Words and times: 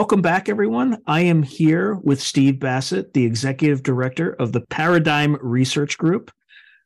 Welcome 0.00 0.22
back, 0.22 0.48
everyone. 0.48 1.02
I 1.06 1.20
am 1.20 1.42
here 1.42 1.96
with 1.96 2.22
Steve 2.22 2.58
Bassett, 2.58 3.12
the 3.12 3.26
executive 3.26 3.82
director 3.82 4.32
of 4.32 4.52
the 4.52 4.62
Paradigm 4.62 5.36
Research 5.42 5.98
Group. 5.98 6.30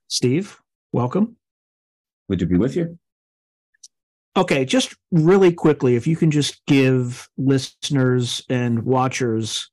Steve, 0.09 0.59
welcome. 0.91 1.37
Good 2.29 2.41
to 2.41 2.47
be 2.47 2.57
with 2.57 2.75
you. 2.75 2.98
Okay, 4.37 4.65
just 4.65 4.97
really 5.12 5.53
quickly, 5.53 5.95
if 5.95 6.09
you 6.09 6.16
can 6.16 6.33
just 6.33 6.66
give 6.66 7.29
listeners 7.39 8.43
and 8.48 8.83
watchers 8.83 9.71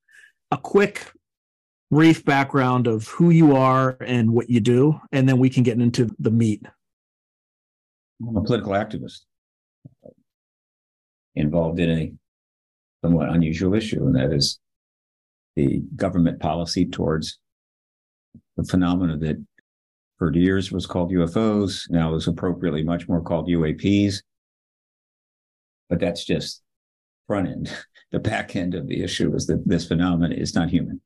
a 0.51 0.57
quick, 0.57 1.11
brief 1.89 2.23
background 2.23 2.85
of 2.85 3.07
who 3.07 3.31
you 3.31 3.55
are 3.55 3.97
and 4.01 4.33
what 4.33 4.51
you 4.51 4.59
do, 4.59 5.01
and 5.11 5.27
then 5.27 5.39
we 5.39 5.49
can 5.49 5.63
get 5.63 5.81
into 5.81 6.15
the 6.19 6.29
meat. 6.29 6.63
I'm 8.21 8.37
a 8.37 8.43
political 8.43 8.73
activist 8.73 9.21
uh, 10.05 10.09
involved 11.33 11.79
in 11.79 11.89
a 11.89 12.13
somewhat 13.03 13.29
unusual 13.29 13.73
issue, 13.73 14.05
and 14.05 14.15
that 14.15 14.33
is 14.33 14.59
the 15.55 15.81
government 15.95 16.39
policy 16.39 16.85
towards 16.85 17.39
the 18.57 18.63
phenomena 18.63 19.17
that 19.17 19.43
for 20.17 20.33
years 20.33 20.71
was 20.71 20.85
called 20.85 21.11
UFOs, 21.11 21.89
now 21.89 22.13
is 22.13 22.27
appropriately 22.27 22.83
much 22.83 23.09
more 23.09 23.21
called 23.21 23.47
UAPs. 23.47 24.21
But 25.89 25.99
that's 25.99 26.23
just 26.23 26.61
front 27.27 27.47
end. 27.47 27.71
The 28.11 28.19
back 28.19 28.57
end 28.57 28.75
of 28.75 28.87
the 28.87 29.03
issue 29.03 29.33
is 29.33 29.47
that 29.47 29.65
this 29.65 29.87
phenomenon 29.87 30.33
is 30.33 30.53
not 30.53 30.69
human. 30.69 30.99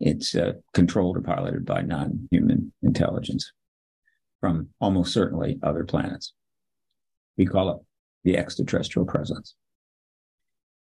It's 0.00 0.34
uh, 0.34 0.54
controlled 0.72 1.18
or 1.18 1.20
piloted 1.20 1.66
by 1.66 1.82
non 1.82 2.26
human 2.30 2.72
intelligence 2.82 3.52
from 4.40 4.70
almost 4.80 5.12
certainly 5.12 5.58
other 5.62 5.84
planets. 5.84 6.32
We 7.36 7.44
call 7.44 7.70
it 7.70 7.76
the 8.24 8.38
extraterrestrial 8.38 9.04
presence. 9.04 9.54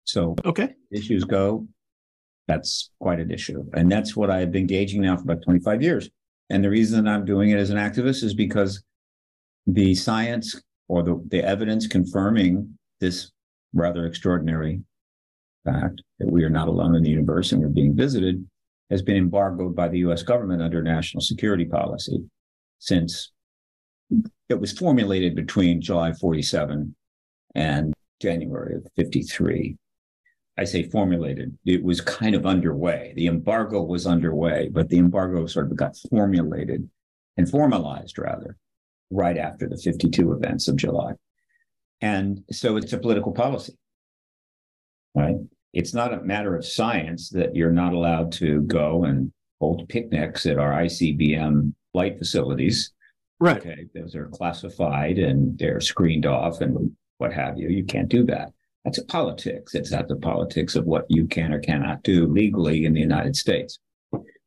So, 0.05 0.35
okay, 0.45 0.73
issues 0.91 1.23
go. 1.23 1.67
That's 2.47 2.91
quite 2.99 3.19
an 3.19 3.31
issue, 3.31 3.63
and 3.73 3.89
that's 3.89 4.17
what 4.17 4.29
I've 4.29 4.51
been 4.51 4.67
gauging 4.67 5.01
now 5.01 5.15
for 5.15 5.23
about 5.23 5.43
25 5.43 5.81
years. 5.81 6.09
And 6.49 6.63
the 6.63 6.69
reason 6.69 7.03
that 7.03 7.09
I'm 7.09 7.23
doing 7.23 7.51
it 7.51 7.57
as 7.57 7.69
an 7.69 7.77
activist 7.77 8.21
is 8.21 8.33
because 8.33 8.83
the 9.65 9.95
science 9.95 10.61
or 10.89 11.03
the, 11.03 11.23
the 11.29 11.41
evidence 11.41 11.87
confirming 11.87 12.77
this 12.99 13.31
rather 13.73 14.05
extraordinary 14.05 14.81
fact 15.63 16.01
that 16.19 16.29
we 16.29 16.43
are 16.43 16.49
not 16.49 16.67
alone 16.67 16.95
in 16.95 17.03
the 17.03 17.09
universe 17.09 17.51
and 17.51 17.61
we're 17.61 17.69
being 17.69 17.95
visited 17.95 18.45
has 18.89 19.01
been 19.01 19.15
embargoed 19.15 19.75
by 19.75 19.87
the 19.87 19.99
US 19.99 20.21
government 20.21 20.61
under 20.61 20.83
national 20.83 21.21
security 21.21 21.65
policy 21.65 22.23
since 22.79 23.31
it 24.49 24.59
was 24.59 24.73
formulated 24.73 25.35
between 25.35 25.81
July 25.81 26.13
47 26.13 26.93
and 27.55 27.93
January 28.21 28.75
of 28.75 28.85
53. 28.95 29.77
I 30.57 30.65
say 30.65 30.83
formulated, 30.83 31.57
it 31.65 31.83
was 31.83 31.99
kind 31.99 32.35
of 32.35 32.45
underway. 32.45 33.13
The 33.15 33.27
embargo 33.27 33.81
was 33.81 34.05
underway, 34.05 34.69
but 34.71 34.89
the 34.89 34.99
embargo 34.99 35.47
sort 35.47 35.71
of 35.71 35.75
got 35.75 35.97
formulated 36.09 36.87
and 37.37 37.49
formalized 37.49 38.19
rather 38.19 38.57
right 39.09 39.37
after 39.37 39.67
the 39.67 39.77
52 39.77 40.31
events 40.31 40.67
of 40.67 40.75
July. 40.75 41.13
And 42.01 42.43
so 42.51 42.77
it's 42.77 42.93
a 42.93 42.97
political 42.97 43.31
policy, 43.31 43.77
right? 45.15 45.37
It's 45.73 45.93
not 45.93 46.13
a 46.13 46.21
matter 46.21 46.55
of 46.55 46.65
science 46.65 47.29
that 47.29 47.55
you're 47.55 47.71
not 47.71 47.93
allowed 47.93 48.31
to 48.33 48.61
go 48.61 49.05
and 49.05 49.31
hold 49.59 49.89
picnics 49.89 50.45
at 50.45 50.59
our 50.59 50.71
ICBM 50.71 51.73
flight 51.93 52.17
facilities. 52.19 52.91
Right. 53.39 53.57
Okay. 53.57 53.87
Those 53.95 54.15
are 54.15 54.27
classified 54.27 55.17
and 55.17 55.57
they're 55.57 55.81
screened 55.81 56.25
off 56.25 56.61
and 56.61 56.95
what 57.17 57.33
have 57.33 57.57
you. 57.57 57.69
You 57.69 57.85
can't 57.85 58.09
do 58.09 58.23
that. 58.25 58.51
That's 58.83 58.97
a 58.97 59.05
politics. 59.05 59.75
It's 59.75 59.91
not 59.91 60.07
the 60.07 60.17
politics 60.17 60.75
of 60.75 60.85
what 60.85 61.05
you 61.09 61.25
can 61.27 61.53
or 61.53 61.59
cannot 61.59 62.03
do 62.03 62.27
legally 62.27 62.85
in 62.85 62.93
the 62.93 62.99
United 62.99 63.35
States. 63.35 63.79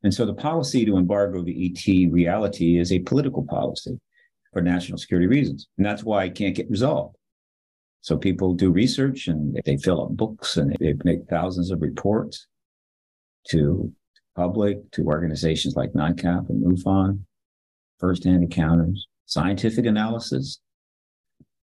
And 0.02 0.12
so 0.12 0.26
the 0.26 0.34
policy 0.34 0.84
to 0.84 0.98
embargo 0.98 1.42
the 1.42 1.66
ET 1.66 2.12
reality 2.12 2.78
is 2.78 2.92
a 2.92 3.00
political 3.00 3.44
policy 3.44 3.98
for 4.52 4.62
national 4.62 4.98
security 4.98 5.26
reasons. 5.26 5.66
And 5.78 5.86
that's 5.86 6.04
why 6.04 6.24
it 6.24 6.34
can't 6.34 6.54
get 6.54 6.70
resolved. 6.70 7.16
So 8.02 8.16
people 8.16 8.54
do 8.54 8.70
research 8.70 9.26
and 9.26 9.58
they 9.64 9.76
fill 9.78 10.02
up 10.02 10.10
books 10.10 10.58
and 10.58 10.76
they 10.78 10.94
make 11.04 11.28
thousands 11.28 11.70
of 11.70 11.82
reports 11.82 12.46
to 13.48 13.92
public, 14.36 14.90
to 14.92 15.06
organizations 15.06 15.74
like 15.74 15.92
NICAP 15.92 16.50
and 16.50 16.62
MUFON, 16.62 17.20
firsthand 17.98 18.44
encounters, 18.44 19.08
scientific 19.24 19.86
analysis. 19.86 20.60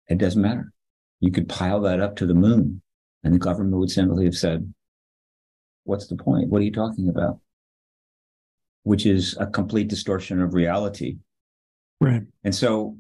It 0.10 0.18
doesn't 0.18 0.42
matter. 0.42 0.72
You 1.20 1.32
could 1.32 1.50
pile 1.50 1.82
that 1.82 2.00
up 2.00 2.16
to 2.18 2.26
the 2.26 2.34
moon 2.34 2.82
and 3.24 3.34
the 3.34 3.40
government 3.40 3.78
would 3.78 3.92
simply 3.92 4.26
have 4.26 4.36
said, 4.36 4.74
what's 5.84 6.08
the 6.08 6.16
point? 6.16 6.50
What 6.50 6.62
are 6.62 6.66
you 6.66 6.72
talking 6.72 7.10
about? 7.10 7.40
Which 8.84 9.06
is 9.06 9.36
a 9.40 9.48
complete 9.48 9.88
distortion 9.88 10.42
of 10.42 10.54
reality. 10.54 11.18
Right. 12.00 12.24
And 12.44 12.54
so 12.54 12.98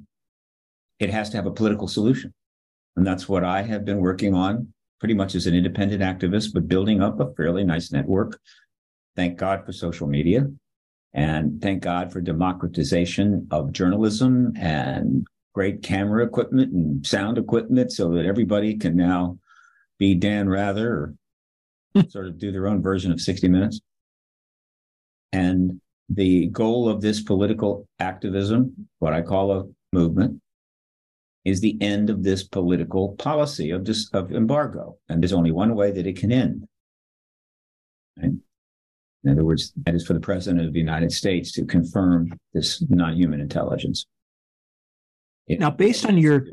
it 0.99 1.09
has 1.11 1.29
to 1.29 1.37
have 1.37 1.45
a 1.45 1.51
political 1.51 1.87
solution. 1.87 2.33
And 2.95 3.05
that's 3.05 3.29
what 3.29 3.43
I 3.43 3.61
have 3.61 3.85
been 3.85 3.99
working 3.99 4.33
on 4.33 4.73
pretty 4.99 5.13
much 5.13 5.35
as 5.35 5.45
an 5.45 5.53
independent 5.53 6.01
activist, 6.01 6.53
but 6.53 6.67
building 6.67 7.01
up 7.01 7.19
a 7.19 7.31
fairly 7.35 7.63
nice 7.63 7.91
network. 7.91 8.39
Thank 9.15 9.37
God 9.37 9.63
for 9.65 9.71
social 9.71 10.07
media. 10.07 10.47
And 11.13 11.61
thank 11.61 11.83
God 11.83 12.11
for 12.11 12.19
democratization 12.19 13.47
of 13.51 13.71
journalism 13.71 14.53
and 14.57 15.27
great 15.57 15.81
camera 15.81 16.23
equipment 16.23 16.71
and 16.71 17.03
sound 17.03 17.35
equipment 17.35 17.91
so 17.91 18.11
that 18.11 18.27
everybody 18.27 18.77
can 18.77 18.95
now 18.95 19.39
be 19.97 20.13
Dan 20.13 20.47
Rather 20.47 20.87
or 21.95 22.03
sort 22.09 22.27
of 22.27 22.37
do 22.37 22.51
their 22.51 22.67
own 22.67 22.79
version 22.79 23.11
of 23.11 23.19
60 23.19 23.47
Minutes. 23.47 23.81
And 25.33 25.81
the 26.09 26.45
goal 26.49 26.87
of 26.87 27.01
this 27.01 27.23
political 27.23 27.87
activism, 27.99 28.87
what 28.99 29.13
I 29.13 29.23
call 29.23 29.51
a 29.51 29.63
movement, 29.91 30.39
is 31.43 31.59
the 31.59 31.75
end 31.81 32.11
of 32.11 32.21
this 32.21 32.43
political 32.43 33.15
policy 33.15 33.71
of 33.71 33.83
this 33.83 34.11
of 34.13 34.31
embargo. 34.31 34.99
And 35.09 35.23
there's 35.23 35.33
only 35.33 35.51
one 35.51 35.73
way 35.73 35.89
that 35.89 36.05
it 36.05 36.17
can 36.17 36.31
end. 36.31 36.67
Right? 38.15 38.33
In 39.23 39.31
other 39.31 39.43
words, 39.43 39.73
that 39.87 39.95
is 39.95 40.05
for 40.05 40.13
the 40.13 40.19
president 40.19 40.67
of 40.67 40.73
the 40.73 40.79
United 40.79 41.11
States 41.11 41.51
to 41.53 41.65
confirm 41.65 42.31
this 42.53 42.83
non-human 42.89 43.41
intelligence. 43.41 44.05
It, 45.47 45.59
now, 45.59 45.69
based 45.69 46.05
on 46.05 46.17
your 46.17 46.45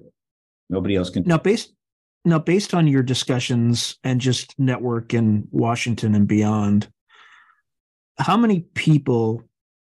nobody 0.71 0.97
else 0.97 1.11
can 1.11 1.25
now 1.25 1.39
based 1.39 1.73
now 2.25 2.39
based 2.39 2.75
on 2.75 2.87
your 2.87 3.03
discussions 3.03 3.99
and 4.05 4.21
just 4.21 4.55
network 4.59 5.13
in 5.13 5.47
Washington 5.51 6.15
and 6.15 6.27
beyond, 6.27 6.89
how 8.19 8.37
many 8.37 8.61
people 8.75 9.43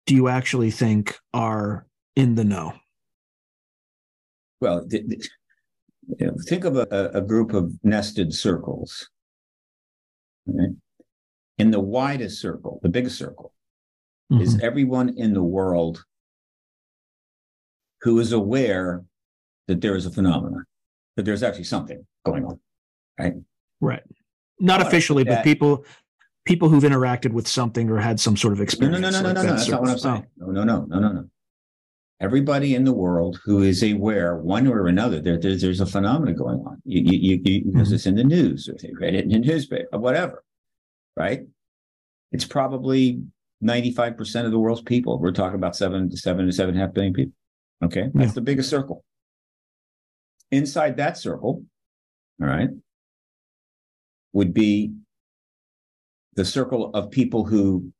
do 0.05 0.15
you 0.15 0.27
actually 0.27 0.71
think 0.71 1.17
are 1.33 1.85
in 2.15 2.35
the 2.35 2.43
know? 2.43 2.73
Well, 4.61 4.87
th- 4.87 5.07
th- 5.07 5.29
you 6.19 6.27
know, 6.27 6.35
think 6.47 6.65
of 6.65 6.75
a, 6.75 7.11
a, 7.13 7.21
group 7.21 7.53
of 7.53 7.71
nested 7.83 8.33
circles. 8.33 9.09
Okay? 10.49 10.73
In 11.57 11.71
the 11.71 11.79
widest 11.79 12.41
circle, 12.41 12.79
the 12.83 12.89
biggest 12.89 13.17
circle, 13.17 13.53
mm-hmm. 14.31 14.41
is 14.41 14.59
everyone 14.61 15.09
in 15.17 15.33
the 15.33 15.43
world 15.43 16.03
who 18.03 18.19
is 18.19 18.31
aware 18.33 19.03
that 19.67 19.81
there 19.81 19.95
is 19.95 20.05
a 20.05 20.11
phenomenon, 20.11 20.65
that 21.15 21.23
there's 21.23 21.41
actually 21.41 21.63
something 21.63 22.05
going 22.25 22.45
on, 22.45 22.59
right? 23.19 23.33
Right. 23.81 24.03
Not 24.59 24.81
officially, 24.81 25.23
but 25.23 25.43
people 25.43 25.85
people 26.45 26.69
who've 26.69 26.83
interacted 26.83 27.31
with 27.31 27.47
something 27.47 27.89
or 27.89 27.97
had 27.97 28.19
some 28.19 28.35
sort 28.35 28.53
of 28.53 28.61
experience. 28.61 29.01
No, 29.01 29.09
no, 29.09 29.21
no, 29.21 29.21
no, 29.21 29.27
like 29.27 29.35
no, 29.35 29.43
no. 29.43 29.55
That's 29.55 29.69
not 29.69 29.81
what 29.81 29.89
I'm 29.89 29.97
saying. 29.97 30.27
Oh. 30.41 30.51
No, 30.51 30.63
no, 30.63 30.63
no, 30.63 30.85
no, 30.85 30.99
no, 30.99 31.13
no. 31.13 31.25
Everybody 32.19 32.75
in 32.75 32.83
the 32.83 32.93
world 32.93 33.39
who 33.43 33.63
is 33.63 33.83
aware, 33.83 34.37
one 34.37 34.67
or 34.67 34.87
another, 34.87 35.19
there, 35.19 35.37
there's, 35.37 35.61
there's 35.61 35.81
a 35.81 35.85
phenomenon 35.85 36.35
going 36.35 36.59
on. 36.59 36.81
You, 36.85 37.01
you, 37.01 37.41
you, 37.43 37.65
because 37.65 37.87
mm-hmm. 37.87 37.95
it's 37.95 38.05
in 38.05 38.15
the 38.15 38.23
news, 38.23 38.69
or 38.69 38.75
they 38.81 38.93
read 38.93 39.15
it 39.15 39.25
in 39.25 39.29
the 39.29 39.39
newspaper, 39.39 39.87
or 39.91 39.99
whatever, 39.99 40.43
right? 41.17 41.41
It's 42.31 42.45
probably 42.45 43.21
95% 43.63 44.45
of 44.45 44.51
the 44.51 44.59
world's 44.59 44.81
people. 44.81 45.19
We're 45.19 45.31
talking 45.31 45.55
about 45.55 45.75
seven 45.75 46.09
to 46.09 46.17
seven 46.17 46.45
to 46.45 46.51
seven 46.51 46.75
and 46.75 46.83
a 46.83 46.85
half 46.85 46.93
billion 46.93 47.13
people. 47.13 47.33
Okay. 47.83 48.09
That's 48.13 48.29
yeah. 48.29 48.33
the 48.33 48.41
biggest 48.41 48.69
circle. 48.69 49.03
Inside 50.51 50.97
that 50.97 51.17
circle, 51.17 51.63
all 52.41 52.47
right, 52.47 52.69
would 54.33 54.53
be 54.53 54.93
the 56.35 56.45
circle 56.45 56.91
of 56.93 57.11
people 57.11 57.45
who 57.45 57.91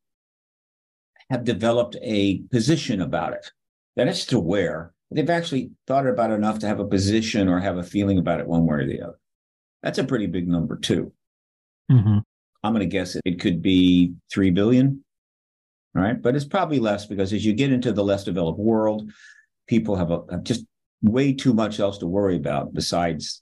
have 1.30 1.44
developed 1.44 1.96
a 2.02 2.42
position 2.52 3.02
about 3.02 3.34
it. 3.34 3.52
That 3.96 4.08
is 4.08 4.26
to 4.28 4.40
where 4.40 4.94
they've 5.12 5.30
actually 5.30 5.72
thought 5.88 6.08
about 6.08 6.32
it 6.32 6.36
enough 6.36 6.60
to 6.60 6.68
have 6.68 6.80
a 6.80 6.88
position 6.88 7.48
or 7.48 7.60
have 7.60 7.78
a 7.78 7.84
feeling 7.84 8.18
about 8.18 8.40
it 8.40 8.48
one 8.48 8.66
way 8.66 8.78
or 8.78 8.88
the 8.88 9.02
other. 9.02 9.20
That's 9.82 10.00
a 10.00 10.04
pretty 10.04 10.28
big 10.28 10.48
number 10.48 10.78
too. 10.78 11.12
Mm-hmm. 11.92 12.20
I'm 12.64 12.74
going 12.74 12.80
to 12.80 12.86
guess 12.86 13.18
it 13.24 13.40
could 13.40 13.62
be 13.62 14.14
3 14.32 14.52
billion. 14.52 15.04
Right. 15.94 16.20
But 16.20 16.36
it's 16.36 16.46
probably 16.46 16.80
less 16.80 17.06
because 17.06 17.34
as 17.34 17.46
you 17.46 17.54
get 17.54 17.72
into 17.72 17.92
the 17.92 18.04
less 18.04 18.24
developed 18.24 18.58
world, 18.58 19.12
people 19.68 19.96
have, 19.96 20.12
a, 20.12 20.22
have 20.32 20.44
just 20.44 20.66
way 21.02 21.34
too 21.34 21.54
much 21.54 21.80
else 21.80 21.98
to 22.00 22.08
worry 22.08 22.38
about 22.38 22.74
besides 22.74 23.42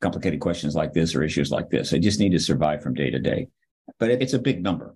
complicated 0.00 0.40
questions 0.40 0.74
like 0.74 0.92
this 0.92 1.14
or 1.14 1.22
issues 1.22 1.50
like 1.50 1.70
this. 1.70 1.90
They 1.90 1.98
just 1.98 2.20
need 2.20 2.32
to 2.32 2.38
survive 2.38 2.82
from 2.82 2.94
day 2.94 3.10
to 3.10 3.18
day. 3.18 3.48
But 3.98 4.10
it's 4.10 4.34
a 4.34 4.38
big 4.38 4.62
number. 4.62 4.94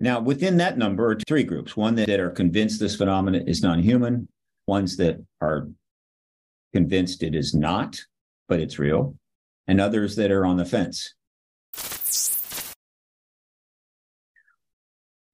Now, 0.00 0.20
within 0.20 0.56
that 0.56 0.78
number 0.78 1.12
are 1.12 1.18
three 1.28 1.44
groups 1.44 1.76
one 1.76 1.94
that 1.94 2.20
are 2.20 2.30
convinced 2.30 2.80
this 2.80 2.96
phenomenon 2.96 3.46
is 3.46 3.62
non 3.62 3.80
human, 3.80 4.28
ones 4.66 4.96
that 4.96 5.24
are 5.40 5.68
convinced 6.74 7.22
it 7.22 7.34
is 7.34 7.54
not, 7.54 8.00
but 8.48 8.58
it's 8.58 8.78
real, 8.78 9.16
and 9.68 9.80
others 9.80 10.16
that 10.16 10.32
are 10.32 10.44
on 10.44 10.56
the 10.56 10.64
fence. 10.64 11.14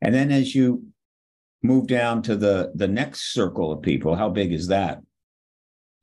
And 0.02 0.14
then 0.14 0.30
as 0.30 0.54
you 0.54 0.86
move 1.62 1.86
down 1.86 2.22
to 2.22 2.36
the, 2.36 2.72
the 2.74 2.88
next 2.88 3.32
circle 3.32 3.72
of 3.72 3.82
people, 3.82 4.14
how 4.14 4.28
big 4.28 4.52
is 4.52 4.68
that? 4.68 5.00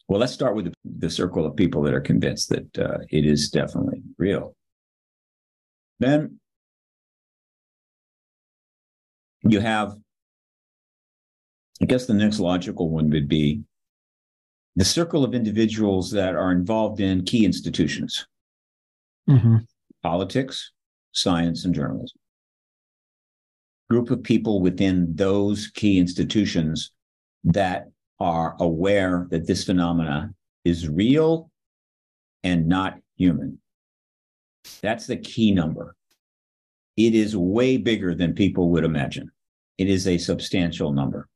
Well, 0.07 0.19
let's 0.19 0.33
start 0.33 0.55
with 0.55 0.65
the, 0.65 0.73
the 0.83 1.09
circle 1.09 1.45
of 1.45 1.55
people 1.55 1.81
that 1.83 1.93
are 1.93 2.01
convinced 2.01 2.49
that 2.49 2.77
uh, 2.77 2.97
it 3.09 3.25
is 3.25 3.49
definitely 3.49 4.01
real. 4.17 4.55
Then 5.99 6.39
you 9.41 9.59
have, 9.59 9.95
I 11.81 11.85
guess 11.85 12.05
the 12.05 12.13
next 12.13 12.39
logical 12.39 12.89
one 12.89 13.09
would 13.09 13.27
be 13.27 13.61
the 14.75 14.85
circle 14.85 15.23
of 15.23 15.33
individuals 15.33 16.11
that 16.11 16.35
are 16.35 16.51
involved 16.51 16.99
in 16.99 17.23
key 17.23 17.45
institutions 17.45 18.27
mm-hmm. 19.29 19.57
politics, 20.03 20.71
science, 21.11 21.65
and 21.65 21.73
journalism. 21.73 22.17
Group 23.89 24.09
of 24.09 24.23
people 24.23 24.61
within 24.61 25.15
those 25.15 25.67
key 25.67 25.99
institutions 25.99 26.91
that 27.43 27.89
are 28.19 28.55
aware 28.59 29.27
that 29.29 29.45
this 29.45 29.63
phenomena 29.63 30.33
is 30.63 30.89
real 30.89 31.51
and 32.43 32.67
not 32.67 32.99
human. 33.17 33.59
That's 34.81 35.05
the 35.05 35.17
key 35.17 35.51
number. 35.51 35.95
It 36.97 37.13
is 37.13 37.35
way 37.37 37.77
bigger 37.77 38.15
than 38.15 38.33
people 38.33 38.69
would 38.71 38.85
imagine. 38.85 39.29
It 39.77 39.89
is 39.89 40.07
a 40.07 40.17
substantial 40.17 40.91
number. 40.91 41.27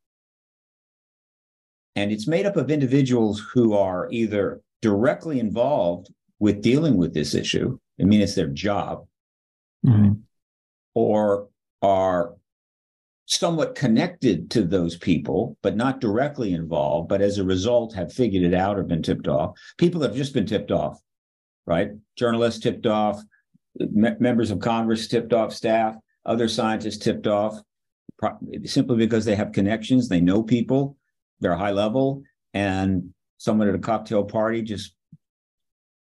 And 1.96 2.12
it's 2.12 2.28
made 2.28 2.46
up 2.46 2.56
of 2.56 2.72
individuals 2.72 3.44
who 3.54 3.74
are 3.74 4.08
either 4.10 4.62
directly 4.82 5.40
involved 5.40 6.12
with 6.40 6.62
dealing 6.62 6.98
with 6.98 7.14
this 7.14 7.36
issue, 7.36 7.78
I 8.00 8.06
mean, 8.06 8.22
it's 8.22 8.36
their 8.36 8.48
job, 8.48 9.06
mm-hmm. 9.86 10.14
or 10.96 11.50
are 11.82 12.36
somewhat 13.30 13.76
connected 13.76 14.50
to 14.50 14.64
those 14.64 14.98
people, 14.98 15.56
but 15.62 15.76
not 15.76 16.02
directly 16.02 16.54
involved, 16.54 17.08
but 17.08 17.22
as 17.22 17.38
a 17.38 17.44
result 17.44 17.94
have 17.94 18.12
figured 18.12 18.44
it 18.44 18.56
out 18.56 18.78
or 18.78 18.84
been 18.84 19.04
tipped 19.04 19.28
off. 19.28 19.56
People 19.78 20.02
have 20.02 20.16
just 20.16 20.34
been 20.34 20.48
tipped 20.48 20.72
off, 20.72 21.00
right? 21.68 21.92
Journalists 22.18 22.60
tipped 22.60 22.88
off, 22.88 23.22
me- 23.78 24.16
members 24.20 24.50
of 24.50 24.60
Congress 24.60 25.08
tipped 25.08 25.32
off 25.32 25.54
staff, 25.54 25.96
other 26.26 26.48
scientists 26.48 26.98
tipped 26.98 27.28
off, 27.28 27.62
pro- 28.18 28.40
simply 28.66 28.98
because 28.98 29.26
they 29.26 29.36
have 29.36 29.52
connections, 29.52 30.10
they 30.10 30.22
know 30.22 30.42
people, 30.42 30.98
they're 31.40 31.56
high 31.56 31.72
level, 31.72 32.24
and 32.56 33.14
someone 33.38 33.70
at 33.70 33.76
a 33.76 33.80
cocktail 33.80 34.24
party 34.24 34.64
just 34.64 34.96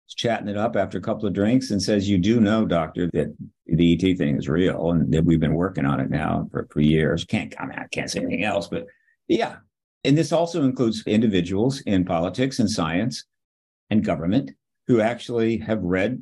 chatting 0.07 0.47
it 0.47 0.57
up 0.57 0.75
after 0.75 0.97
a 0.97 1.01
couple 1.01 1.27
of 1.27 1.33
drinks 1.33 1.69
and 1.69 1.81
says, 1.81 2.09
You 2.09 2.17
do 2.17 2.39
know, 2.39 2.65
doctor, 2.65 3.07
that 3.13 3.35
the 3.74 3.94
ET 3.94 4.18
thing 4.18 4.38
is 4.38 4.48
real 4.48 4.92
and 4.92 5.12
that 5.13 5.25
we've 5.25 5.39
been 5.39 5.54
working 5.54 5.86
on 5.86 6.00
it 6.00 6.10
now 6.10 6.48
for, 6.51 6.68
for 6.71 6.81
years. 6.81 7.25
Can't 7.25 7.56
comment, 7.56 7.92
can't 7.92 8.10
say 8.10 8.19
anything 8.21 8.44
else, 8.44 8.68
but 8.68 8.86
yeah. 9.27 9.57
And 10.04 10.18
this 10.18 10.31
also 10.31 10.63
includes 10.63 11.04
individuals 11.06 11.81
in 11.81 12.06
politics 12.06 12.60
and 12.60 12.69
science 12.69 13.25
and 13.89 14.04
government 14.04 14.51
who 14.88 15.01
actually 15.01 15.57
have 15.57 15.81
read 15.81 16.21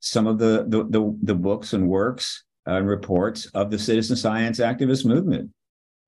some 0.00 0.26
of 0.26 0.38
the 0.38 0.64
the, 0.68 0.84
the, 0.84 1.18
the 1.22 1.34
books 1.34 1.72
and 1.72 1.88
works 1.88 2.44
and 2.66 2.86
reports 2.86 3.46
of 3.54 3.70
the 3.70 3.78
citizen 3.78 4.16
science 4.16 4.58
activist 4.58 5.04
movement. 5.04 5.50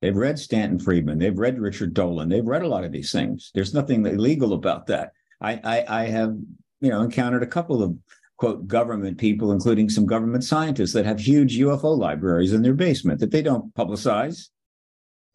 They've 0.01 0.17
read 0.17 0.39
Stanton 0.39 0.81
Friedman. 0.81 1.19
They've 1.19 1.39
read 1.39 1.61
Richard 1.61 1.95
Dolan. 1.95 2.29
They've 2.29 2.45
read 2.45 2.63
a 2.63 2.69
lot 2.69 2.85
of 2.85 2.91
these 2.91 3.13
things. 3.13 3.53
There's 3.55 3.73
nothing 3.73 4.05
illegal 4.05 4.53
about 4.53 4.87
that. 4.89 5.13
I, 5.41 5.61
I, 5.63 6.03
I 6.03 6.07
have, 6.07 6.37
you 6.81 6.91
know, 6.91 7.03
encountered 7.03 7.45
a 7.45 7.47
couple 7.49 7.83
of 7.83 7.97
quote 8.43 8.67
government 8.67 9.19
people, 9.19 9.53
including 9.53 9.89
some 9.89 10.05
government 10.05 10.43
scientists 10.43 10.93
that 10.93 11.07
have 11.07 11.21
huge 11.21 11.61
UFO 11.61 11.97
libraries 11.97 12.53
in 12.53 12.63
their 12.63 12.75
basement 12.75 13.21
that 13.21 13.31
they 13.31 13.41
don't 13.41 13.73
publicize. 13.75 14.49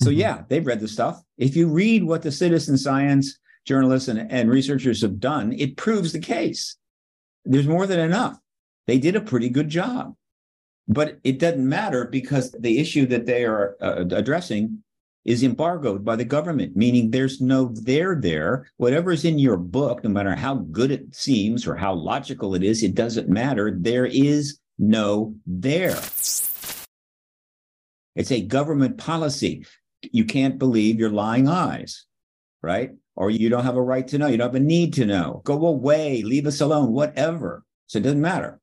So 0.01 0.09
mm-hmm. 0.09 0.19
yeah, 0.19 0.41
they've 0.49 0.67
read 0.67 0.81
the 0.81 0.89
stuff. 0.89 1.23
If 1.37 1.55
you 1.55 1.69
read 1.69 2.03
what 2.03 2.21
the 2.21 2.33
citizen 2.33 2.77
science 2.77 3.39
journalists 3.63 4.09
and, 4.09 4.29
and 4.29 4.49
researchers 4.49 5.01
have 5.03 5.21
done, 5.21 5.53
it 5.53 5.77
proves 5.77 6.11
the 6.11 6.19
case. 6.19 6.75
There's 7.45 7.65
more 7.65 7.87
than 7.87 8.01
enough. 8.01 8.37
They 8.87 8.97
did 8.97 9.15
a 9.15 9.21
pretty 9.21 9.47
good 9.47 9.69
job. 9.69 10.13
But 10.89 11.19
it 11.23 11.39
doesn't 11.39 11.65
matter 11.65 12.07
because 12.07 12.51
the 12.59 12.77
issue 12.77 13.05
that 13.05 13.25
they 13.25 13.45
are 13.45 13.77
uh, 13.81 14.03
addressing 14.11 14.83
is 15.27 15.43
embargoed 15.43 16.05
by 16.05 16.15
the 16.15 16.25
government, 16.25 16.75
meaning 16.75 17.11
there's 17.11 17.41
no 17.41 17.65
there 17.73 18.15
there. 18.15 18.65
Whatever 18.77 19.11
is 19.11 19.25
in 19.25 19.37
your 19.37 19.57
book, 19.57 20.03
no 20.03 20.09
matter 20.09 20.33
how 20.33 20.55
good 20.55 20.89
it 20.89 21.13
seems 21.13 21.67
or 21.67 21.75
how 21.75 21.93
logical 21.93 22.55
it 22.55 22.63
is, 22.63 22.81
it 22.81 22.95
doesn't 22.95 23.27
matter. 23.27 23.75
There 23.77 24.05
is 24.05 24.59
no 24.79 25.35
there. 25.45 25.99
It's 28.15 28.31
a 28.31 28.41
government 28.41 28.97
policy. 28.97 29.65
You 30.01 30.23
can't 30.23 30.57
believe 30.57 30.97
your 30.97 31.09
lying 31.09 31.49
eyes, 31.49 32.05
right? 32.63 32.91
Or 33.17 33.29
you 33.29 33.49
don't 33.49 33.65
have 33.65 33.75
a 33.75 33.81
right 33.81 34.07
to 34.07 34.17
know. 34.17 34.27
You 34.27 34.37
don't 34.37 34.53
have 34.53 34.55
a 34.55 34.59
need 34.59 34.93
to 34.93 35.05
know. 35.05 35.41
Go 35.43 35.67
away, 35.67 36.23
leave 36.23 36.47
us 36.47 36.61
alone, 36.61 36.93
whatever. 36.93 37.65
So 37.87 37.99
it 37.99 38.03
doesn't 38.03 38.21
matter. 38.21 38.61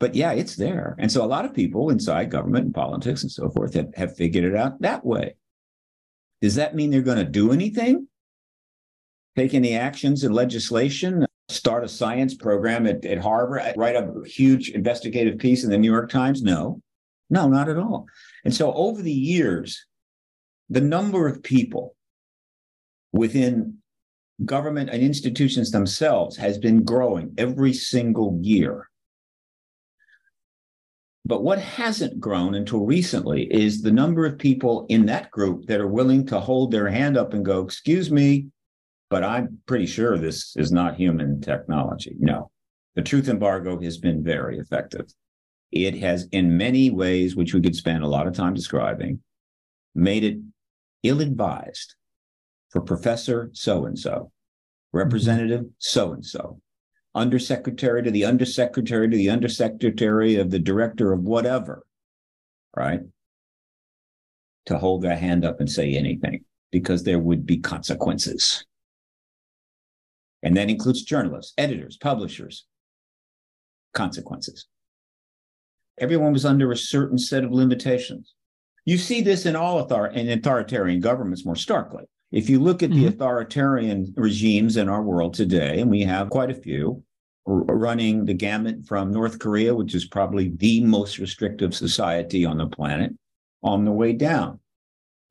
But 0.00 0.16
yeah, 0.16 0.32
it's 0.32 0.56
there. 0.56 0.96
And 0.98 1.12
so 1.12 1.22
a 1.22 1.26
lot 1.26 1.44
of 1.44 1.54
people 1.54 1.90
inside 1.90 2.30
government 2.30 2.64
and 2.64 2.74
politics 2.74 3.22
and 3.22 3.30
so 3.30 3.50
forth 3.50 3.74
have, 3.74 3.94
have 3.94 4.16
figured 4.16 4.44
it 4.44 4.56
out 4.56 4.80
that 4.80 5.04
way. 5.04 5.36
Does 6.40 6.54
that 6.56 6.74
mean 6.74 6.90
they're 6.90 7.02
going 7.02 7.18
to 7.18 7.24
do 7.24 7.52
anything? 7.52 8.08
Take 9.36 9.54
any 9.54 9.76
actions 9.76 10.24
in 10.24 10.32
legislation? 10.32 11.26
Start 11.48 11.84
a 11.84 11.88
science 11.88 12.34
program 12.34 12.86
at, 12.86 13.04
at 13.04 13.18
Harvard? 13.18 13.74
Write 13.76 13.96
a 13.96 14.12
huge 14.26 14.70
investigative 14.70 15.38
piece 15.38 15.64
in 15.64 15.70
the 15.70 15.78
New 15.78 15.90
York 15.90 16.10
Times? 16.10 16.42
No, 16.42 16.80
no, 17.28 17.48
not 17.48 17.68
at 17.68 17.78
all. 17.78 18.06
And 18.44 18.54
so 18.54 18.72
over 18.72 19.02
the 19.02 19.12
years, 19.12 19.86
the 20.68 20.80
number 20.80 21.26
of 21.28 21.42
people 21.42 21.94
within 23.12 23.78
government 24.44 24.90
and 24.90 25.02
institutions 25.02 25.70
themselves 25.70 26.36
has 26.36 26.58
been 26.58 26.84
growing 26.84 27.34
every 27.38 27.72
single 27.72 28.38
year. 28.42 28.89
But 31.24 31.42
what 31.42 31.60
hasn't 31.60 32.18
grown 32.18 32.54
until 32.54 32.86
recently 32.86 33.44
is 33.52 33.82
the 33.82 33.92
number 33.92 34.26
of 34.26 34.38
people 34.38 34.86
in 34.88 35.06
that 35.06 35.30
group 35.30 35.66
that 35.66 35.80
are 35.80 35.86
willing 35.86 36.26
to 36.26 36.40
hold 36.40 36.70
their 36.70 36.88
hand 36.88 37.16
up 37.16 37.34
and 37.34 37.44
go, 37.44 37.62
Excuse 37.62 38.10
me, 38.10 38.46
but 39.10 39.24
I'm 39.24 39.58
pretty 39.66 39.86
sure 39.86 40.16
this 40.16 40.56
is 40.56 40.72
not 40.72 40.96
human 40.96 41.40
technology. 41.40 42.16
No, 42.18 42.50
the 42.94 43.02
truth 43.02 43.28
embargo 43.28 43.80
has 43.80 43.98
been 43.98 44.24
very 44.24 44.58
effective. 44.58 45.12
It 45.72 45.98
has, 45.98 46.26
in 46.32 46.56
many 46.56 46.90
ways, 46.90 47.36
which 47.36 47.54
we 47.54 47.60
could 47.60 47.76
spend 47.76 48.02
a 48.02 48.08
lot 48.08 48.26
of 48.26 48.34
time 48.34 48.54
describing, 48.54 49.20
made 49.94 50.24
it 50.24 50.38
ill 51.02 51.20
advised 51.20 51.94
for 52.70 52.80
Professor 52.80 53.50
so 53.52 53.84
and 53.84 53.98
so, 53.98 54.32
Representative 54.92 55.66
so 55.78 56.12
and 56.12 56.24
so, 56.24 56.60
undersecretary 57.14 58.02
to 58.02 58.10
the 58.10 58.24
undersecretary 58.24 59.08
to 59.08 59.16
the 59.16 59.30
undersecretary 59.30 60.36
of 60.36 60.50
the 60.50 60.58
director 60.58 61.12
of 61.12 61.22
whatever, 61.22 61.84
right? 62.76 63.00
To 64.66 64.78
hold 64.78 65.02
their 65.02 65.16
hand 65.16 65.44
up 65.44 65.60
and 65.60 65.70
say 65.70 65.94
anything 65.94 66.44
because 66.70 67.02
there 67.02 67.18
would 67.18 67.44
be 67.46 67.58
consequences. 67.58 68.64
And 70.42 70.56
that 70.56 70.70
includes 70.70 71.02
journalists, 71.02 71.52
editors, 71.58 71.96
publishers, 71.96 72.66
consequences. 73.92 74.66
Everyone 75.98 76.32
was 76.32 76.46
under 76.46 76.72
a 76.72 76.76
certain 76.76 77.18
set 77.18 77.44
of 77.44 77.52
limitations. 77.52 78.34
You 78.86 78.96
see 78.96 79.20
this 79.20 79.44
in 79.44 79.56
all 79.56 79.78
author- 79.78 80.06
in 80.06 80.28
authoritarian 80.30 81.00
governments 81.00 81.44
more 81.44 81.56
starkly. 81.56 82.04
If 82.32 82.48
you 82.48 82.60
look 82.60 82.82
at 82.82 82.90
mm-hmm. 82.90 83.00
the 83.00 83.06
authoritarian 83.08 84.12
regimes 84.16 84.76
in 84.76 84.88
our 84.88 85.02
world 85.02 85.34
today, 85.34 85.80
and 85.80 85.90
we 85.90 86.02
have 86.02 86.30
quite 86.30 86.50
a 86.50 86.54
few, 86.54 87.02
running 87.46 88.24
the 88.24 88.34
gamut 88.34 88.86
from 88.86 89.10
North 89.10 89.38
Korea, 89.38 89.74
which 89.74 89.94
is 89.94 90.04
probably 90.04 90.50
the 90.56 90.80
most 90.82 91.18
restrictive 91.18 91.74
society 91.74 92.44
on 92.44 92.58
the 92.58 92.66
planet, 92.66 93.12
on 93.62 93.84
the 93.84 93.92
way 93.92 94.12
down. 94.12 94.60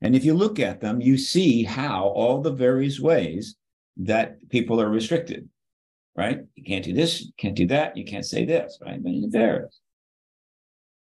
And 0.01 0.15
if 0.15 0.25
you 0.25 0.33
look 0.33 0.59
at 0.59 0.81
them, 0.81 1.01
you 1.01 1.17
see 1.17 1.63
how 1.63 2.05
all 2.07 2.41
the 2.41 2.51
various 2.51 2.99
ways 2.99 3.55
that 3.97 4.49
people 4.49 4.81
are 4.81 4.89
restricted, 4.89 5.47
right? 6.15 6.39
You 6.55 6.63
can't 6.63 6.85
do 6.85 6.93
this, 6.93 7.21
you 7.21 7.31
can't 7.37 7.55
do 7.55 7.67
that, 7.67 7.95
you 7.95 8.05
can't 8.05 8.25
say 8.25 8.45
this, 8.45 8.77
right? 8.81 9.01
But 9.01 9.11
it 9.11 9.31
varies. 9.31 9.79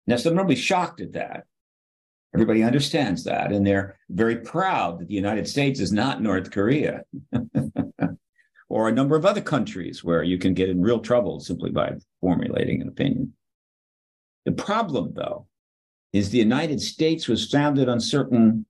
Now, 0.08 0.18
some 0.18 0.36
will 0.36 0.46
be 0.46 0.56
shocked 0.56 1.01
at 1.01 1.13
that. 1.13 1.46
Everybody 2.34 2.63
understands 2.63 3.24
that, 3.24 3.51
and 3.51 3.65
they're 3.65 3.98
very 4.10 4.38
proud 4.38 5.00
that 5.00 5.08
the 5.08 5.13
United 5.13 5.48
States 5.48 5.79
is 5.79 5.91
not 5.91 6.22
North 6.22 6.51
Korea. 6.51 7.03
or 8.70 8.89
a 8.89 8.91
number 8.91 9.15
of 9.15 9.25
other 9.25 9.41
countries 9.41 10.03
where 10.03 10.24
you 10.24 10.38
can 10.38 10.53
get 10.53 10.70
in 10.70 10.82
real 10.82 11.00
trouble 11.00 11.39
simply 11.39 11.72
by 11.72 11.94
formulating 12.20 12.82
an 12.82 12.88
opinion. 12.88 13.32
The 14.44 14.51
problem, 14.51 15.13
though, 15.15 15.48
is 16.12 16.29
the 16.29 16.39
United 16.39 16.82
States 16.82 17.27
was 17.27 17.50
founded 17.50 17.88
on 17.88 18.00
certain 18.00 18.65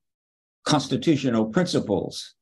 constitutional 0.65 1.45
principles, 1.45 2.35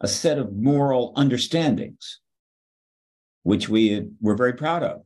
a 0.00 0.08
set 0.08 0.38
of 0.38 0.52
moral 0.52 1.12
understandings, 1.16 2.20
which 3.42 3.68
we 3.68 4.08
were 4.20 4.36
very 4.36 4.54
proud 4.54 4.82
of 4.82 5.02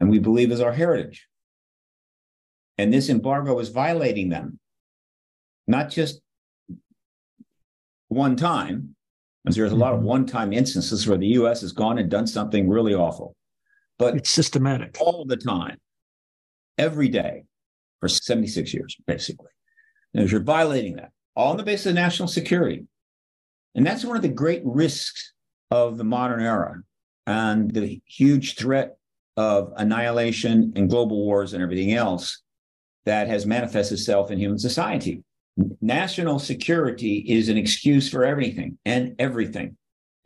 and 0.00 0.10
we 0.10 0.18
believe 0.18 0.50
is 0.50 0.60
our 0.60 0.72
heritage. 0.72 1.26
And 2.78 2.92
this 2.92 3.08
embargo 3.08 3.58
is 3.58 3.70
violating 3.70 4.28
them, 4.28 4.58
not 5.66 5.90
just 5.90 6.20
one 8.08 8.36
time, 8.36 8.94
because 9.44 9.56
there's 9.56 9.72
a 9.72 9.76
lot 9.76 9.92
of 9.92 10.00
mm-hmm. 10.00 10.08
one 10.08 10.26
time 10.26 10.52
instances 10.52 11.06
where 11.06 11.18
the 11.18 11.28
US 11.28 11.60
has 11.62 11.72
gone 11.72 11.98
and 11.98 12.10
done 12.10 12.26
something 12.26 12.68
really 12.68 12.94
awful, 12.94 13.34
but 13.98 14.16
it's 14.16 14.30
systematic 14.30 14.96
all 15.00 15.24
the 15.24 15.36
time, 15.36 15.78
every 16.78 17.08
day 17.08 17.44
for 18.00 18.08
76 18.08 18.74
years, 18.74 18.96
basically. 19.06 19.50
And 20.14 20.30
you're 20.30 20.40
violating 20.40 20.96
that, 20.96 21.12
all 21.34 21.50
on 21.50 21.56
the 21.56 21.62
basis 21.62 21.86
of 21.86 21.94
national 21.94 22.28
security. 22.28 22.86
And 23.74 23.86
that's 23.86 24.04
one 24.04 24.16
of 24.16 24.22
the 24.22 24.28
great 24.28 24.62
risks 24.64 25.32
of 25.70 25.98
the 25.98 26.04
modern 26.04 26.42
era 26.42 26.82
and 27.26 27.70
the 27.70 28.00
huge 28.06 28.56
threat 28.56 28.96
of 29.36 29.72
annihilation 29.76 30.72
and 30.76 30.88
global 30.88 31.24
wars 31.24 31.52
and 31.52 31.62
everything 31.62 31.92
else 31.92 32.42
that 33.06 33.28
has 33.28 33.46
manifested 33.46 33.98
itself 33.98 34.30
in 34.30 34.38
human 34.38 34.58
society. 34.58 35.22
National 35.80 36.38
security 36.38 37.24
is 37.26 37.48
an 37.48 37.56
excuse 37.56 38.10
for 38.10 38.24
everything 38.24 38.76
and 38.84 39.14
everything. 39.18 39.76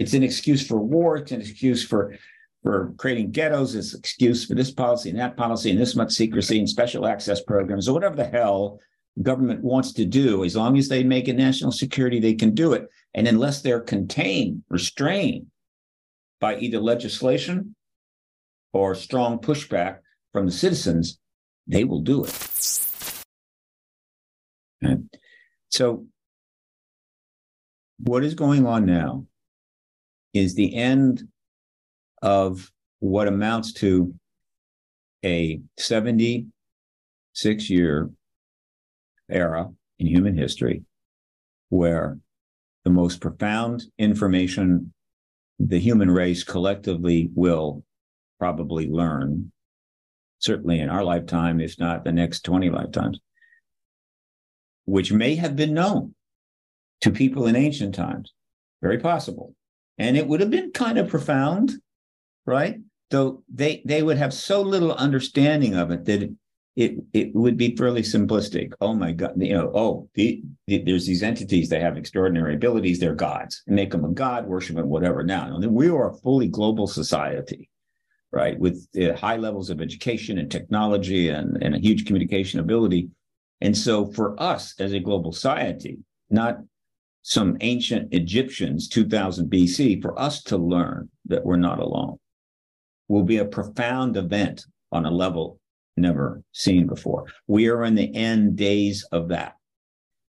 It's 0.00 0.14
an 0.14 0.24
excuse 0.24 0.66
for 0.66 0.80
war. 0.80 1.18
It's 1.18 1.30
an 1.30 1.40
excuse 1.40 1.84
for 1.84 2.16
for 2.62 2.92
creating 2.98 3.30
ghettos. 3.30 3.74
It's 3.74 3.94
an 3.94 4.00
excuse 4.00 4.44
for 4.44 4.54
this 4.54 4.70
policy 4.70 5.10
and 5.10 5.18
that 5.18 5.36
policy 5.36 5.70
and 5.70 5.80
this 5.80 5.94
much 5.94 6.12
secrecy 6.12 6.58
and 6.58 6.68
special 6.68 7.06
access 7.06 7.42
programs 7.42 7.88
or 7.88 7.94
whatever 7.94 8.16
the 8.16 8.26
hell 8.26 8.80
government 9.22 9.62
wants 9.62 9.92
to 9.92 10.04
do. 10.04 10.44
As 10.44 10.56
long 10.56 10.76
as 10.76 10.88
they 10.88 11.04
make 11.04 11.28
it 11.28 11.36
national 11.36 11.72
security, 11.72 12.18
they 12.18 12.34
can 12.34 12.54
do 12.54 12.72
it. 12.72 12.88
And 13.14 13.28
unless 13.28 13.62
they're 13.62 13.80
contained, 13.80 14.62
restrained 14.68 15.46
by 16.40 16.56
either 16.56 16.80
legislation 16.80 17.74
or 18.72 18.94
strong 18.94 19.38
pushback 19.38 19.98
from 20.32 20.46
the 20.46 20.52
citizens, 20.52 21.19
they 21.70 21.84
will 21.84 22.00
do 22.00 22.24
it. 22.24 22.36
And 24.82 25.08
so, 25.70 26.06
what 27.98 28.24
is 28.24 28.34
going 28.34 28.66
on 28.66 28.86
now 28.86 29.26
is 30.32 30.54
the 30.54 30.74
end 30.74 31.28
of 32.22 32.70
what 32.98 33.28
amounts 33.28 33.72
to 33.74 34.14
a 35.24 35.60
76 35.78 37.70
year 37.70 38.10
era 39.28 39.68
in 39.98 40.06
human 40.06 40.36
history 40.36 40.82
where 41.68 42.18
the 42.84 42.90
most 42.90 43.20
profound 43.20 43.84
information 43.98 44.92
the 45.60 45.78
human 45.78 46.10
race 46.10 46.42
collectively 46.42 47.30
will 47.34 47.84
probably 48.38 48.88
learn, 48.88 49.52
certainly 50.40 50.80
in 50.80 50.88
our 50.88 51.04
lifetime, 51.04 51.60
if 51.60 51.78
not 51.78 52.04
the 52.04 52.12
next 52.12 52.40
20 52.40 52.70
lifetimes, 52.70 53.20
which 54.86 55.12
may 55.12 55.36
have 55.36 55.54
been 55.54 55.74
known 55.74 56.14
to 57.02 57.10
people 57.10 57.46
in 57.46 57.56
ancient 57.56 57.94
times. 57.94 58.32
Very 58.82 58.98
possible. 58.98 59.54
And 59.98 60.16
it 60.16 60.26
would 60.26 60.40
have 60.40 60.50
been 60.50 60.72
kind 60.72 60.98
of 60.98 61.08
profound, 61.08 61.72
right? 62.46 62.78
Though 63.10 63.42
they, 63.52 63.82
they 63.84 64.02
would 64.02 64.16
have 64.16 64.32
so 64.32 64.62
little 64.62 64.92
understanding 64.92 65.74
of 65.76 65.90
it 65.90 66.04
that 66.06 66.34
it, 66.76 66.94
it, 67.12 67.34
would 67.34 67.56
be 67.56 67.76
fairly 67.76 68.00
simplistic. 68.00 68.72
Oh 68.80 68.94
my 68.94 69.12
God, 69.12 69.34
you 69.36 69.52
know, 69.52 69.70
oh, 69.74 70.08
the, 70.14 70.42
the, 70.66 70.82
there's 70.82 71.06
these 71.06 71.22
entities 71.22 71.68
that 71.68 71.82
have 71.82 71.98
extraordinary 71.98 72.54
abilities. 72.54 72.98
They're 72.98 73.14
gods. 73.14 73.62
Make 73.66 73.90
them 73.90 74.04
a 74.04 74.08
god, 74.08 74.46
worship 74.46 74.76
them, 74.76 74.88
whatever. 74.88 75.22
Now, 75.22 75.58
we 75.58 75.90
are 75.90 76.10
a 76.10 76.14
fully 76.14 76.48
global 76.48 76.86
society 76.86 77.68
right? 78.32 78.58
With 78.58 78.86
uh, 79.00 79.14
high 79.14 79.36
levels 79.36 79.70
of 79.70 79.80
education 79.80 80.38
and 80.38 80.50
technology 80.50 81.28
and, 81.28 81.62
and 81.62 81.74
a 81.74 81.80
huge 81.80 82.06
communication 82.06 82.60
ability. 82.60 83.08
And 83.60 83.76
so 83.76 84.06
for 84.12 84.40
us 84.40 84.74
as 84.78 84.92
a 84.92 85.00
global 85.00 85.32
society, 85.32 85.98
not 86.30 86.58
some 87.22 87.56
ancient 87.60 88.12
Egyptians, 88.14 88.88
2000 88.88 89.50
BC, 89.50 90.00
for 90.00 90.18
us 90.18 90.42
to 90.44 90.56
learn 90.56 91.10
that 91.26 91.44
we're 91.44 91.56
not 91.56 91.78
alone 91.78 92.16
will 93.08 93.24
be 93.24 93.38
a 93.38 93.44
profound 93.44 94.16
event 94.16 94.64
on 94.92 95.04
a 95.04 95.10
level 95.10 95.58
never 95.96 96.42
seen 96.52 96.86
before. 96.86 97.26
We 97.46 97.68
are 97.68 97.84
in 97.84 97.94
the 97.94 98.14
end 98.14 98.56
days 98.56 99.04
of 99.12 99.28
that. 99.28 99.56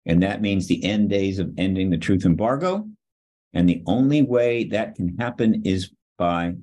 And 0.05 0.23
that 0.23 0.41
means 0.41 0.67
the 0.67 0.83
end 0.83 1.09
days 1.09 1.39
of 1.39 1.51
ending 1.57 1.89
the 1.89 1.97
truth 1.97 2.25
embargo. 2.25 2.87
And 3.53 3.67
the 3.67 3.83
only 3.85 4.21
way 4.21 4.63
that 4.65 4.95
can 4.95 5.17
happen 5.17 5.61
is 5.65 5.91
by 6.17 6.53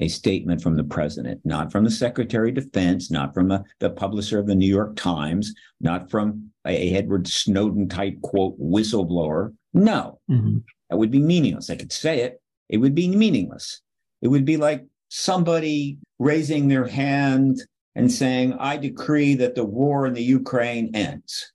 a 0.00 0.08
statement 0.08 0.62
from 0.62 0.76
the 0.76 0.84
president, 0.84 1.40
not 1.44 1.70
from 1.70 1.84
the 1.84 1.90
secretary 1.90 2.48
of 2.48 2.54
defense, 2.54 3.10
not 3.10 3.34
from 3.34 3.50
a, 3.50 3.62
the 3.78 3.90
publisher 3.90 4.38
of 4.38 4.46
the 4.46 4.54
New 4.54 4.68
York 4.68 4.96
Times, 4.96 5.54
not 5.80 6.10
from 6.10 6.50
a, 6.66 6.94
Edward 6.94 7.28
Snowden 7.28 7.88
type 7.88 8.20
quote 8.22 8.58
whistleblower. 8.58 9.54
No, 9.74 10.18
mm-hmm. 10.30 10.58
that 10.88 10.96
would 10.96 11.10
be 11.10 11.20
meaningless. 11.20 11.70
I 11.70 11.76
could 11.76 11.92
say 11.92 12.20
it, 12.20 12.40
it 12.68 12.78
would 12.78 12.94
be 12.94 13.14
meaningless. 13.14 13.82
It 14.22 14.28
would 14.28 14.44
be 14.44 14.56
like 14.56 14.86
somebody 15.08 15.98
raising 16.18 16.68
their 16.68 16.86
hand 16.86 17.60
and 17.94 18.10
saying, 18.10 18.54
I 18.58 18.78
decree 18.78 19.34
that 19.36 19.54
the 19.54 19.64
war 19.64 20.06
in 20.06 20.14
the 20.14 20.22
Ukraine 20.22 20.94
ends. 20.94 21.52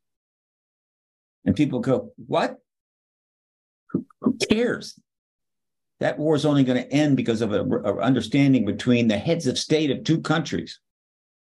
And 1.45 1.55
people 1.55 1.79
go, 1.79 2.11
What? 2.27 2.57
Who, 3.89 4.05
who 4.21 4.37
cares? 4.49 4.99
That 5.99 6.19
war 6.19 6.35
is 6.35 6.45
only 6.45 6.63
going 6.63 6.81
to 6.81 6.91
end 6.91 7.15
because 7.15 7.41
of 7.41 7.53
an 7.53 7.71
understanding 8.01 8.65
between 8.65 9.07
the 9.07 9.17
heads 9.17 9.47
of 9.47 9.57
state 9.57 9.91
of 9.91 10.03
two 10.03 10.19
countries, 10.21 10.79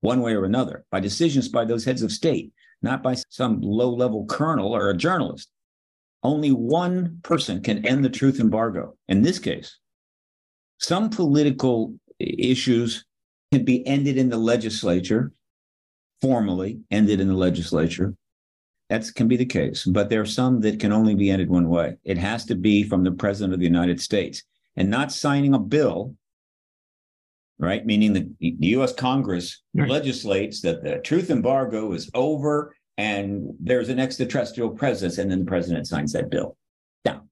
one 0.01 0.21
way 0.21 0.35
or 0.35 0.45
another, 0.45 0.85
by 0.91 1.01
decisions 1.01 1.49
by 1.49 1.65
those 1.65 1.85
heads 1.85 2.03
of 2.03 2.13
state, 2.13 2.53
not 2.83 3.03
by 3.03 3.17
some 3.31 3.61
low 3.61 3.93
level 3.93 4.27
colonel 4.27 4.75
or 4.75 4.91
a 4.91 4.97
journalist. 4.97 5.51
Only 6.23 6.51
one 6.51 7.19
person 7.23 7.63
can 7.63 7.85
end 7.87 8.05
the 8.05 8.11
truth 8.11 8.41
embargo. 8.41 8.97
In 9.09 9.23
this 9.23 9.39
case, 9.39 9.79
some 10.79 11.11
political 11.11 11.95
issues 12.19 13.05
can 13.53 13.65
be 13.65 13.87
ended 13.87 14.19
in 14.19 14.29
the 14.29 14.37
legislature, 14.37 15.33
formally 16.21 16.81
ended 16.91 17.21
in 17.21 17.29
the 17.29 17.35
legislature. 17.35 18.15
That 18.89 19.15
can 19.15 19.29
be 19.29 19.37
the 19.37 19.45
case, 19.45 19.85
but 19.85 20.09
there 20.09 20.23
are 20.23 20.27
some 20.27 20.61
that 20.63 20.81
can 20.81 20.93
only 20.93 21.15
be 21.15 21.31
ended 21.31 21.51
one 21.51 21.69
way. 21.69 21.97
It 22.05 22.17
has 22.17 22.47
to 22.47 22.55
be 22.55 22.83
from 22.83 23.05
the 23.05 23.13
president 23.13 23.53
of 23.53 23.61
the 23.61 23.67
United 23.67 24.01
States 24.01 24.43
and 24.77 24.89
not 24.89 25.13
signing 25.13 25.53
a 25.53 25.59
bill, 25.59 26.15
right? 27.59 27.85
Meaning 27.85 28.15
that 28.15 28.39
the 28.41 28.57
US 28.79 28.95
Congress 28.95 29.63
right. 29.75 29.91
legislates 29.91 30.63
that 30.63 30.83
the 30.83 30.99
truth 30.99 31.31
embargo 31.31 31.93
is 31.93 32.11
over 32.15 32.75
and 32.97 33.55
there's 33.61 33.91
an 33.91 34.01
extraterrestrial 34.01 34.71
presence, 34.71 35.19
and 35.19 35.31
then 35.31 35.41
the 35.41 35.45
president 35.45 35.87
signs 35.87 36.13
that 36.13 36.31
bill. 36.31 36.57
Now, 37.05 37.23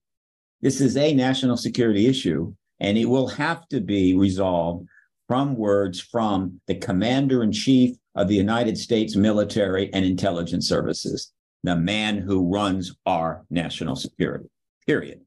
this 0.61 0.81
is 0.81 0.97
a 0.97 1.13
national 1.13 1.57
security 1.57 2.07
issue, 2.07 2.55
and 2.79 2.97
it 2.97 3.07
will 3.07 3.27
have 3.27 3.67
to 3.69 3.81
be 3.81 4.17
resolved 4.17 4.87
from 5.27 5.57
words 5.57 6.01
from 6.01 6.61
the 6.69 6.77
commander 6.77 7.43
in 7.43 7.51
chief 7.51 7.97
of 8.15 8.29
the 8.29 8.37
United 8.37 8.79
States 8.79 9.17
military 9.17 9.93
and 9.93 10.05
intelligence 10.05 10.69
services 10.69 11.33
the 11.67 11.77
man 11.77 12.19
who 12.19 12.49
runs 12.49 12.95
our 13.07 13.45
national 13.51 13.97
security, 13.97 14.49
period. 14.87 15.21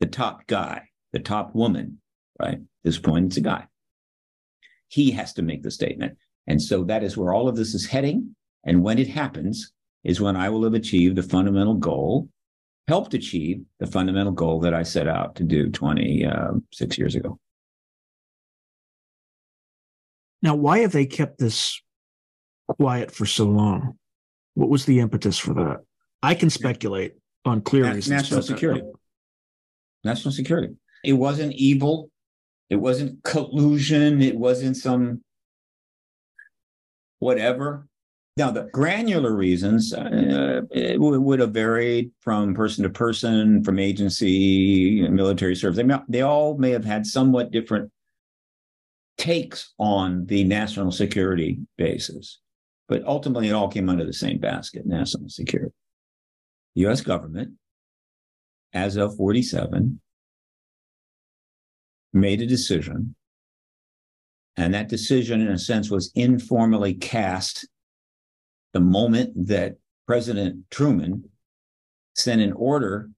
The 0.00 0.06
top 0.06 0.46
guy, 0.46 0.88
the 1.12 1.18
top 1.18 1.54
woman, 1.54 1.98
right? 2.40 2.54
At 2.54 2.60
this 2.84 2.98
point, 2.98 3.26
it's 3.26 3.36
a 3.38 3.40
guy. 3.40 3.66
He 4.88 5.10
has 5.12 5.32
to 5.34 5.42
make 5.42 5.62
the 5.62 5.70
statement. 5.70 6.16
And 6.46 6.62
so 6.62 6.84
that 6.84 7.02
is 7.02 7.16
where 7.16 7.32
all 7.32 7.48
of 7.48 7.56
this 7.56 7.74
is 7.74 7.86
heading. 7.86 8.36
And 8.64 8.82
when 8.82 8.98
it 8.98 9.08
happens, 9.08 9.72
is 10.04 10.20
when 10.20 10.36
I 10.36 10.48
will 10.48 10.62
have 10.62 10.74
achieved 10.74 11.16
the 11.16 11.22
fundamental 11.22 11.74
goal, 11.74 12.28
helped 12.86 13.12
achieve 13.14 13.62
the 13.80 13.86
fundamental 13.88 14.32
goal 14.32 14.60
that 14.60 14.72
I 14.72 14.84
set 14.84 15.08
out 15.08 15.34
to 15.36 15.42
do 15.42 15.68
26 15.68 16.80
uh, 16.80 16.86
years 16.96 17.16
ago. 17.16 17.40
Now, 20.42 20.54
why 20.54 20.78
have 20.80 20.92
they 20.92 21.06
kept 21.06 21.38
this 21.38 21.80
quiet 22.68 23.10
for 23.10 23.26
so 23.26 23.46
long? 23.46 23.98
What 24.56 24.70
was 24.70 24.86
the 24.86 25.00
impetus 25.00 25.36
for 25.38 25.52
that? 25.52 25.80
I 26.22 26.34
can 26.34 26.48
speculate 26.48 27.12
on 27.44 27.60
clear 27.60 27.84
Na- 27.84 27.92
reasons. 27.92 28.10
National 28.10 28.42
security. 28.42 28.82
National 30.02 30.32
security. 30.32 30.74
It 31.04 31.12
wasn't 31.12 31.52
evil. 31.52 32.10
It 32.70 32.76
wasn't 32.76 33.22
collusion. 33.22 34.22
It 34.22 34.34
wasn't 34.34 34.78
some 34.78 35.20
whatever. 37.18 37.86
Now, 38.38 38.50
the 38.50 38.64
granular 38.72 39.34
reasons 39.34 39.92
uh, 39.92 40.62
would 40.70 41.40
have 41.40 41.52
varied 41.52 42.12
from 42.20 42.54
person 42.54 42.82
to 42.84 42.90
person, 42.90 43.62
from 43.62 43.78
agency, 43.78 45.06
military 45.08 45.54
service. 45.54 45.76
They, 45.76 45.82
may, 45.82 45.98
they 46.08 46.22
all 46.22 46.56
may 46.56 46.70
have 46.70 46.84
had 46.84 47.06
somewhat 47.06 47.50
different 47.50 47.90
takes 49.18 49.74
on 49.78 50.24
the 50.26 50.44
national 50.44 50.92
security 50.92 51.60
basis, 51.76 52.40
but 52.88 53.04
ultimately 53.04 53.48
it 53.48 53.52
all 53.52 53.68
came 53.68 53.88
under 53.88 54.04
the 54.04 54.12
same 54.12 54.38
basket 54.38 54.86
national 54.86 55.28
security. 55.28 55.74
The 56.74 56.86
US 56.86 57.00
government, 57.00 57.52
as 58.72 58.96
of 58.96 59.16
47, 59.16 60.00
made 62.12 62.40
a 62.42 62.46
decision. 62.46 63.14
And 64.56 64.72
that 64.72 64.88
decision, 64.88 65.40
in 65.40 65.48
a 65.48 65.58
sense, 65.58 65.90
was 65.90 66.10
informally 66.14 66.94
cast 66.94 67.68
the 68.72 68.80
moment 68.80 69.48
that 69.48 69.76
President 70.06 70.64
Truman 70.70 71.28
sent 72.14 72.40
an 72.40 72.52
order, 72.52 73.10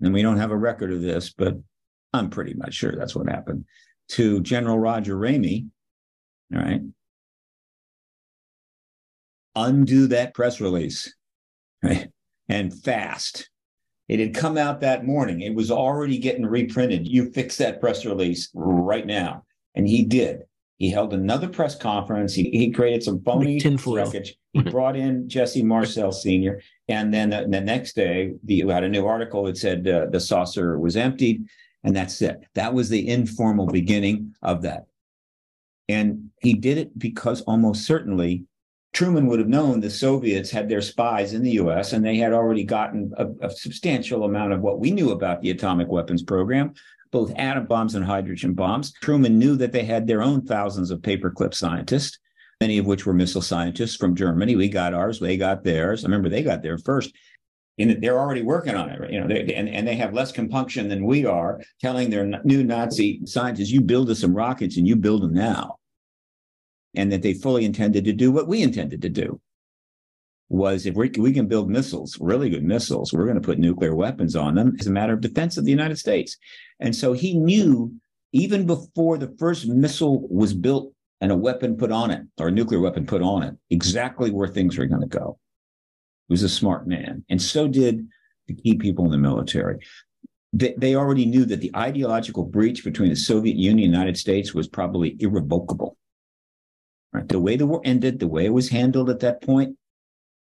and 0.00 0.12
we 0.12 0.22
don't 0.22 0.38
have 0.38 0.52
a 0.52 0.56
record 0.56 0.92
of 0.92 1.00
this, 1.00 1.32
but 1.32 1.54
I'm 2.12 2.30
pretty 2.30 2.54
much 2.54 2.74
sure 2.74 2.94
that's 2.94 3.16
what 3.16 3.28
happened, 3.28 3.64
to 4.10 4.40
General 4.42 4.78
Roger 4.78 5.16
Ramey, 5.16 5.66
all 6.54 6.60
right, 6.60 6.82
undo 9.56 10.06
that 10.08 10.34
press 10.34 10.60
release, 10.60 11.14
right, 11.82 12.08
and 12.48 12.72
fast. 12.82 13.50
It 14.08 14.20
had 14.20 14.34
come 14.34 14.58
out 14.58 14.80
that 14.80 15.06
morning. 15.06 15.40
It 15.40 15.54
was 15.54 15.70
already 15.70 16.18
getting 16.18 16.44
reprinted. 16.44 17.06
You 17.06 17.30
fix 17.32 17.56
that 17.56 17.80
press 17.80 18.04
release 18.04 18.50
right 18.52 19.06
now. 19.06 19.44
And 19.74 19.88
he 19.88 20.04
did. 20.04 20.42
He 20.76 20.90
held 20.90 21.14
another 21.14 21.48
press 21.48 21.74
conference. 21.74 22.34
He, 22.34 22.50
he 22.50 22.70
created 22.70 23.02
some 23.02 23.22
phony 23.22 23.60
wreckage. 23.86 24.36
He 24.52 24.62
brought 24.62 24.96
in 24.96 25.28
Jesse 25.28 25.62
Marcel 25.62 26.12
Sr. 26.12 26.60
And 26.88 27.14
then 27.14 27.30
the, 27.30 27.46
the 27.48 27.60
next 27.60 27.94
day, 27.94 28.34
the, 28.44 28.56
you 28.56 28.68
had 28.68 28.84
a 28.84 28.88
new 28.88 29.06
article 29.06 29.44
that 29.44 29.56
said 29.56 29.88
uh, 29.88 30.06
the 30.10 30.20
saucer 30.20 30.78
was 30.78 30.96
emptied. 30.96 31.44
And 31.84 31.96
that's 31.96 32.20
it. 32.20 32.44
That 32.54 32.74
was 32.74 32.88
the 32.88 33.08
informal 33.08 33.66
beginning 33.66 34.34
of 34.42 34.62
that. 34.62 34.86
And 35.88 36.30
he 36.40 36.54
did 36.54 36.76
it 36.78 36.98
because 36.98 37.42
almost 37.42 37.86
certainly 37.86 38.44
Truman 38.94 39.26
would 39.26 39.40
have 39.40 39.48
known 39.48 39.80
the 39.80 39.90
Soviets 39.90 40.52
had 40.52 40.68
their 40.68 40.80
spies 40.80 41.32
in 41.34 41.42
the 41.42 41.50
US 41.52 41.92
and 41.92 42.04
they 42.04 42.16
had 42.16 42.32
already 42.32 42.62
gotten 42.62 43.12
a, 43.18 43.26
a, 43.46 43.50
substantial 43.50 44.22
amount 44.22 44.52
of 44.52 44.60
what 44.60 44.78
we 44.78 44.92
knew 44.92 45.10
about 45.10 45.42
the 45.42 45.50
atomic 45.50 45.88
weapons 45.88 46.22
program, 46.22 46.72
both 47.10 47.34
atom 47.34 47.66
bombs 47.66 47.96
and 47.96 48.04
hydrogen 48.04 48.54
bombs. 48.54 48.92
Truman 49.02 49.36
knew 49.36 49.56
that 49.56 49.72
they 49.72 49.84
had 49.84 50.06
their 50.06 50.22
own 50.22 50.46
thousands 50.46 50.92
of 50.92 51.00
paperclip 51.00 51.54
scientists, 51.54 52.20
many 52.60 52.78
of 52.78 52.86
which 52.86 53.04
were 53.04 53.12
missile 53.12 53.42
scientists 53.42 53.96
from 53.96 54.14
Germany. 54.14 54.54
We 54.54 54.68
got 54.68 54.94
ours, 54.94 55.18
they 55.18 55.36
got 55.36 55.64
theirs. 55.64 56.04
I 56.04 56.06
remember 56.06 56.28
they 56.28 56.44
got 56.44 56.62
there 56.62 56.78
first. 56.78 57.12
And 57.76 58.00
they're 58.00 58.20
already 58.20 58.42
working 58.42 58.76
on 58.76 58.90
it, 58.90 59.10
you 59.10 59.20
know, 59.20 59.26
they, 59.26 59.52
and, 59.54 59.68
and 59.68 59.88
they 59.88 59.96
have 59.96 60.14
less 60.14 60.30
compunction 60.30 60.86
than 60.86 61.04
we 61.04 61.26
are, 61.26 61.60
telling 61.80 62.08
their 62.08 62.24
new 62.44 62.62
Nazi 62.62 63.22
scientists, 63.26 63.70
you 63.70 63.80
build 63.80 64.08
us 64.10 64.20
some 64.20 64.36
rockets 64.36 64.76
and 64.76 64.86
you 64.86 64.94
build 64.94 65.22
them 65.22 65.34
now 65.34 65.78
and 66.96 67.10
that 67.12 67.22
they 67.22 67.34
fully 67.34 67.64
intended 67.64 68.04
to 68.04 68.12
do 68.12 68.30
what 68.30 68.48
we 68.48 68.62
intended 68.62 69.02
to 69.02 69.08
do 69.08 69.40
was 70.48 70.86
if 70.86 70.94
we, 70.94 71.10
we 71.18 71.32
can 71.32 71.48
build 71.48 71.70
missiles, 71.70 72.18
really 72.20 72.50
good 72.50 72.64
missiles, 72.64 73.12
we're 73.12 73.24
going 73.24 73.40
to 73.40 73.40
put 73.40 73.58
nuclear 73.58 73.94
weapons 73.94 74.36
on 74.36 74.54
them 74.54 74.76
as 74.78 74.86
a 74.86 74.90
matter 74.90 75.14
of 75.14 75.20
defense 75.20 75.56
of 75.56 75.64
the 75.64 75.70
United 75.70 75.98
States. 75.98 76.36
And 76.80 76.94
so 76.94 77.12
he 77.12 77.34
knew 77.34 77.92
even 78.32 78.66
before 78.66 79.16
the 79.16 79.34
first 79.38 79.66
missile 79.66 80.26
was 80.28 80.52
built 80.52 80.92
and 81.20 81.32
a 81.32 81.36
weapon 81.36 81.76
put 81.76 81.92
on 81.92 82.10
it 82.10 82.22
or 82.38 82.48
a 82.48 82.52
nuclear 82.52 82.80
weapon 82.80 83.06
put 83.06 83.22
on 83.22 83.42
it, 83.42 83.54
exactly 83.70 84.30
where 84.30 84.48
things 84.48 84.76
were 84.76 84.86
going 84.86 85.00
to 85.00 85.06
go. 85.06 85.38
He 86.28 86.32
was 86.32 86.42
a 86.42 86.48
smart 86.48 86.86
man. 86.86 87.24
And 87.30 87.40
so 87.40 87.68
did 87.68 88.06
the 88.46 88.54
key 88.54 88.74
people 88.76 89.04
in 89.04 89.10
the 89.10 89.18
military. 89.18 89.78
They, 90.52 90.74
they 90.76 90.94
already 90.94 91.26
knew 91.26 91.44
that 91.46 91.60
the 91.60 91.74
ideological 91.74 92.44
breach 92.44 92.84
between 92.84 93.10
the 93.10 93.16
Soviet 93.16 93.56
Union 93.56 93.86
and 93.86 93.94
the 93.94 93.98
United 93.98 94.18
States 94.18 94.54
was 94.54 94.68
probably 94.68 95.16
irrevocable. 95.20 95.96
Right? 97.14 97.28
The 97.28 97.38
way 97.38 97.56
the 97.56 97.66
war 97.66 97.80
ended, 97.84 98.18
the 98.18 98.28
way 98.28 98.44
it 98.44 98.52
was 98.52 98.68
handled 98.68 99.08
at 99.08 99.20
that 99.20 99.40
point, 99.40 99.76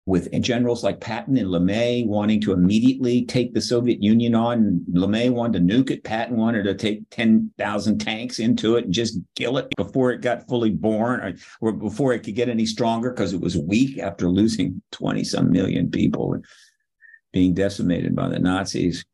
with 0.06 0.30
generals 0.42 0.82
like 0.82 1.00
Patton 1.00 1.36
and 1.36 1.48
LeMay 1.48 2.06
wanting 2.06 2.40
to 2.42 2.52
immediately 2.52 3.24
take 3.24 3.54
the 3.54 3.60
Soviet 3.60 4.02
Union 4.02 4.34
on. 4.34 4.84
LeMay 4.92 5.30
wanted 5.30 5.66
to 5.66 5.74
nuke 5.74 5.90
it. 5.90 6.04
Patton 6.04 6.36
wanted 6.36 6.64
to 6.64 6.74
take 6.74 7.08
10,000 7.10 7.98
tanks 7.98 8.38
into 8.38 8.76
it 8.76 8.84
and 8.86 8.92
just 8.92 9.18
kill 9.36 9.56
it 9.56 9.68
before 9.76 10.10
it 10.10 10.20
got 10.20 10.48
fully 10.48 10.70
born 10.70 11.20
or, 11.20 11.34
or 11.60 11.72
before 11.72 12.12
it 12.12 12.20
could 12.20 12.34
get 12.34 12.48
any 12.48 12.66
stronger 12.66 13.10
because 13.10 13.32
it 13.32 13.40
was 13.40 13.56
weak 13.56 13.98
after 13.98 14.28
losing 14.28 14.82
20 14.92 15.22
some 15.24 15.50
million 15.50 15.90
people 15.90 16.34
and 16.34 16.44
being 17.32 17.54
decimated 17.54 18.14
by 18.14 18.28
the 18.28 18.38
Nazis. 18.38 19.04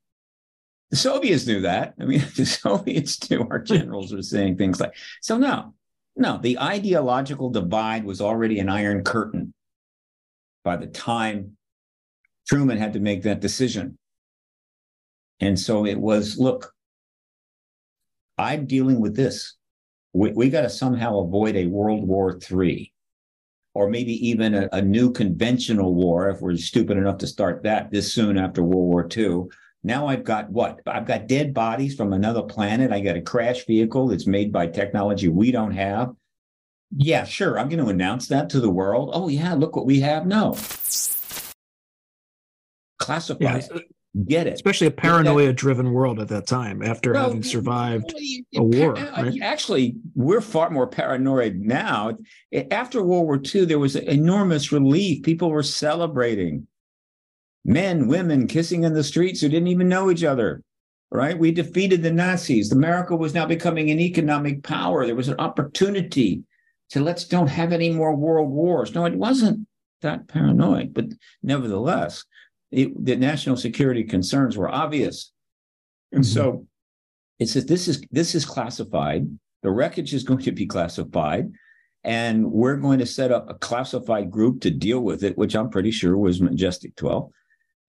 The 0.91 0.97
Soviets 0.97 1.47
knew 1.47 1.61
that. 1.61 1.95
I 2.01 2.07
mean, 2.07 2.25
the 2.37 2.47
Soviets 2.47 3.31
knew 3.31 3.47
our 3.51 3.59
generals 3.59 4.13
were 4.13 4.23
saying 4.23 4.57
things 4.57 4.81
like, 4.81 4.95
so 5.21 5.37
no, 5.37 5.75
no, 6.17 6.39
the 6.43 6.59
ideological 6.59 7.51
divide 7.51 8.05
was 8.05 8.21
already 8.21 8.59
an 8.59 8.69
iron 8.69 9.05
curtain 9.05 9.53
by 10.65 10.77
the 10.77 10.87
time 10.87 11.57
Truman 12.49 12.79
had 12.79 12.95
to 12.95 13.01
make 13.01 13.23
that 13.23 13.41
decision. 13.41 13.99
And 15.41 15.59
so 15.59 15.85
it 15.85 15.99
was 15.99 16.39
look, 16.39 16.73
I'm 18.39 18.67
dealing 18.67 19.01
with 19.01 19.15
this. 19.15 19.57
We, 20.13 20.33
we 20.33 20.49
got 20.49 20.63
to 20.63 20.71
somehow 20.71 21.21
avoid 21.21 21.57
a 21.57 21.67
World 21.67 22.07
War 22.07 22.39
III 22.51 22.93
or 23.75 23.91
maybe 23.91 24.27
even 24.27 24.55
a, 24.55 24.69
a, 24.73 24.81
new 24.81 25.13
conventional 25.13 25.95
war 25.95 26.31
if 26.31 26.41
we're 26.41 26.57
stupid 26.57 26.97
enough 26.97 27.19
to 27.19 27.27
start 27.27 27.63
that 27.63 27.91
this 27.91 28.11
soon 28.11 28.39
after 28.39 28.63
World 28.63 28.89
War 28.89 29.07
II. 29.15 29.45
Now 29.83 30.09
I've 30.09 30.25
got 30.25 30.51
what? 30.51 30.81
I've 30.87 31.07
got 31.07 31.29
dead 31.29 31.55
bodies 31.55 31.95
from 31.95 32.13
another 32.13 32.43
planet. 32.43 32.93
I 32.93 33.01
got 33.01 33.17
a 33.17 33.21
crash 33.21 33.67
vehicle 33.67 34.09
that's 34.09 34.27
made 34.27 34.53
by 34.53 34.67
technology 34.67 35.29
we 35.29 35.53
don't 35.53 35.73
have. 35.73 36.15
Yeah, 36.97 37.25
sure. 37.25 37.59
I'm 37.59 37.69
going 37.69 37.85
to 37.85 37.91
announce 37.91 38.29
that 38.29 38.51
to 38.51 38.61
the 38.61 38.71
world. 38.71 39.11
Oh, 39.13 39.29
yeah, 39.29 39.55
look 39.55 39.77
what 39.77 39.87
we 39.87 40.01
have. 40.01 40.27
No. 40.27 40.57
Classify 42.99 43.45
yeah, 43.45 43.57
it. 43.57 43.83
Get 44.27 44.47
it. 44.47 44.55
Especially 44.55 44.87
a 44.87 44.93
paranoia 44.93 45.53
driven 45.53 45.93
world 45.93 46.21
at 46.21 46.29
that 46.29 46.47
time 46.47 46.83
after 46.83 47.13
well, 47.13 47.25
having 47.25 47.43
survived 47.43 48.15
a 48.55 48.63
war. 48.63 48.95
Right? 48.95 49.39
Actually, 49.43 49.97
we're 50.15 50.41
far 50.41 50.71
more 50.71 50.87
paranoid 50.87 51.57
now. 51.57 52.17
After 52.71 53.03
World 53.03 53.27
War 53.27 53.41
II, 53.55 53.67
there 53.67 53.79
was 53.79 53.95
enormous 53.95 54.73
relief. 54.73 55.23
People 55.23 55.51
were 55.51 55.63
celebrating 55.63 56.67
men, 57.67 58.07
women 58.07 58.47
kissing 58.47 58.85
in 58.85 58.95
the 58.95 59.05
streets 59.05 59.41
who 59.41 59.49
didn't 59.49 59.69
even 59.69 59.89
know 59.89 60.11
each 60.11 60.25
other. 60.25 60.63
Right? 61.11 61.39
We 61.39 61.53
defeated 61.53 62.03
the 62.03 62.11
Nazis. 62.11 62.73
America 62.73 63.15
was 63.15 63.33
now 63.33 63.47
becoming 63.47 63.91
an 63.91 64.01
economic 64.01 64.65
power. 64.65 65.07
There 65.07 65.15
was 65.15 65.29
an 65.29 65.39
opportunity 65.39 66.43
to 66.91 67.01
let's 67.01 67.25
don't 67.25 67.47
have 67.47 67.73
any 67.73 67.91
more 67.91 68.15
world 68.15 68.51
wars. 68.51 68.95
No, 68.95 69.05
it 69.05 69.15
wasn't 69.15 69.67
that 70.03 70.27
paranoid, 70.27 70.93
but 70.93 71.07
nevertheless, 71.43 72.25
it, 72.73 72.93
the 73.05 73.17
national 73.17 73.57
security 73.57 74.03
concerns 74.03 74.57
were 74.57 74.69
obvious. 74.69 75.33
And 76.11 76.25
mm-hmm. 76.25 76.35
so 76.35 76.67
it 77.39 77.49
says 77.49 77.67
this 77.67 77.87
is 77.87 78.05
this 78.11 78.35
is 78.35 78.45
classified. 78.45 79.29
The 79.63 79.71
wreckage 79.71 80.13
is 80.13 80.25
going 80.25 80.43
to 80.43 80.53
be 80.53 80.67
classified 80.67 81.53
and 82.03 82.51
we're 82.53 82.77
going 82.77 82.99
to 82.99 83.07
set 83.07 83.33
up 83.33 83.49
a 83.49 83.55
classified 83.55 84.31
group 84.31 84.61
to 84.61 84.71
deal 84.71 85.01
with 85.01 85.25
it, 85.25 85.37
which 85.37 85.57
I'm 85.57 85.71
pretty 85.71 85.91
sure 85.91 86.17
was 86.17 86.41
Majestic 86.41 86.95
12 86.97 87.31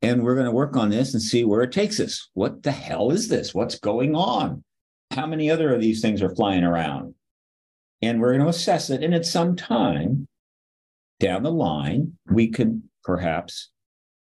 and 0.01 0.23
we're 0.23 0.35
going 0.35 0.45
to 0.45 0.51
work 0.51 0.75
on 0.77 0.89
this 0.89 1.13
and 1.13 1.21
see 1.21 1.43
where 1.43 1.61
it 1.61 1.71
takes 1.71 1.99
us. 1.99 2.29
What 2.33 2.63
the 2.63 2.71
hell 2.71 3.11
is 3.11 3.27
this? 3.27 3.53
What's 3.53 3.79
going 3.79 4.15
on? 4.15 4.63
How 5.11 5.25
many 5.25 5.49
other 5.49 5.73
of 5.73 5.81
these 5.81 6.01
things 6.01 6.21
are 6.21 6.35
flying 6.35 6.63
around? 6.63 7.15
And 8.01 8.21
we're 8.21 8.33
going 8.33 8.43
to 8.43 8.49
assess 8.49 8.89
it. 8.89 9.03
And 9.03 9.15
at 9.15 9.25
some 9.25 9.55
time 9.55 10.27
down 11.19 11.43
the 11.43 11.51
line, 11.51 12.13
we 12.29 12.49
could 12.49 12.81
perhaps 13.03 13.71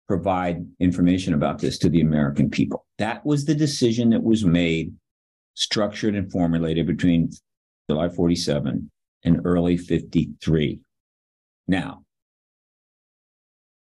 provide 0.06 0.64
information 0.80 1.34
about 1.34 1.58
this 1.58 1.76
to 1.78 1.90
the 1.90 2.00
American 2.00 2.48
people. 2.48 2.86
That 2.96 3.26
was 3.26 3.44
the 3.44 3.54
decision 3.54 4.10
that 4.10 4.22
was 4.22 4.44
made, 4.44 4.94
structured 5.54 6.14
and 6.14 6.32
formulated 6.32 6.86
between 6.86 7.30
July 7.90 8.08
47 8.08 8.90
and 9.24 9.40
early 9.44 9.76
53. 9.76 10.80
Now, 11.66 12.04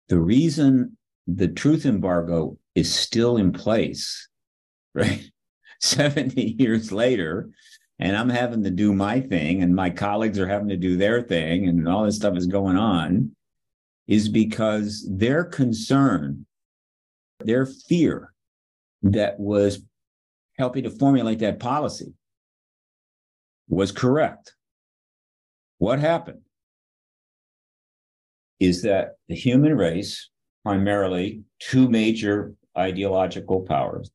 the 0.09 0.19
reason 0.19 0.96
the 1.27 1.47
truth 1.47 1.85
embargo 1.85 2.57
is 2.75 2.93
still 2.93 3.37
in 3.37 3.51
place, 3.51 4.27
right? 4.93 5.29
70 5.79 6.55
years 6.59 6.91
later, 6.91 7.49
and 7.99 8.17
I'm 8.17 8.29
having 8.29 8.63
to 8.63 8.71
do 8.71 8.93
my 8.93 9.21
thing, 9.21 9.61
and 9.61 9.75
my 9.75 9.89
colleagues 9.91 10.39
are 10.39 10.47
having 10.47 10.69
to 10.69 10.77
do 10.77 10.97
their 10.97 11.21
thing, 11.21 11.67
and 11.67 11.87
all 11.87 12.05
this 12.05 12.15
stuff 12.15 12.35
is 12.35 12.47
going 12.47 12.77
on, 12.77 13.35
is 14.07 14.27
because 14.27 15.07
their 15.09 15.43
concern, 15.43 16.45
their 17.43 17.65
fear 17.65 18.33
that 19.03 19.39
was 19.39 19.83
helping 20.57 20.83
to 20.83 20.89
formulate 20.89 21.39
that 21.39 21.59
policy 21.59 22.13
was 23.69 23.91
correct. 23.91 24.55
What 25.77 25.99
happened? 25.99 26.41
is 28.59 28.81
that 28.83 29.17
the 29.27 29.35
human 29.35 29.75
race, 29.75 30.29
primarily 30.63 31.43
two 31.59 31.89
major 31.89 32.53
ideological 32.77 33.61
powers, 33.61 34.11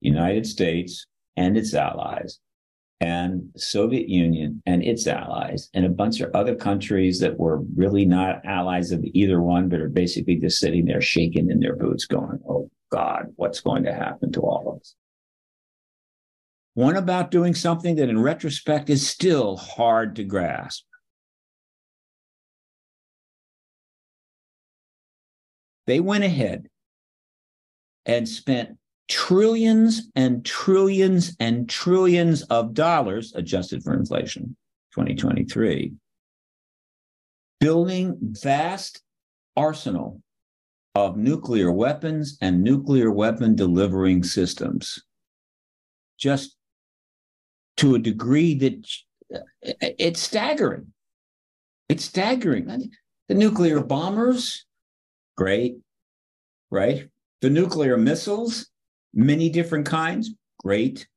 United 0.00 0.46
States 0.46 1.06
and 1.36 1.56
its 1.56 1.74
allies, 1.74 2.38
and 3.00 3.50
Soviet 3.56 4.08
Union 4.08 4.62
and 4.64 4.82
its 4.82 5.06
allies, 5.06 5.68
and 5.74 5.84
a 5.84 5.90
bunch 5.90 6.20
of 6.20 6.34
other 6.34 6.54
countries 6.54 7.20
that 7.20 7.38
were 7.38 7.60
really 7.74 8.06
not 8.06 8.44
allies 8.44 8.90
of 8.90 9.04
either 9.04 9.40
one, 9.42 9.68
but 9.68 9.80
are 9.80 9.88
basically 9.88 10.36
just 10.36 10.58
sitting 10.58 10.86
there 10.86 11.00
shaking 11.00 11.50
in 11.50 11.60
their 11.60 11.76
boots, 11.76 12.06
going, 12.06 12.38
Oh 12.48 12.70
God, 12.90 13.26
what's 13.36 13.60
going 13.60 13.84
to 13.84 13.92
happen 13.92 14.32
to 14.32 14.40
all 14.40 14.72
of 14.72 14.80
us? 14.80 14.94
One 16.74 16.96
about 16.96 17.30
doing 17.30 17.54
something 17.54 17.96
that 17.96 18.08
in 18.08 18.20
retrospect 18.20 18.90
is 18.90 19.06
still 19.06 19.56
hard 19.56 20.16
to 20.16 20.24
grasp. 20.24 20.84
They 25.86 26.00
went 26.00 26.24
ahead 26.24 26.68
and 28.04 28.28
spent 28.28 28.76
trillions 29.08 30.10
and 30.16 30.44
trillions 30.44 31.36
and 31.38 31.68
trillions 31.68 32.42
of 32.44 32.74
dollars 32.74 33.32
adjusted 33.34 33.82
for 33.82 33.94
inflation 33.94 34.56
2023 34.92 35.92
building 37.60 38.18
vast 38.20 39.02
arsenal 39.56 40.20
of 40.94 41.16
nuclear 41.16 41.72
weapons 41.72 42.38
and 42.40 42.62
nuclear 42.62 43.10
weapon 43.10 43.54
delivering 43.54 44.22
systems. 44.22 45.02
Just 46.18 46.56
to 47.78 47.94
a 47.94 47.98
degree 47.98 48.54
that 48.54 48.86
uh, 49.34 49.40
it's 49.98 50.20
staggering. 50.20 50.92
It's 51.88 52.04
staggering. 52.04 52.90
The 53.28 53.34
nuclear 53.34 53.82
bombers 53.82 54.65
great 55.36 55.76
right 56.70 57.08
the 57.42 57.50
nuclear 57.50 57.96
missiles 57.96 58.70
many 59.16 59.48
different 59.48 59.86
kinds, 59.86 60.30
great. 60.62 61.08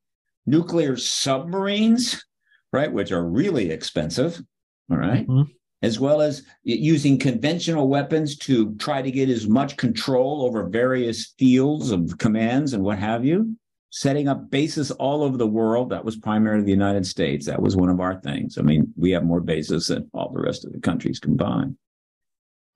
Nuclear 0.48 0.96
submarines, 0.98 2.26
right, 2.74 2.92
which 2.92 3.12
are 3.12 3.24
really 3.24 3.70
expensive, 3.70 4.42
all 4.90 4.98
right? 4.98 5.28
mm-hmm. 5.28 5.52
as 5.84 6.00
well 6.00 6.22
as 6.22 6.44
using 6.64 7.20
conventional 7.20 7.88
weapons 7.88 8.36
to 8.38 8.74
try 8.76 9.02
to 9.02 9.12
get 9.12 9.30
as 9.30 9.48
much 9.48 9.78
control 9.78 10.44
over 10.44 10.68
various 10.68 11.34
fields 11.38 11.92
of 11.92 12.18
commands 12.18 12.74
and 12.74 12.84
what 12.84 12.98
have 12.98 13.24
you. 13.24 13.56
Setting 13.92 14.28
up 14.28 14.52
bases 14.52 14.92
all 14.92 15.24
over 15.24 15.36
the 15.36 15.48
world. 15.48 15.90
That 15.90 16.06
was 16.06 16.16
primarily 16.16 16.64
the 16.64 16.72
United 16.72 17.08
States. 17.08 17.48
That 17.48 17.62
was 17.62 17.76
one 17.76 17.90
of 17.90 18.00
our 18.00 18.22
things. 18.22 18.60
I 18.60 18.62
mean, 18.62 18.94
we 18.96 19.10
have 19.12 19.24
more 19.24 19.42
bases 19.42 19.88
than 19.88 20.08
all 20.14 20.32
the 20.32 20.42
rest 20.42 20.64
of 20.64 20.74
the 20.74 20.80
countries 20.80 21.20
combined 21.20 21.76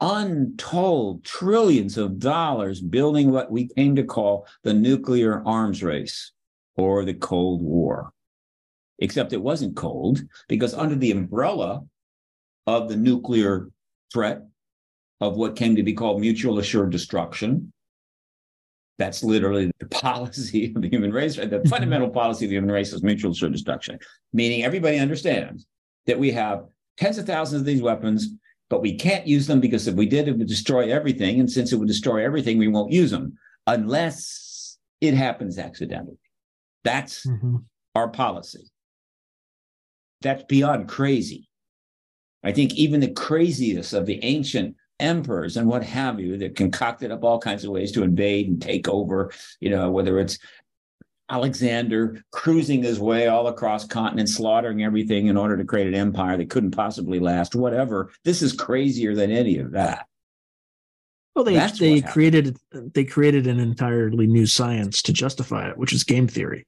untold 0.02 1.24
trillions 1.24 1.98
of 1.98 2.20
dollars 2.20 2.82
building 2.82 3.32
what 3.32 3.52
we 3.52 3.68
came 3.70 3.96
to 3.96 4.04
call 4.04 4.48
the 4.64 4.74
nuclear 4.74 5.42
arms 5.46 5.84
race 5.84 6.32
or 6.76 7.06
the 7.06 7.14
Cold 7.14 7.62
War. 7.62 8.12
Except 9.00 9.34
it 9.34 9.42
wasn't 9.42 9.76
cold 9.76 10.22
because 10.48 10.74
under 10.74 10.96
the 10.96 11.12
umbrella 11.12 11.84
of 12.68 12.90
the 12.90 12.96
nuclear 12.96 13.70
threat 14.12 14.42
of 15.20 15.36
what 15.36 15.56
came 15.56 15.76
to 15.76 15.84
be 15.84 15.94
called 15.94 16.22
mutual 16.22 16.60
assured 16.60 16.92
destruction, 16.92 17.72
that's 18.98 19.24
literally 19.24 19.72
the 19.80 19.88
policy 19.90 20.74
of 20.76 20.82
the 20.82 20.90
human 20.90 21.12
race. 21.12 21.36
The 21.36 21.48
mm-hmm. 21.48 21.68
fundamental 21.68 22.10
policy 22.10 22.46
of 22.46 22.50
the 22.50 22.58
human 22.58 22.72
race 22.72 22.94
is 22.94 23.04
mutual 23.04 23.32
assured 23.32 23.54
destruction, 23.54 24.00
meaning 24.32 24.64
everybody 24.64 24.98
understands 24.98 25.66
that 26.06 26.20
we 26.20 26.32
have 26.32 26.66
tens 26.98 27.18
of 27.18 27.26
thousands 27.26 27.62
of 27.62 27.66
these 27.66 27.82
weapons 27.82 28.30
but 28.74 28.82
we 28.82 28.96
can't 28.96 29.28
use 29.28 29.46
them 29.46 29.60
because 29.60 29.88
if 29.88 29.94
we 29.94 30.08
did, 30.08 30.28
it 30.28 30.36
would 30.36 30.48
destroy 30.48 30.92
everything. 30.92 31.40
And 31.40 31.48
since 31.48 31.72
it 31.72 31.76
would 31.76 31.88
destroy 31.88 32.26
everything, 32.26 32.58
we 32.58 32.68
won't 32.68 32.92
use 32.92 33.12
them 33.12 33.38
unless 33.68 34.80
it 35.00 35.14
happens 35.14 35.60
accidentally. 35.60 36.18
That's 36.84 37.24
mm-hmm. 37.24 37.58
our 37.94 38.08
policy. 38.08 38.72
That's 40.22 40.44
beyond 40.46 40.88
crazy. 40.88 41.48
I 42.44 42.52
think 42.52 42.74
even 42.74 43.00
the 43.00 43.12
craziest 43.12 43.94
of 43.94 44.08
the 44.08 44.18
ancient 44.24 44.76
emperors 45.00 45.56
and 45.56 45.68
what 45.68 45.84
have 45.84 46.20
you 46.20 46.36
that 46.40 46.56
concocted 46.56 47.12
up 47.12 47.24
all 47.24 47.38
kinds 47.38 47.64
of 47.64 47.70
ways 47.70 47.92
to 47.92 48.02
invade 48.02 48.48
and 48.48 48.60
take 48.60 48.88
over, 48.88 49.32
you 49.60 49.70
know, 49.70 49.92
whether 49.92 50.18
it's 50.18 50.40
Alexander 51.30 52.22
cruising 52.32 52.84
his 52.84 53.00
way 53.00 53.28
all 53.28 53.48
across 53.48 53.88
continents, 53.88 54.36
slaughtering 54.36 54.84
everything 54.84 55.28
in 55.28 55.38
order 55.38 55.58
to 55.58 55.64
create 55.64 55.88
an 55.88 55.96
empire 55.96 56.38
that 56.38 56.50
couldn't 56.50 56.72
possibly 56.72 57.20
last, 57.20 57.56
whatever. 57.56 58.12
This 58.24 58.42
is 58.42 58.54
crazier 58.54 59.16
than 59.16 59.32
any 59.32 59.58
of 59.58 59.72
that. 59.72 60.08
Well, 61.36 61.46
they 61.46 61.56
That's 61.56 61.80
they 61.80 62.02
created 62.02 62.58
they 62.72 63.06
created 63.06 63.48
an 63.48 63.60
entirely 63.60 64.28
new 64.28 64.46
science 64.46 65.02
to 65.04 65.14
justify 65.14 65.70
it, 65.70 65.78
which 65.78 65.94
is 65.94 66.04
game 66.04 66.28
theory. 66.28 66.68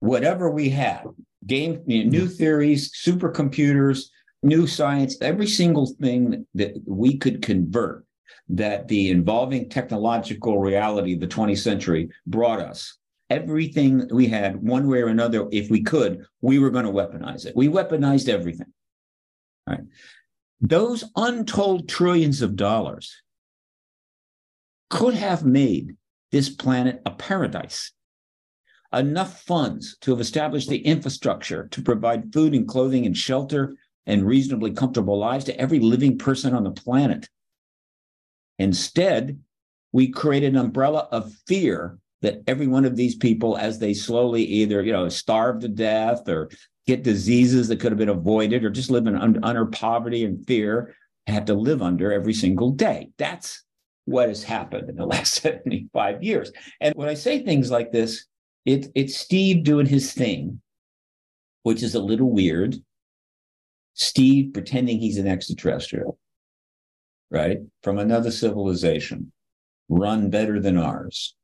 Whatever 0.00 0.50
we 0.50 0.70
have, 0.70 1.06
game 1.46 1.82
new 1.86 2.26
theories, 2.26 2.90
supercomputers, 2.92 4.06
new 4.42 4.66
science, 4.66 5.16
every 5.20 5.46
single 5.46 5.86
thing 6.00 6.46
that 6.54 6.72
we 6.86 7.18
could 7.18 7.42
convert 7.42 8.04
that 8.48 8.88
the 8.88 9.10
involving 9.10 9.68
technological 9.68 10.58
reality 10.58 11.14
of 11.14 11.20
the 11.20 11.26
20th 11.26 11.58
century 11.58 12.08
brought 12.26 12.60
us 12.60 12.98
everything 13.32 14.06
we 14.12 14.26
had, 14.26 14.62
one 14.62 14.86
way 14.88 15.00
or 15.00 15.08
another, 15.08 15.48
if 15.50 15.70
we 15.70 15.82
could, 15.82 16.26
we 16.42 16.58
were 16.58 16.70
going 16.70 16.84
to 16.84 16.92
weaponize 16.92 17.46
it. 17.46 17.56
We 17.56 17.68
weaponized 17.68 18.28
everything. 18.28 18.72
Right. 19.66 19.80
Those 20.60 21.04
untold 21.16 21.88
trillions 21.88 22.42
of 22.42 22.56
dollars 22.56 23.22
could 24.90 25.14
have 25.14 25.46
made 25.46 25.96
this 26.30 26.50
planet 26.50 27.00
a 27.06 27.10
paradise. 27.10 27.92
Enough 28.92 29.42
funds 29.44 29.96
to 30.02 30.10
have 30.10 30.20
established 30.20 30.68
the 30.68 30.84
infrastructure 30.84 31.68
to 31.68 31.80
provide 31.80 32.34
food 32.34 32.54
and 32.54 32.68
clothing 32.68 33.06
and 33.06 33.16
shelter 33.16 33.74
and 34.06 34.26
reasonably 34.26 34.72
comfortable 34.72 35.18
lives 35.18 35.46
to 35.46 35.58
every 35.58 35.78
living 35.78 36.18
person 36.18 36.52
on 36.54 36.64
the 36.64 36.70
planet. 36.70 37.30
Instead, 38.58 39.38
we 39.92 40.08
created 40.08 40.52
an 40.52 40.58
umbrella 40.58 41.08
of 41.10 41.32
fear 41.46 41.98
that 42.22 42.42
every 42.46 42.66
one 42.66 42.84
of 42.84 42.96
these 42.96 43.16
people, 43.16 43.56
as 43.56 43.78
they 43.78 43.92
slowly 43.92 44.42
either, 44.44 44.82
you 44.82 44.92
know, 44.92 45.08
starve 45.08 45.60
to 45.60 45.68
death 45.68 46.28
or 46.28 46.50
get 46.86 47.02
diseases 47.02 47.68
that 47.68 47.80
could 47.80 47.92
have 47.92 47.98
been 47.98 48.08
avoided 48.08 48.64
or 48.64 48.70
just 48.70 48.90
live 48.90 49.06
in 49.06 49.44
under 49.44 49.66
poverty 49.66 50.24
and 50.24 50.46
fear, 50.46 50.94
have 51.26 51.44
to 51.44 51.54
live 51.54 51.82
under 51.82 52.12
every 52.12 52.32
single 52.32 52.70
day. 52.70 53.10
That's 53.18 53.64
what 54.04 54.28
has 54.28 54.42
happened 54.42 54.88
in 54.88 54.96
the 54.96 55.06
last 55.14 55.34
75 55.34 56.22
years. 56.22 56.52
And 56.80 56.94
when 56.94 57.08
I 57.08 57.14
say 57.14 57.42
things 57.42 57.70
like 57.70 57.92
this, 57.92 58.26
it, 58.64 58.86
it's 58.94 59.16
Steve 59.16 59.64
doing 59.64 59.86
his 59.86 60.12
thing, 60.12 60.60
which 61.64 61.82
is 61.82 61.94
a 61.94 62.00
little 62.00 62.30
weird. 62.30 62.76
Steve 63.94 64.54
pretending 64.54 64.98
he's 64.98 65.18
an 65.18 65.26
extraterrestrial, 65.26 66.18
right? 67.30 67.58
From 67.82 67.98
another 67.98 68.30
civilization, 68.30 69.32
run 69.88 70.30
better 70.30 70.60
than 70.60 70.78
ours 70.78 71.34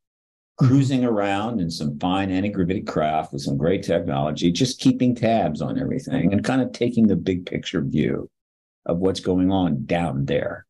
cruising 0.59 1.05
around 1.05 1.61
in 1.61 1.71
some 1.71 1.97
fine 1.99 2.29
anti-gravity 2.29 2.81
craft 2.81 3.31
with 3.31 3.41
some 3.41 3.57
great 3.57 3.81
technology, 3.81 4.51
just 4.51 4.79
keeping 4.79 5.15
tabs 5.15 5.61
on 5.61 5.79
everything 5.79 6.33
and 6.33 6.43
kind 6.43 6.61
of 6.61 6.71
taking 6.73 7.07
the 7.07 7.15
big 7.15 7.45
picture 7.45 7.81
view 7.81 8.29
of 8.85 8.97
what's 8.97 9.21
going 9.21 9.51
on 9.51 9.85
down 9.85 10.25
there. 10.25 10.65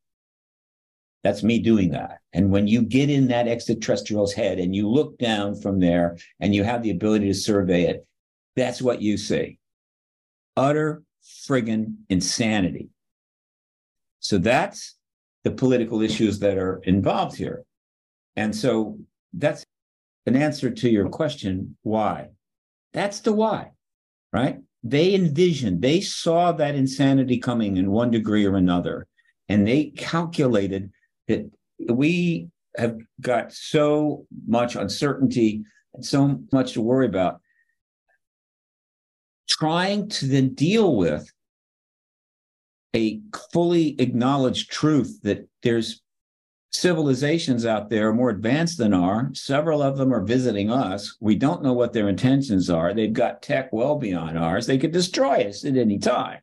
That's 1.24 1.44
me 1.44 1.60
doing 1.60 1.90
that. 1.92 2.20
And 2.34 2.52
when 2.52 2.68
you 2.68 2.84
get 2.84 3.10
in 3.10 3.28
that 3.28 3.48
extraterrestrial's 3.48 4.32
head 4.34 4.60
and 4.60 4.76
you 4.76 4.88
look 4.88 5.18
down 5.18 5.60
from 5.60 5.80
there 5.80 6.18
and 6.40 6.54
you 6.54 6.64
have 6.64 6.84
the 6.84 6.92
ability 6.92 7.28
to 7.28 7.34
survey 7.34 7.84
it, 7.84 8.06
that's 8.56 8.82
what 8.82 9.02
you 9.02 9.18
see. 9.18 9.58
Utter 10.56 11.04
friggin' 11.48 11.96
insanity. 12.10 12.90
So 14.20 14.38
that's 14.38 14.96
the 15.44 15.52
political 15.52 16.02
issues 16.02 16.40
that 16.40 16.58
are 16.58 16.80
involved 16.84 17.38
here. 17.38 17.64
And 18.36 18.56
so 18.56 19.00
that's 19.34 19.66
an 20.26 20.36
answer 20.36 20.70
to 20.70 20.90
your 20.90 21.10
question, 21.10 21.78
why? 21.84 22.30
That's 22.94 23.20
the 23.22 23.34
why, 23.34 23.72
right? 24.34 24.60
They 24.84 25.14
envisioned, 25.14 25.82
they 25.82 26.02
saw 26.02 26.52
that 26.54 26.76
insanity 26.76 27.38
coming 27.38 27.78
in 27.78 27.92
one 27.92 28.12
degree 28.12 28.46
or 28.46 28.56
another, 28.56 29.08
and 29.48 29.68
they 29.68 29.86
calculated 29.86 30.92
that 31.28 31.50
we 31.90 32.50
have 32.78 32.98
got 33.22 33.52
so 33.52 34.26
much 34.48 34.76
uncertainty 34.76 35.64
and 35.94 36.06
so 36.06 36.40
much 36.52 36.74
to 36.74 36.82
worry 36.82 37.08
about. 37.08 37.42
Trying 39.50 40.10
to 40.10 40.28
then 40.28 40.54
deal 40.54 40.96
with 40.96 41.30
a 42.96 43.22
fully 43.52 44.00
acknowledged 44.00 44.72
truth 44.72 45.20
that 45.24 45.48
there's 45.64 46.02
civilizations 46.72 47.66
out 47.66 47.90
there 47.90 48.10
are 48.10 48.14
more 48.14 48.30
advanced 48.30 48.78
than 48.78 48.94
are. 48.94 49.30
Several 49.34 49.82
of 49.82 49.98
them 49.98 50.14
are 50.14 50.24
visiting 50.24 50.72
us. 50.72 51.18
We 51.20 51.36
don't 51.36 51.64
know 51.64 51.74
what 51.74 51.94
their 51.94 52.10
intentions 52.10 52.70
are. 52.70 52.94
They've 52.94 53.12
got 53.12 53.42
tech 53.42 53.74
well 53.74 53.96
beyond 53.96 54.38
ours. 54.38 54.68
They 54.68 54.78
could 54.78 54.92
destroy 54.92 55.48
us 55.48 55.66
at 55.66 55.78
any 55.78 55.98
time. 55.98 56.40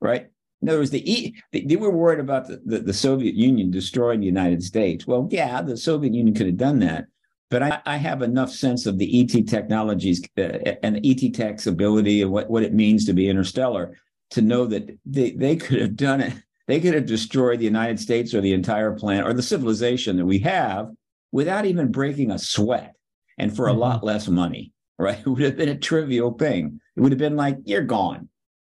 Right? 0.00 0.28
In 0.62 0.68
other 0.68 0.78
words, 0.78 0.90
the 0.90 1.34
they 1.52 1.76
were 1.76 1.90
worried 1.90 2.20
about 2.20 2.48
the, 2.48 2.60
the, 2.64 2.78
the, 2.80 2.92
Soviet 2.92 3.34
Union 3.34 3.70
destroying 3.70 4.20
the 4.20 4.26
United 4.26 4.62
States. 4.62 5.06
Well, 5.06 5.28
yeah, 5.30 5.62
the 5.62 5.76
Soviet 5.76 6.14
Union 6.14 6.34
could 6.34 6.46
have 6.46 6.56
done 6.56 6.80
that. 6.80 7.06
But 7.50 7.62
I, 7.62 7.80
I 7.86 7.96
have 7.96 8.22
enough 8.22 8.50
sense 8.50 8.84
of 8.84 8.98
the 8.98 9.20
ET 9.20 9.46
technologies 9.46 10.22
uh, 10.36 10.74
and 10.82 11.00
ET 11.04 11.32
tech's 11.32 11.66
ability 11.66 12.22
and 12.22 12.30
what, 12.30 12.50
what 12.50 12.62
it 12.62 12.74
means 12.74 13.06
to 13.06 13.12
be 13.12 13.28
interstellar 13.28 13.96
to 14.30 14.42
know 14.42 14.66
that 14.66 14.98
they, 15.06 15.30
they 15.30 15.56
could 15.56 15.80
have 15.80 15.96
done 15.96 16.20
it. 16.20 16.34
They 16.68 16.80
could 16.80 16.94
have 16.94 17.06
destroyed 17.06 17.58
the 17.58 17.64
United 17.64 17.98
States 17.98 18.34
or 18.34 18.42
the 18.42 18.52
entire 18.52 18.92
planet 18.92 19.26
or 19.26 19.32
the 19.32 19.42
civilization 19.42 20.18
that 20.18 20.26
we 20.26 20.38
have 20.40 20.90
without 21.32 21.64
even 21.64 21.90
breaking 21.90 22.30
a 22.30 22.38
sweat 22.38 22.94
and 23.38 23.54
for 23.54 23.66
a 23.66 23.70
mm-hmm. 23.70 23.80
lot 23.80 24.04
less 24.04 24.28
money, 24.28 24.72
right? 24.98 25.18
It 25.26 25.26
would 25.26 25.42
have 25.42 25.56
been 25.56 25.70
a 25.70 25.78
trivial 25.78 26.32
thing. 26.32 26.80
It 26.94 27.00
would 27.00 27.12
have 27.12 27.18
been 27.18 27.36
like, 27.36 27.56
you're 27.64 27.82
gone, 27.82 28.28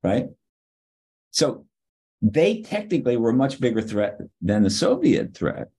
right? 0.04 0.28
So 1.30 1.66
they 2.22 2.62
technically 2.64 3.16
were 3.16 3.30
a 3.30 3.34
much 3.36 3.62
bigger 3.62 3.82
threat 3.82 4.20
than 4.42 4.64
the 4.64 4.70
Soviet 4.72 5.36
threat, 5.36 5.70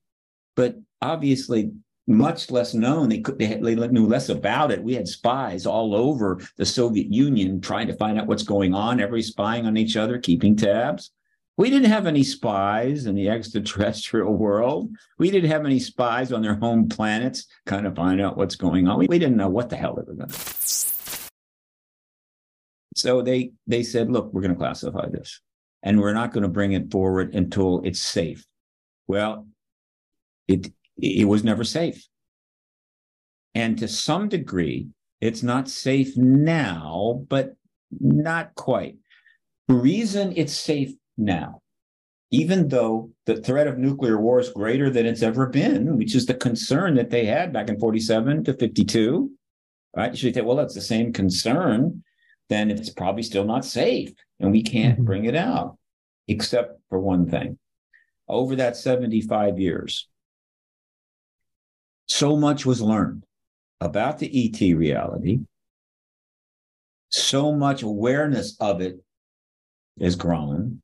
but 0.54 0.76
obviously 1.02 1.72
much 2.06 2.50
less 2.50 2.74
known. 2.74 3.08
They 3.08 3.20
could 3.20 3.38
they, 3.40 3.46
had, 3.46 3.64
they 3.64 3.74
knew 3.74 4.06
less 4.06 4.28
about 4.28 4.70
it. 4.70 4.84
We 4.84 4.94
had 4.94 5.08
spies 5.08 5.66
all 5.66 5.96
over 5.96 6.40
the 6.58 6.66
Soviet 6.66 7.12
Union 7.12 7.60
trying 7.60 7.88
to 7.88 7.96
find 7.96 8.20
out 8.20 8.28
what's 8.28 8.42
going 8.42 8.72
on. 8.72 9.00
Every 9.00 9.22
spying 9.22 9.66
on 9.66 9.76
each 9.76 9.96
other, 9.96 10.18
keeping 10.18 10.54
tabs. 10.54 11.10
We 11.56 11.70
didn't 11.70 11.90
have 11.90 12.06
any 12.06 12.24
spies 12.24 13.06
in 13.06 13.14
the 13.14 13.28
extraterrestrial 13.28 14.34
world. 14.34 14.90
We 15.18 15.30
didn't 15.30 15.50
have 15.50 15.64
any 15.64 15.78
spies 15.78 16.32
on 16.32 16.42
their 16.42 16.56
home 16.56 16.88
planets, 16.88 17.46
kind 17.64 17.86
of 17.86 17.94
find 17.94 18.20
out 18.20 18.36
what's 18.36 18.56
going 18.56 18.88
on. 18.88 18.98
We, 18.98 19.06
we 19.06 19.20
didn't 19.20 19.36
know 19.36 19.48
what 19.48 19.70
the 19.70 19.76
hell 19.76 19.94
they 19.94 20.02
were 20.02 20.14
going 20.14 20.28
to. 20.28 20.40
So 22.96 23.22
they 23.22 23.52
they 23.66 23.82
said, 23.82 24.10
look, 24.10 24.32
we're 24.32 24.40
going 24.40 24.54
to 24.54 24.58
classify 24.58 25.08
this 25.08 25.40
and 25.82 26.00
we're 26.00 26.14
not 26.14 26.32
going 26.32 26.42
to 26.42 26.48
bring 26.48 26.72
it 26.72 26.90
forward 26.90 27.34
until 27.34 27.82
it's 27.84 28.00
safe. 28.00 28.44
Well, 29.06 29.46
it 30.48 30.72
it 30.96 31.28
was 31.28 31.44
never 31.44 31.64
safe. 31.64 32.06
And 33.54 33.78
to 33.78 33.86
some 33.86 34.28
degree, 34.28 34.88
it's 35.20 35.42
not 35.42 35.68
safe 35.68 36.16
now, 36.16 37.24
but 37.28 37.54
not 38.00 38.54
quite. 38.54 38.96
The 39.68 39.74
reason 39.74 40.32
it's 40.36 40.52
safe 40.52 40.94
now, 41.16 41.60
even 42.30 42.68
though 42.68 43.10
the 43.26 43.36
threat 43.36 43.66
of 43.66 43.78
nuclear 43.78 44.20
war 44.20 44.40
is 44.40 44.48
greater 44.50 44.90
than 44.90 45.06
it's 45.06 45.22
ever 45.22 45.46
been, 45.46 45.96
which 45.96 46.14
is 46.14 46.26
the 46.26 46.34
concern 46.34 46.94
that 46.96 47.10
they 47.10 47.26
had 47.26 47.52
back 47.52 47.68
in 47.68 47.78
47 47.78 48.44
to 48.44 48.54
52, 48.54 49.30
right? 49.96 50.10
You 50.10 50.16
should 50.16 50.34
say, 50.34 50.40
well, 50.40 50.56
that's 50.56 50.74
the 50.74 50.80
same 50.80 51.12
concern, 51.12 52.02
then 52.48 52.70
it's 52.70 52.90
probably 52.90 53.22
still 53.22 53.44
not 53.44 53.64
safe 53.64 54.12
and 54.40 54.50
we 54.50 54.62
can't 54.62 54.94
mm-hmm. 54.94 55.04
bring 55.04 55.24
it 55.24 55.36
out, 55.36 55.78
except 56.28 56.80
for 56.88 56.98
one 56.98 57.28
thing. 57.30 57.58
Over 58.28 58.56
that 58.56 58.76
75 58.76 59.58
years, 59.58 60.08
so 62.08 62.36
much 62.36 62.66
was 62.66 62.80
learned 62.80 63.24
about 63.80 64.18
the 64.18 64.28
ET 64.28 64.60
reality. 64.76 65.40
So 67.10 67.52
much 67.52 67.82
awareness 67.82 68.56
of 68.60 68.80
it 68.80 68.96
has 70.00 70.16
grown 70.16 70.82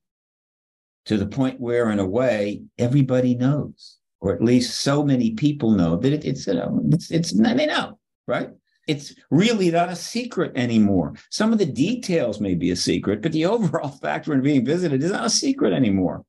to 1.11 1.16
the 1.16 1.27
point 1.27 1.59
where, 1.59 1.90
in 1.90 1.99
a 1.99 2.07
way, 2.07 2.62
everybody 2.79 3.35
knows, 3.35 3.96
or 4.20 4.33
at 4.33 4.40
least 4.40 4.81
so 4.81 5.03
many 5.03 5.33
people 5.33 5.73
know 5.73 5.96
that 5.96 6.12
it, 6.12 6.25
it's, 6.25 6.46
you 6.46 6.55
know, 6.55 6.81
it's, 6.92 7.11
it's, 7.11 7.33
they 7.33 7.66
know, 7.66 7.99
right? 8.29 8.51
it's 8.87 9.12
really 9.33 9.73
not 9.73 9.88
a 9.88 9.96
secret 9.96 10.53
anymore. 10.55 11.14
Some 11.31 11.53
of 11.53 11.59
the 11.59 11.66
details 11.66 12.38
may 12.38 12.55
be 12.55 12.70
a 12.70 12.77
secret, 12.77 13.23
but 13.23 13.33
the 13.33 13.44
overall 13.55 13.88
factor 13.88 14.33
in 14.33 14.40
being 14.40 14.64
visited 14.64 15.03
is 15.03 15.11
not 15.11 15.27
a 15.27 15.31
secret 15.31 15.73
anymore. 15.73 16.25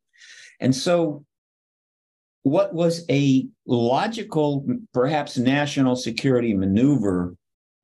And 0.60 0.76
so, 0.76 1.26
what 2.41 2.74
was 2.74 3.06
a 3.08 3.48
logical, 3.67 4.65
perhaps 4.96 5.38
national 5.38 5.96
security 5.96 6.56
maneuver 6.56 7.36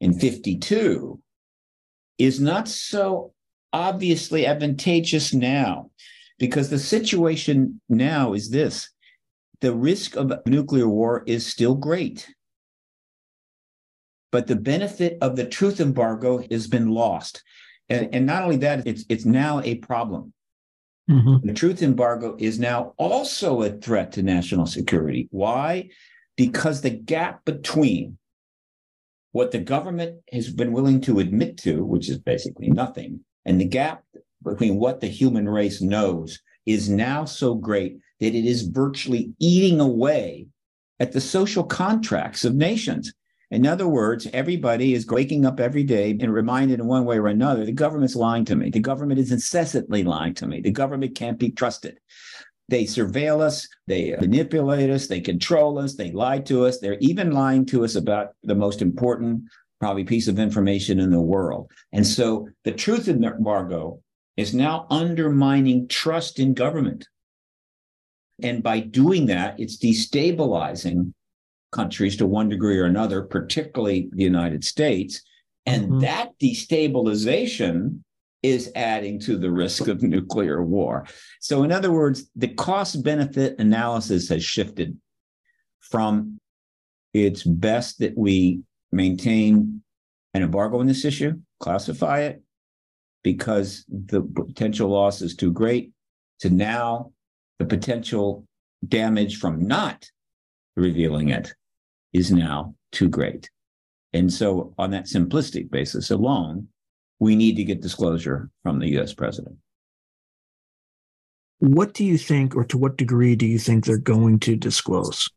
in 0.01 0.17
52 0.17 1.21
is 2.17 2.39
not 2.39 2.67
so 2.67 3.33
obviously 3.71 4.47
advantageous 4.47 5.31
now 5.31 5.91
because 6.39 6.69
the 6.69 6.79
situation 6.79 7.81
now 7.89 8.33
is 8.33 8.49
this 8.49 8.89
the 9.61 9.73
risk 9.73 10.15
of 10.15 10.31
nuclear 10.45 10.87
war 10.87 11.23
is 11.25 11.45
still 11.45 11.75
great 11.75 12.27
but 14.31 14.47
the 14.47 14.55
benefit 14.55 15.17
of 15.21 15.35
the 15.35 15.45
truth 15.45 15.79
embargo 15.79 16.43
has 16.51 16.67
been 16.67 16.89
lost. 16.89 17.43
And, 17.89 18.13
and 18.13 18.25
not 18.25 18.43
only 18.43 18.57
that, 18.57 18.85
it's, 18.85 19.05
it's 19.09 19.25
now 19.25 19.61
a 19.61 19.75
problem. 19.75 20.33
Mm-hmm. 21.09 21.47
The 21.47 21.53
truth 21.53 21.81
embargo 21.81 22.35
is 22.37 22.59
now 22.59 22.93
also 22.97 23.61
a 23.61 23.69
threat 23.69 24.11
to 24.13 24.21
national 24.21 24.65
security. 24.65 25.27
Why? 25.31 25.89
Because 26.35 26.81
the 26.81 26.89
gap 26.89 27.45
between 27.45 28.17
what 29.31 29.51
the 29.51 29.59
government 29.59 30.21
has 30.33 30.49
been 30.49 30.73
willing 30.73 30.99
to 31.01 31.19
admit 31.19 31.57
to, 31.59 31.85
which 31.85 32.09
is 32.09 32.17
basically 32.17 32.69
nothing, 32.69 33.21
and 33.45 33.61
the 33.61 33.65
gap 33.65 34.03
between 34.49 34.77
what 34.77 35.01
the 35.01 35.07
human 35.07 35.47
race 35.47 35.81
knows 35.81 36.39
is 36.65 36.89
now 36.89 37.25
so 37.25 37.55
great 37.55 37.97
that 38.19 38.35
it 38.35 38.45
is 38.45 38.63
virtually 38.63 39.33
eating 39.39 39.79
away 39.79 40.47
at 40.99 41.11
the 41.11 41.21
social 41.21 41.63
contracts 41.63 42.43
of 42.43 42.55
nations. 42.55 43.13
In 43.49 43.65
other 43.65 43.87
words, 43.87 44.27
everybody 44.33 44.93
is 44.93 45.07
waking 45.07 45.45
up 45.45 45.59
every 45.59 45.83
day 45.83 46.11
and 46.11 46.33
reminded 46.33 46.79
in 46.79 46.87
one 46.87 47.05
way 47.05 47.17
or 47.17 47.27
another 47.27 47.65
the 47.65 47.71
government's 47.71 48.15
lying 48.15 48.43
to 48.45 48.55
me. 48.55 48.69
The 48.69 48.79
government 48.79 49.19
is 49.19 49.31
incessantly 49.31 50.03
lying 50.03 50.33
to 50.35 50.47
me. 50.47 50.59
The 50.59 50.71
government 50.71 51.15
can't 51.15 51.39
be 51.39 51.51
trusted. 51.51 51.97
They 52.69 52.83
surveil 52.83 53.39
us, 53.39 53.65
they 53.87 54.13
manipulate 54.19 54.89
us, 54.89 55.07
they 55.07 55.21
control 55.21 55.79
us, 55.79 55.95
they 55.95 56.11
lie 56.11 56.39
to 56.39 56.65
us. 56.65 56.79
They're 56.79 56.97
even 56.99 57.31
lying 57.31 57.65
to 57.67 57.85
us 57.85 57.95
about 57.95 58.33
the 58.43 58.55
most 58.55 58.81
important, 58.81 59.43
probably, 59.79 60.03
piece 60.03 60.27
of 60.27 60.37
information 60.37 60.99
in 60.99 61.09
the 61.09 61.21
world. 61.21 61.71
And 61.93 62.05
so 62.05 62.49
the 62.65 62.73
truth 62.73 63.07
embargo 63.07 64.01
is 64.37 64.53
now 64.53 64.85
undermining 64.89 65.87
trust 65.87 66.39
in 66.39 66.53
government. 66.53 67.07
And 68.41 68.61
by 68.61 68.79
doing 68.79 69.25
that, 69.25 69.59
it's 69.59 69.77
destabilizing 69.77 71.13
countries 71.71 72.15
to 72.17 72.27
one 72.27 72.47
degree 72.47 72.77
or 72.77 72.85
another, 72.85 73.23
particularly 73.23 74.09
the 74.13 74.23
United 74.23 74.63
States. 74.63 75.21
And 75.65 75.89
mm-hmm. 75.89 75.99
that 75.99 76.39
destabilization 76.39 78.01
is 78.43 78.71
adding 78.75 79.19
to 79.19 79.37
the 79.37 79.51
risk 79.51 79.87
of 79.87 80.03
nuclear 80.03 80.63
war. 80.63 81.07
So, 81.41 81.63
in 81.63 81.71
other 81.71 81.91
words, 81.91 82.29
the 82.35 82.47
cost 82.47 83.03
benefit 83.03 83.59
analysis 83.59 84.29
has 84.29 84.43
shifted 84.43 84.97
from 85.81 86.39
it's 87.13 87.43
best 87.43 87.99
that 87.99 88.15
we 88.15 88.61
maintain 88.91 89.81
an 90.33 90.43
embargo 90.43 90.79
on 90.79 90.85
this 90.85 91.03
issue, 91.03 91.33
classify 91.59 92.21
it, 92.21 92.43
because 93.23 93.85
the 93.87 94.21
potential 94.21 94.89
loss 94.89 95.21
is 95.21 95.35
too 95.35 95.51
great, 95.51 95.91
to 96.39 96.49
now 96.49 97.11
the 97.59 97.65
potential 97.65 98.45
damage 98.87 99.39
from 99.39 99.67
not 99.67 100.09
revealing 100.75 101.29
it 101.29 101.53
is 102.13 102.31
now 102.31 102.75
too 102.91 103.09
great. 103.09 103.49
And 104.13 104.31
so, 104.31 104.73
on 104.77 104.91
that 104.91 105.05
simplistic 105.05 105.69
basis 105.69 106.11
alone, 106.11 106.67
we 107.19 107.35
need 107.35 107.55
to 107.57 107.63
get 107.63 107.81
disclosure 107.81 108.49
from 108.63 108.79
the 108.79 108.97
US 108.99 109.13
president. 109.13 109.57
What 111.59 111.93
do 111.93 112.05
you 112.05 112.17
think, 112.17 112.55
or 112.55 112.63
to 112.65 112.77
what 112.77 112.97
degree 112.97 113.35
do 113.35 113.45
you 113.45 113.59
think 113.59 113.85
they're 113.85 113.97
going 113.97 114.39
to 114.41 114.55
disclose? 114.55 115.29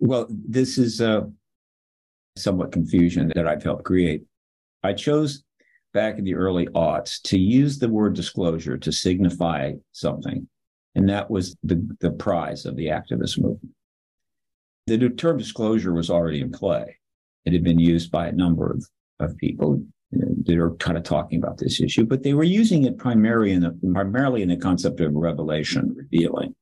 Well, 0.00 0.26
this 0.28 0.78
is 0.78 1.00
a 1.00 1.30
somewhat 2.36 2.72
confusion 2.72 3.30
that 3.36 3.46
I've 3.46 3.62
helped 3.62 3.84
create. 3.84 4.24
I 4.82 4.94
chose 4.94 5.44
back 5.92 6.18
in 6.18 6.24
the 6.24 6.34
early 6.34 6.66
aughts 6.68 7.20
to 7.22 7.38
use 7.38 7.78
the 7.78 7.88
word 7.88 8.14
disclosure 8.14 8.78
to 8.78 8.92
signify 8.92 9.72
something. 9.92 10.48
And 10.94 11.08
that 11.08 11.30
was 11.30 11.56
the, 11.62 11.86
the 12.00 12.10
prize 12.10 12.66
of 12.66 12.76
the 12.76 12.86
activist 12.86 13.38
movement. 13.38 13.74
The 14.86 15.08
term 15.10 15.38
disclosure 15.38 15.92
was 15.92 16.10
already 16.10 16.40
in 16.40 16.50
play. 16.50 16.96
It 17.44 17.52
had 17.52 17.64
been 17.64 17.78
used 17.78 18.10
by 18.10 18.28
a 18.28 18.32
number 18.32 18.70
of, 18.70 18.84
of 19.20 19.36
people 19.36 19.82
that 20.12 20.58
are 20.58 20.72
kind 20.72 20.98
of 20.98 21.04
talking 21.04 21.42
about 21.42 21.58
this 21.58 21.80
issue, 21.80 22.04
but 22.04 22.22
they 22.22 22.34
were 22.34 22.42
using 22.42 22.84
it 22.84 22.98
primarily 22.98 23.52
in 23.52 23.60
the, 23.60 23.78
primarily 23.92 24.42
in 24.42 24.48
the 24.48 24.56
concept 24.56 25.00
of 25.00 25.14
revelation, 25.14 25.94
revealing. 25.96 26.54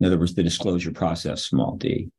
In 0.00 0.06
other 0.06 0.18
words, 0.18 0.34
the 0.34 0.42
disclosure 0.42 0.92
process, 0.92 1.44
small 1.44 1.76
d. 1.76 2.10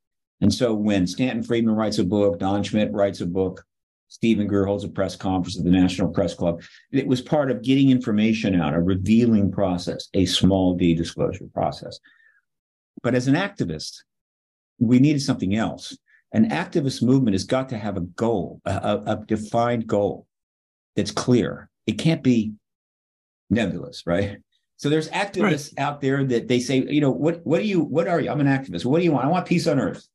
And 0.42 0.54
so 0.54 0.74
when 0.74 1.06
Stanton 1.06 1.44
Friedman 1.44 1.76
writes 1.76 2.00
a 2.00 2.04
book, 2.04 2.40
Don 2.40 2.64
Schmitt 2.64 2.92
writes 2.92 3.22
a 3.22 3.26
book, 3.26 3.64
Steven 4.10 4.48
Greer 4.48 4.66
holds 4.66 4.84
a 4.84 4.90
press 4.90 5.16
conference 5.16 5.58
at 5.58 5.66
the 5.66 5.72
National 5.72 6.08
Press 6.08 6.34
Club, 6.34 6.62
it 6.92 7.08
was 7.08 7.22
part 7.22 7.52
of 7.52 7.62
getting 7.62 7.92
information 7.92 8.60
out, 8.60 8.74
a 8.74 8.80
revealing 8.80 9.52
process, 9.52 10.08
a 10.14 10.26
small 10.26 10.76
d 10.76 10.94
disclosure 10.94 11.46
process. 11.54 12.00
But 13.04 13.16
as 13.16 13.28
an 13.28 13.36
activist, 13.36 13.98
we 14.80 15.00
needed 15.00 15.22
something 15.22 15.56
else. 15.56 15.98
An 16.34 16.50
activist 16.50 17.04
movement 17.04 17.36
has 17.36 17.44
got 17.44 17.70
to 17.70 17.78
have 17.78 17.98
a 17.98 18.02
goal, 18.02 18.62
a, 18.66 19.02
a 19.06 19.24
defined 19.28 19.88
goal 19.88 20.28
that's 20.96 21.12
clear. 21.12 21.70
It 21.86 21.94
can't 21.94 22.24
be 22.24 22.54
nebulous, 23.50 24.04
right? 24.06 24.38
So 24.78 24.90
there's 24.90 25.10
activists 25.10 25.74
right. 25.78 25.86
out 25.86 26.02
there 26.02 26.24
that 26.24 26.48
they 26.48 26.60
say, 26.60 26.86
you 26.88 27.02
know, 27.02 27.12
what 27.12 27.42
what 27.46 27.60
do 27.60 27.66
you 27.66 27.82
what 27.82 28.08
are 28.08 28.20
you? 28.20 28.30
I'm 28.30 28.40
an 28.40 28.48
activist. 28.48 28.86
What 28.86 29.00
do 29.00 29.06
you 29.06 29.12
want? 29.12 29.26
I 29.26 29.30
want 29.30 29.48
peace 29.48 29.68
on 29.68 29.80
earth. 29.80 30.08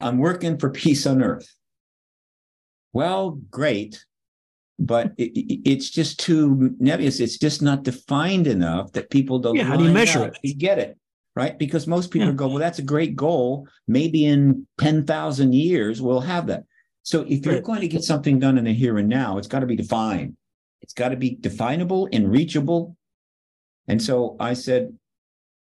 I'm 0.00 0.18
working 0.18 0.58
for 0.58 0.70
peace 0.70 1.06
on 1.06 1.22
earth. 1.22 1.48
Well, 2.92 3.40
great, 3.50 4.04
but 4.78 5.12
it, 5.16 5.32
it's 5.68 5.90
just 5.90 6.18
too 6.20 6.74
nebulous. 6.78 7.20
It's 7.20 7.38
just 7.38 7.62
not 7.62 7.82
defined 7.82 8.46
enough 8.46 8.92
that 8.92 9.10
people 9.10 9.38
don't. 9.38 9.56
Yeah, 9.56 9.64
how 9.64 9.76
do 9.76 9.84
you 9.84 9.92
measure 9.92 10.26
it? 10.26 10.38
You 10.42 10.54
get 10.54 10.78
it, 10.78 10.98
right? 11.36 11.58
Because 11.58 11.86
most 11.86 12.10
people 12.10 12.28
yeah. 12.28 12.34
go, 12.34 12.48
well, 12.48 12.58
that's 12.58 12.78
a 12.78 12.82
great 12.82 13.16
goal. 13.16 13.68
Maybe 13.86 14.24
in 14.24 14.66
ten 14.78 15.06
thousand 15.06 15.54
years 15.54 16.02
we'll 16.02 16.20
have 16.20 16.46
that. 16.48 16.64
So 17.02 17.22
if 17.28 17.44
you're 17.44 17.54
right. 17.54 17.64
going 17.64 17.80
to 17.80 17.88
get 17.88 18.04
something 18.04 18.38
done 18.38 18.58
in 18.58 18.64
the 18.64 18.72
here 18.72 18.98
and 18.98 19.08
now, 19.08 19.38
it's 19.38 19.48
got 19.48 19.60
to 19.60 19.66
be 19.66 19.76
defined. 19.76 20.36
It's 20.82 20.92
got 20.92 21.08
to 21.10 21.16
be 21.16 21.30
definable 21.30 22.08
and 22.12 22.30
reachable 22.30 22.96
and 23.90 24.00
so 24.00 24.36
I 24.38 24.54
said, 24.54 24.96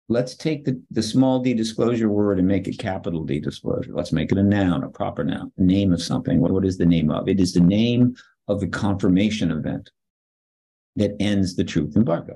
let's 0.07 0.35
take 0.35 0.65
the, 0.65 0.81
the 0.91 1.03
small 1.03 1.39
d 1.39 1.53
disclosure 1.53 2.09
word 2.09 2.39
and 2.39 2.47
make 2.47 2.67
it 2.67 2.77
capital 2.77 3.23
D 3.23 3.39
disclosure. 3.39 3.91
Let's 3.93 4.11
make 4.11 4.31
it 4.31 4.37
a 4.37 4.43
noun, 4.43 4.83
a 4.83 4.89
proper 4.89 5.23
noun, 5.23 5.51
a 5.57 5.63
name 5.63 5.93
of 5.93 6.01
something. 6.01 6.39
What, 6.39 6.51
what 6.51 6.65
is 6.65 6.77
the 6.77 6.85
name 6.85 7.09
of? 7.09 7.27
It 7.27 7.39
is 7.39 7.53
the 7.53 7.61
name 7.61 8.15
of 8.47 8.59
the 8.59 8.67
confirmation 8.67 9.51
event 9.51 9.89
that 10.95 11.15
ends 11.19 11.55
the 11.55 11.63
truth 11.63 11.95
embargo. 11.95 12.35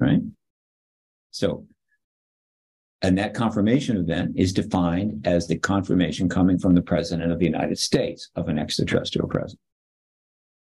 Right? 0.00 0.20
So, 1.30 1.66
and 3.02 3.16
that 3.18 3.34
confirmation 3.34 3.96
event 3.96 4.32
is 4.36 4.52
defined 4.52 5.26
as 5.26 5.46
the 5.46 5.56
confirmation 5.56 6.28
coming 6.28 6.58
from 6.58 6.74
the 6.74 6.82
president 6.82 7.30
of 7.30 7.38
the 7.38 7.46
United 7.46 7.78
States 7.78 8.30
of 8.34 8.48
an 8.48 8.58
extraterrestrial 8.58 9.28
presence. 9.28 9.60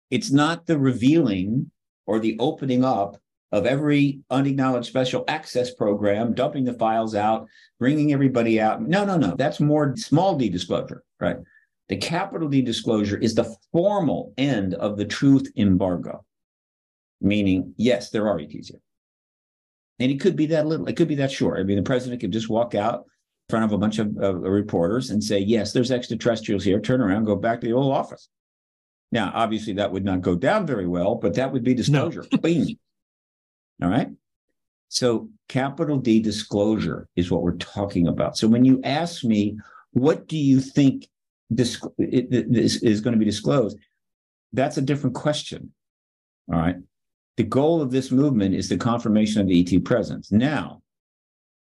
It's 0.10 0.32
not 0.32 0.66
the 0.66 0.80
revealing 0.80 1.72
or 2.06 2.20
the 2.20 2.38
opening 2.40 2.86
up 2.86 3.18
of 3.52 3.66
every 3.66 4.22
unacknowledged 4.30 4.88
special 4.88 5.26
access 5.28 5.74
program, 5.74 6.34
dumping 6.34 6.64
the 6.64 6.74
files 6.74 7.16
out, 7.16 7.48
bringing 7.80 8.14
everybody 8.14 8.62
out. 8.62 8.82
No, 8.82 9.04
no, 9.04 9.18
no. 9.18 9.36
That's 9.36 9.60
more 9.60 9.96
small 9.98 10.38
d 10.38 10.50
disclosure, 10.50 11.04
right? 11.20 11.38
The 11.90 11.98
capital 11.98 12.48
D 12.48 12.62
disclosure 12.62 13.18
is 13.18 13.36
the 13.36 13.54
formal 13.74 14.34
end 14.38 14.76
of 14.76 14.96
the 14.98 15.04
truth 15.04 15.52
embargo, 15.58 16.24
meaning, 17.20 17.74
yes, 17.76 18.10
there 18.12 18.30
are 18.30 18.40
ETs 18.40 18.70
here. 18.70 18.80
And 20.00 20.10
it 20.10 20.22
could 20.22 20.38
be 20.38 20.46
that 20.46 20.66
little, 20.66 20.88
it 20.88 20.96
could 20.96 21.10
be 21.10 21.16
that 21.16 21.34
short. 21.34 21.60
I 21.60 21.64
mean, 21.64 21.76
the 21.76 21.84
president 21.84 22.22
could 22.22 22.32
just 22.32 22.50
walk 22.50 22.76
out 22.76 23.00
in 23.00 23.06
front 23.50 23.66
of 23.66 23.74
a 23.74 23.78
bunch 23.78 24.00
of 24.00 24.16
reporters 24.16 25.10
and 25.10 25.22
say, 25.22 25.40
yes, 25.40 25.74
there's 25.74 25.92
extraterrestrials 25.92 26.64
here, 26.64 26.80
turn 26.80 27.02
around, 27.02 27.26
go 27.26 27.36
back 27.36 27.60
to 27.60 27.68
the 27.68 27.74
Oval 27.74 27.92
Office. 27.92 28.30
Now, 29.12 29.30
obviously, 29.36 29.74
that 29.74 29.92
would 29.92 30.06
not 30.06 30.22
go 30.22 30.36
down 30.36 30.66
very 30.66 30.88
well, 30.88 31.16
but 31.16 31.34
that 31.34 31.52
would 31.52 31.66
be 31.66 31.74
disclosure. 31.74 32.24
No. 32.32 32.66
All 33.82 33.90
right. 33.90 34.10
So 34.90 35.30
capital 35.48 35.98
D 35.98 36.20
disclosure 36.20 37.08
is 37.16 37.32
what 37.32 37.42
we're 37.42 37.58
talking 37.58 38.08
about. 38.08 38.38
So 38.38 38.48
when 38.48 38.66
you 38.66 38.82
ask 38.84 39.24
me, 39.24 39.58
what 39.92 40.28
do 40.28 40.38
you 40.38 40.60
think 40.60 41.08
this, 41.50 41.82
is 41.98 43.02
going 43.02 43.14
to 43.14 43.20
be 43.20 43.26
disclosed? 43.26 43.78
That's 44.54 44.78
a 44.78 44.82
different 44.82 45.16
question. 45.16 45.72
All 46.52 46.60
right. 46.60 46.76
The 47.38 47.44
goal 47.44 47.82
of 47.82 47.92
this 47.92 48.12
movement 48.12 48.54
is 48.54 48.70
the 48.70 48.78
confirmation 48.78 49.42
of 49.42 49.48
the 49.48 49.62
ET 49.62 49.84
presence. 49.86 50.32
Now, 50.32 50.82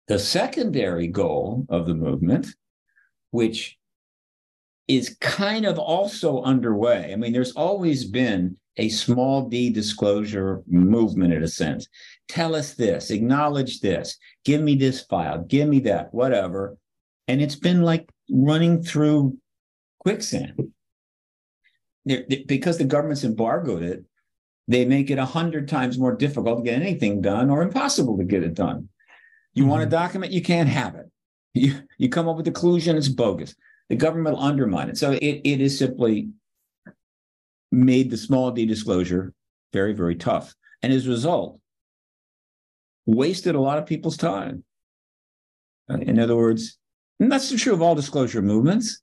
the 0.08 0.20
secondary 0.20 1.08
goal 1.08 1.66
of 1.70 1.88
the 1.88 1.96
movement, 1.96 2.48
which 3.32 3.78
is 4.88 5.18
kind 5.20 5.66
of 5.66 5.78
also 5.78 6.42
underway. 6.44 7.12
I 7.12 7.16
mean, 7.16 7.34
there's 7.34 7.54
always 7.54 8.06
been 8.06 8.58
a 8.78 8.90
small 8.90 9.48
d 9.50 9.70
disclosure 9.70 10.62
movement 10.68 11.34
in 11.34 11.44
a 11.44 11.48
sense. 11.48 11.88
Tell 12.28 12.56
us 12.56 12.74
this, 12.74 13.10
acknowledge 13.10 13.82
this, 13.82 14.18
give 14.46 14.62
me 14.62 14.76
this 14.76 15.02
file, 15.02 15.44
give 15.44 15.68
me 15.68 15.80
that, 15.82 16.14
whatever. 16.14 16.78
And 17.28 17.42
it's 17.42 17.56
been 17.56 17.82
like 17.82 18.10
running 18.30 18.84
through 18.84 19.38
quicksand. 20.00 20.54
because 22.06 22.78
the 22.78 22.86
government's 22.86 23.24
embargoed 23.24 23.84
it, 23.84 24.06
they 24.68 24.86
make 24.86 25.10
it 25.10 25.18
a 25.18 25.26
hundred 25.26 25.68
times 25.68 25.98
more 25.98 26.16
difficult 26.16 26.60
to 26.60 26.64
get 26.64 26.82
anything 26.82 27.22
done 27.22 27.50
or 27.50 27.62
impossible 27.62 28.18
to 28.18 28.24
get 28.24 28.44
it 28.44 28.54
done. 28.54 28.90
You 29.54 29.64
mm-hmm. 29.64 29.72
want 29.72 29.84
a 29.84 29.86
mm-hmm. 29.86 29.92
document, 29.92 30.32
you 30.32 30.42
can't 30.42 30.70
have 30.70 30.96
it. 30.96 31.06
You, 31.54 31.82
you 31.98 32.10
come 32.10 32.28
up 32.28 32.38
with 32.38 32.48
a 32.48 32.52
conclusion, 32.52 32.98
it's 32.98 33.08
bogus. 33.08 33.56
The 33.90 33.96
government 33.96 34.36
will 34.36 34.44
undermine 34.44 34.90
it. 34.90 34.98
So 34.98 35.12
it, 35.12 35.42
it 35.44 35.62
is 35.62 35.78
simply 35.78 36.30
made 37.72 38.10
the 38.10 38.18
small 38.18 38.52
d 38.52 38.66
disclosure 38.66 39.34
very, 39.74 39.94
very 39.94 40.16
tough. 40.16 40.54
And 40.82 40.94
as 40.94 41.08
a 41.08 41.10
result, 41.10 41.60
wasted 43.06 43.56
a 43.56 43.62
lot 43.62 43.78
of 43.78 43.86
people's 43.86 44.18
time. 44.18 44.64
In 45.90 46.20
other 46.20 46.36
words, 46.36 46.78
and 47.20 47.32
that's 47.32 47.50
true 47.62 47.74
of 47.74 47.82
all 47.82 47.96
disclosure 47.96 48.42
movements. 48.42 49.02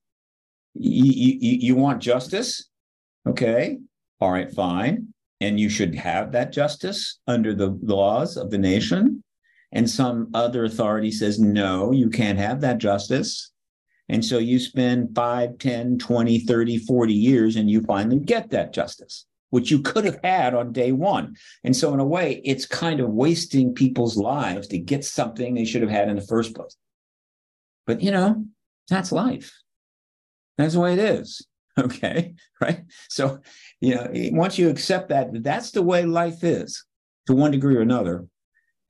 You, 0.74 1.04
you, 1.40 1.58
you 1.60 1.74
want 1.74 2.02
justice? 2.02 2.68
Okay. 3.26 3.78
All 4.20 4.30
right, 4.30 4.52
fine. 4.52 5.08
And 5.40 5.58
you 5.58 5.68
should 5.68 5.94
have 5.94 6.32
that 6.32 6.52
justice 6.52 7.18
under 7.26 7.54
the 7.54 7.78
laws 7.82 8.36
of 8.36 8.50
the 8.50 8.58
nation. 8.58 9.22
And 9.72 9.88
some 9.88 10.30
other 10.34 10.64
authority 10.64 11.10
says, 11.10 11.40
no, 11.40 11.90
you 11.90 12.10
can't 12.10 12.38
have 12.38 12.60
that 12.60 12.78
justice. 12.78 13.50
And 14.08 14.24
so 14.24 14.38
you 14.38 14.58
spend 14.58 15.14
5, 15.14 15.58
10, 15.58 15.98
20, 15.98 16.38
30, 16.40 16.78
40 16.78 17.12
years 17.12 17.56
and 17.56 17.70
you 17.70 17.82
finally 17.82 18.18
get 18.18 18.50
that 18.50 18.74
justice, 18.74 19.26
which 19.50 19.70
you 19.70 19.80
could 19.80 20.04
have 20.04 20.18
had 20.22 20.54
on 20.54 20.72
day 20.72 20.92
one. 20.92 21.36
And 21.62 21.74
so, 21.74 21.94
in 21.94 22.00
a 22.00 22.04
way, 22.04 22.42
it's 22.44 22.66
kind 22.66 23.00
of 23.00 23.10
wasting 23.10 23.74
people's 23.74 24.16
lives 24.16 24.68
to 24.68 24.78
get 24.78 25.04
something 25.04 25.54
they 25.54 25.64
should 25.64 25.82
have 25.82 25.90
had 25.90 26.08
in 26.08 26.16
the 26.16 26.22
first 26.22 26.54
place. 26.54 26.76
But, 27.86 28.02
you 28.02 28.10
know, 28.10 28.44
that's 28.88 29.12
life. 29.12 29.52
That's 30.58 30.74
the 30.74 30.80
way 30.80 30.92
it 30.94 30.98
is. 30.98 31.46
Okay. 31.76 32.34
Right. 32.60 32.84
So, 33.08 33.40
you 33.80 33.96
know, 33.96 34.08
once 34.30 34.58
you 34.58 34.68
accept 34.70 35.08
that, 35.08 35.42
that's 35.42 35.72
the 35.72 35.82
way 35.82 36.04
life 36.04 36.44
is 36.44 36.84
to 37.26 37.34
one 37.34 37.50
degree 37.50 37.74
or 37.74 37.80
another 37.80 38.26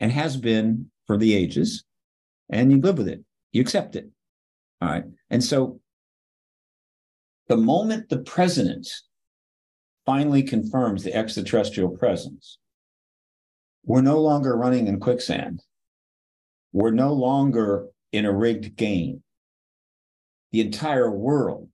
and 0.00 0.12
has 0.12 0.36
been 0.36 0.90
for 1.06 1.16
the 1.16 1.34
ages, 1.34 1.82
and 2.50 2.70
you 2.70 2.78
live 2.82 2.98
with 2.98 3.08
it, 3.08 3.24
you 3.52 3.62
accept 3.62 3.96
it. 3.96 4.10
All 4.84 4.90
right. 4.90 5.04
And 5.30 5.42
so 5.42 5.80
the 7.48 7.56
moment 7.56 8.10
the 8.10 8.18
president 8.18 8.86
finally 10.04 10.42
confirms 10.42 11.02
the 11.02 11.14
extraterrestrial 11.14 11.88
presence, 11.96 12.58
we're 13.86 14.02
no 14.02 14.20
longer 14.20 14.54
running 14.54 14.86
in 14.86 15.00
quicksand. 15.00 15.62
We're 16.72 16.90
no 16.90 17.14
longer 17.14 17.86
in 18.12 18.26
a 18.26 18.32
rigged 18.32 18.76
game. 18.76 19.22
The 20.52 20.60
entire 20.60 21.10
world 21.10 21.70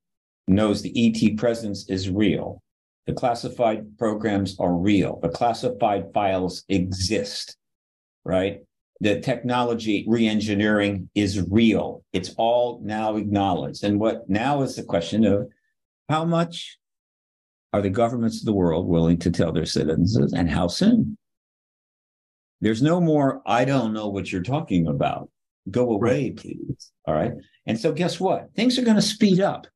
knows 0.47 0.81
the 0.81 0.95
ET 0.95 1.37
presence 1.37 1.89
is 1.89 2.11
real. 2.11 2.63
The 3.07 3.13
classified 3.13 3.99
programs 3.99 4.57
are 4.61 4.73
real. 4.73 5.19
The 5.21 5.31
classified 5.31 6.13
files 6.15 6.65
exist, 6.69 7.57
right? 8.25 8.61
The 9.01 9.21
technology 9.21 10.07
reengineering 10.07 11.09
is 11.15 11.41
real. 11.49 12.05
It's 12.13 12.35
all 12.37 12.81
now 12.85 13.17
acknowledged. 13.17 13.83
And 13.83 13.99
what 13.99 14.29
now 14.29 14.63
is 14.63 14.77
the 14.77 14.83
question 14.83 15.25
of 15.25 15.49
how 16.09 16.25
much 16.25 16.79
are 17.73 17.81
the 17.81 17.89
governments 17.91 18.41
of 18.41 18.47
the 18.47 18.53
world 18.53 18.87
willing 18.87 19.19
to 19.19 19.31
tell 19.31 19.53
their 19.53 19.67
citizens 19.67 20.33
and 20.33 20.51
how 20.51 20.69
soon? 20.69 21.17
There's 22.61 22.83
no 22.83 23.01
more, 23.01 23.41
I 23.47 23.65
don't 23.65 23.95
know 23.95 24.09
what 24.09 24.31
you're 24.31 24.43
talking 24.43 24.87
about. 24.87 25.31
Go 25.71 25.93
away, 25.93 26.33
please. 26.33 26.93
All 27.07 27.15
right. 27.15 27.33
And 27.67 27.79
so, 27.79 27.93
guess 27.93 28.21
what? 28.21 28.49
Things 28.55 28.79
are 28.79 28.85
going 28.85 28.97
to 28.97 29.03
speed 29.03 29.41
up. 29.41 29.67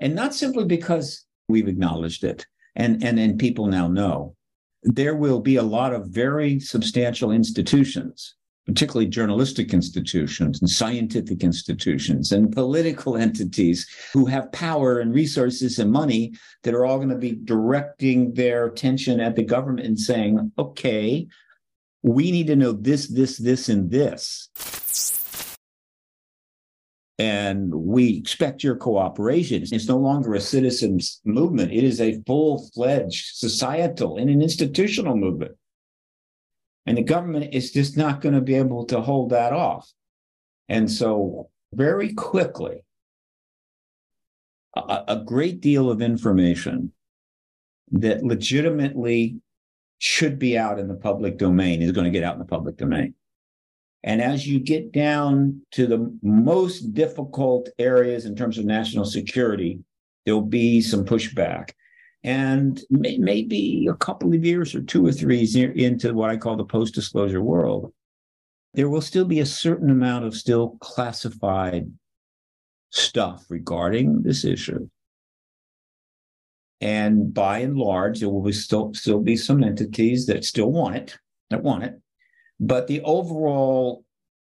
And 0.00 0.14
not 0.14 0.34
simply 0.34 0.64
because 0.64 1.26
we've 1.48 1.68
acknowledged 1.68 2.24
it 2.24 2.46
and, 2.76 3.04
and, 3.04 3.18
and 3.18 3.38
people 3.38 3.66
now 3.66 3.88
know. 3.88 4.36
There 4.82 5.16
will 5.16 5.40
be 5.40 5.56
a 5.56 5.62
lot 5.62 5.94
of 5.94 6.08
very 6.08 6.60
substantial 6.60 7.30
institutions 7.30 8.36
particularly 8.66 9.06
journalistic 9.06 9.74
institutions 9.74 10.60
and 10.60 10.70
scientific 10.70 11.42
institutions 11.42 12.32
and 12.32 12.52
political 12.52 13.16
entities 13.16 13.86
who 14.12 14.24
have 14.26 14.50
power 14.52 15.00
and 15.00 15.14
resources 15.14 15.78
and 15.78 15.92
money 15.92 16.32
that 16.62 16.74
are 16.74 16.86
all 16.86 16.96
going 16.96 17.08
to 17.10 17.16
be 17.16 17.32
directing 17.44 18.32
their 18.34 18.66
attention 18.66 19.20
at 19.20 19.36
the 19.36 19.42
government 19.42 19.86
and 19.86 19.98
saying, 19.98 20.50
okay, 20.58 21.26
we 22.02 22.30
need 22.30 22.46
to 22.46 22.56
know 22.56 22.72
this, 22.72 23.08
this, 23.08 23.38
this, 23.38 23.68
and 23.68 23.90
this. 23.90 24.48
And 27.18 27.72
we 27.72 28.16
expect 28.16 28.64
your 28.64 28.76
cooperation. 28.76 29.62
It's 29.62 29.88
no 29.88 29.98
longer 29.98 30.34
a 30.34 30.40
citizens 30.40 31.20
movement. 31.24 31.72
It 31.72 31.84
is 31.84 32.00
a 32.00 32.20
full 32.26 32.68
fledged 32.74 33.36
societal 33.36 34.16
and 34.16 34.28
an 34.28 34.42
institutional 34.42 35.16
movement. 35.16 35.52
And 36.86 36.98
the 36.98 37.02
government 37.02 37.54
is 37.54 37.72
just 37.72 37.96
not 37.96 38.20
going 38.20 38.34
to 38.34 38.40
be 38.40 38.54
able 38.54 38.84
to 38.86 39.00
hold 39.00 39.30
that 39.30 39.52
off. 39.52 39.90
And 40.68 40.90
so, 40.90 41.48
very 41.72 42.12
quickly, 42.14 42.84
a, 44.76 45.04
a 45.08 45.22
great 45.24 45.60
deal 45.60 45.90
of 45.90 46.02
information 46.02 46.92
that 47.92 48.22
legitimately 48.22 49.36
should 49.98 50.38
be 50.38 50.58
out 50.58 50.78
in 50.78 50.88
the 50.88 50.94
public 50.94 51.38
domain 51.38 51.80
is 51.80 51.92
going 51.92 52.04
to 52.04 52.10
get 52.10 52.24
out 52.24 52.34
in 52.34 52.38
the 52.38 52.44
public 52.44 52.76
domain. 52.76 53.14
And 54.02 54.20
as 54.20 54.46
you 54.46 54.60
get 54.60 54.92
down 54.92 55.62
to 55.72 55.86
the 55.86 56.18
most 56.22 56.92
difficult 56.92 57.70
areas 57.78 58.26
in 58.26 58.36
terms 58.36 58.58
of 58.58 58.66
national 58.66 59.06
security, 59.06 59.78
there'll 60.24 60.42
be 60.42 60.82
some 60.82 61.06
pushback. 61.06 61.70
And 62.24 62.80
may, 62.88 63.18
maybe 63.18 63.86
a 63.88 63.94
couple 63.94 64.32
of 64.34 64.44
years 64.44 64.74
or 64.74 64.80
two 64.80 65.06
or 65.06 65.12
three 65.12 65.46
into 65.76 66.14
what 66.14 66.30
I 66.30 66.38
call 66.38 66.56
the 66.56 66.64
post 66.64 66.94
disclosure 66.94 67.42
world, 67.42 67.92
there 68.72 68.88
will 68.88 69.02
still 69.02 69.26
be 69.26 69.40
a 69.40 69.46
certain 69.46 69.90
amount 69.90 70.24
of 70.24 70.34
still 70.34 70.78
classified 70.80 71.92
stuff 72.90 73.44
regarding 73.50 74.22
this 74.22 74.44
issue. 74.44 74.88
And 76.80 77.32
by 77.32 77.58
and 77.58 77.76
large, 77.76 78.20
there 78.20 78.30
will 78.30 78.42
be 78.42 78.52
still, 78.52 78.94
still 78.94 79.20
be 79.20 79.36
some 79.36 79.62
entities 79.62 80.26
that 80.26 80.44
still 80.44 80.72
want 80.72 80.96
it, 80.96 81.18
that 81.50 81.62
want 81.62 81.84
it. 81.84 82.00
But 82.58 82.86
the 82.86 83.02
overall 83.02 84.04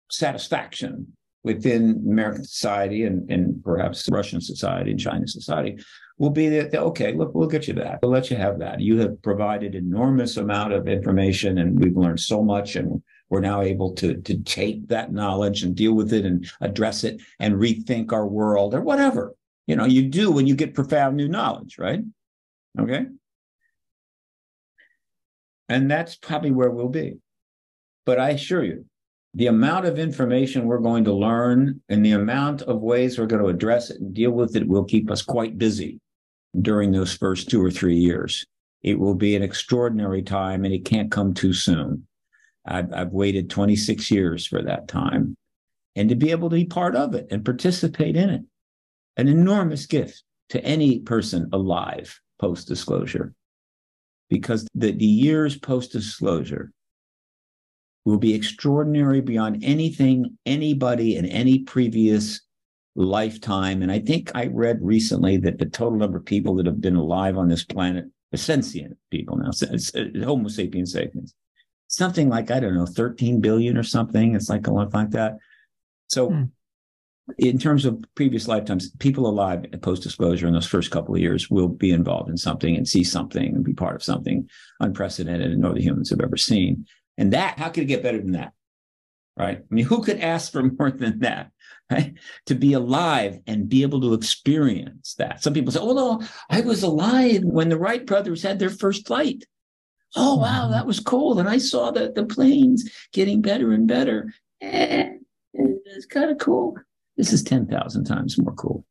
satisfaction 0.09 1.13
within 1.43 2.03
American 2.07 2.45
society 2.45 3.03
and, 3.03 3.29
and 3.29 3.63
perhaps 3.63 4.09
Russian 4.09 4.41
society 4.41 4.91
and 4.91 4.99
Chinese 4.99 5.33
society 5.33 5.79
will 6.17 6.29
be 6.31 6.49
that, 6.49 6.73
okay, 6.75 7.13
look, 7.13 7.33
we'll 7.33 7.47
get 7.47 7.67
you 7.67 7.75
that. 7.75 7.99
We'll 8.01 8.11
let 8.11 8.31
you 8.31 8.37
have 8.37 8.59
that. 8.59 8.79
You 8.79 8.99
have 8.99 9.21
provided 9.21 9.75
enormous 9.75 10.37
amount 10.37 10.73
of 10.73 10.87
information 10.87 11.59
and 11.59 11.79
we've 11.79 11.95
learned 11.95 12.19
so 12.19 12.43
much 12.43 12.75
and 12.75 13.01
we're 13.29 13.41
now 13.41 13.61
able 13.61 13.93
to, 13.95 14.15
to 14.21 14.37
take 14.43 14.87
that 14.87 15.11
knowledge 15.11 15.63
and 15.63 15.75
deal 15.75 15.93
with 15.93 16.13
it 16.13 16.25
and 16.25 16.49
address 16.61 17.03
it 17.03 17.21
and 17.39 17.55
rethink 17.55 18.13
our 18.13 18.25
world 18.25 18.73
or 18.73 18.81
whatever. 18.81 19.35
You 19.67 19.75
know, 19.75 19.85
you 19.85 20.03
do 20.03 20.31
when 20.31 20.47
you 20.47 20.55
get 20.55 20.73
profound 20.73 21.17
new 21.17 21.27
knowledge, 21.27 21.77
right? 21.77 21.99
Okay. 22.79 23.05
And 25.69 25.91
that's 25.91 26.15
probably 26.15 26.51
where 26.51 26.71
we'll 26.71 26.87
be. 26.87 27.17
But 28.05 28.19
I 28.19 28.29
assure 28.29 28.63
you, 28.63 28.85
the 29.33 29.47
amount 29.47 29.85
of 29.85 29.99
information 29.99 30.65
we're 30.65 30.79
going 30.79 31.03
to 31.03 31.13
learn 31.13 31.81
and 31.89 32.03
the 32.03 32.13
amount 32.13 32.63
of 32.63 32.81
ways 32.81 33.19
we're 33.19 33.27
going 33.27 33.43
to 33.43 33.49
address 33.49 33.91
it 33.91 33.99
and 33.99 34.13
deal 34.13 34.31
with 34.31 34.55
it 34.55 34.67
will 34.67 34.85
keep 34.85 35.11
us 35.11 35.21
quite 35.21 35.57
busy 35.57 35.99
during 36.59 36.91
those 36.91 37.15
first 37.15 37.49
two 37.49 37.63
or 37.63 37.71
three 37.71 37.97
years. 37.97 38.45
It 38.81 38.99
will 38.99 39.15
be 39.15 39.35
an 39.35 39.43
extraordinary 39.43 40.23
time 40.23 40.65
and 40.65 40.73
it 40.73 40.85
can't 40.85 41.11
come 41.11 41.33
too 41.33 41.53
soon. 41.53 42.07
I've, 42.65 42.91
I've 42.93 43.11
waited 43.11 43.49
26 43.49 44.11
years 44.11 44.45
for 44.45 44.61
that 44.61 44.87
time 44.87 45.35
and 45.95 46.09
to 46.09 46.15
be 46.15 46.31
able 46.31 46.49
to 46.49 46.55
be 46.55 46.65
part 46.65 46.95
of 46.95 47.15
it 47.15 47.27
and 47.31 47.43
participate 47.43 48.15
in 48.15 48.29
it. 48.29 48.41
An 49.17 49.27
enormous 49.27 49.85
gift 49.85 50.23
to 50.49 50.63
any 50.63 50.99
person 50.99 51.49
alive 51.51 52.19
post 52.39 52.67
disclosure 52.67 53.33
because 54.29 54.67
the, 54.75 54.91
the 54.91 55.05
years 55.05 55.57
post 55.57 55.91
disclosure 55.91 56.71
will 58.05 58.17
be 58.17 58.33
extraordinary 58.33 59.21
beyond 59.21 59.63
anything 59.63 60.37
anybody 60.45 61.17
in 61.17 61.25
any 61.25 61.59
previous 61.59 62.41
lifetime. 62.97 63.81
And 63.81 63.91
I 63.91 63.99
think 63.99 64.31
I 64.33 64.47
read 64.47 64.79
recently 64.81 65.37
that 65.37 65.59
the 65.59 65.67
total 65.67 65.97
number 65.97 66.17
of 66.17 66.25
people 66.25 66.55
that 66.55 66.65
have 66.65 66.81
been 66.81 66.95
alive 66.95 67.37
on 67.37 67.47
this 67.47 67.63
planet, 67.63 68.05
the 68.31 68.37
sentient 68.37 68.97
people 69.11 69.37
now, 69.37 69.51
Homo 70.25 70.49
sapiens 70.49 70.91
sapiens, 70.91 71.33
something 71.87 72.27
like, 72.27 72.49
I 72.49 72.59
don't 72.59 72.73
know, 72.73 72.87
13 72.87 73.39
billion 73.39 73.77
or 73.77 73.83
something. 73.83 74.35
It's 74.35 74.49
like 74.49 74.67
a 74.67 74.71
lot 74.71 74.93
like 74.93 75.11
that. 75.11 75.37
So, 76.07 76.29
hmm. 76.29 76.43
in 77.37 77.59
terms 77.59 77.85
of 77.85 78.03
previous 78.15 78.47
lifetimes, 78.47 78.89
people 78.97 79.27
alive 79.27 79.65
at 79.71 79.81
post 79.83 80.01
disclosure 80.01 80.47
in 80.47 80.53
those 80.53 80.65
first 80.65 80.89
couple 80.89 81.13
of 81.13 81.21
years 81.21 81.51
will 81.51 81.67
be 81.67 81.91
involved 81.91 82.29
in 82.29 82.37
something 82.37 82.75
and 82.75 82.87
see 82.87 83.03
something 83.03 83.55
and 83.55 83.63
be 83.63 83.73
part 83.73 83.95
of 83.95 84.03
something 84.03 84.49
unprecedented 84.79 85.51
and 85.51 85.61
no 85.61 85.69
other 85.69 85.79
humans 85.79 86.09
have 86.09 86.21
ever 86.21 86.37
seen. 86.37 86.85
And 87.17 87.31
that, 87.33 87.59
how 87.59 87.69
could 87.69 87.83
it 87.83 87.87
get 87.87 88.03
better 88.03 88.19
than 88.19 88.31
that? 88.31 88.53
Right? 89.37 89.59
I 89.59 89.73
mean, 89.73 89.85
who 89.85 90.01
could 90.01 90.19
ask 90.19 90.51
for 90.51 90.63
more 90.79 90.89
than 90.89 91.19
that? 91.19 91.51
Right? 91.91 92.15
To 92.47 92.55
be 92.55 92.73
alive 92.73 93.39
and 93.47 93.69
be 93.69 93.81
able 93.81 94.01
to 94.01 94.13
experience 94.13 95.15
that. 95.19 95.41
Some 95.41 95.53
people 95.53 95.71
say, 95.71 95.79
oh, 95.79 95.93
no, 95.93 96.27
I 96.49 96.59
was 96.59 96.83
alive 96.83 97.45
when 97.45 97.69
the 97.69 97.77
Wright 97.77 98.05
brothers 98.05 98.43
had 98.43 98.59
their 98.59 98.69
first 98.69 99.07
flight. 99.07 99.45
Oh, 100.13 100.35
wow, 100.35 100.63
mm-hmm. 100.63 100.73
that 100.73 100.85
was 100.85 100.99
cool. 100.99 101.39
And 101.39 101.47
I 101.47 101.59
saw 101.59 101.91
the, 101.91 102.11
the 102.13 102.25
planes 102.25 102.91
getting 103.13 103.41
better 103.41 103.71
and 103.71 103.87
better. 103.87 104.33
And 104.59 105.19
it's 105.53 106.05
kind 106.05 106.29
of 106.29 106.39
cool. 106.39 106.75
This 107.15 107.31
is 107.31 107.41
10,000 107.43 108.03
times 108.03 108.37
more 108.37 108.53
cool. 108.53 108.85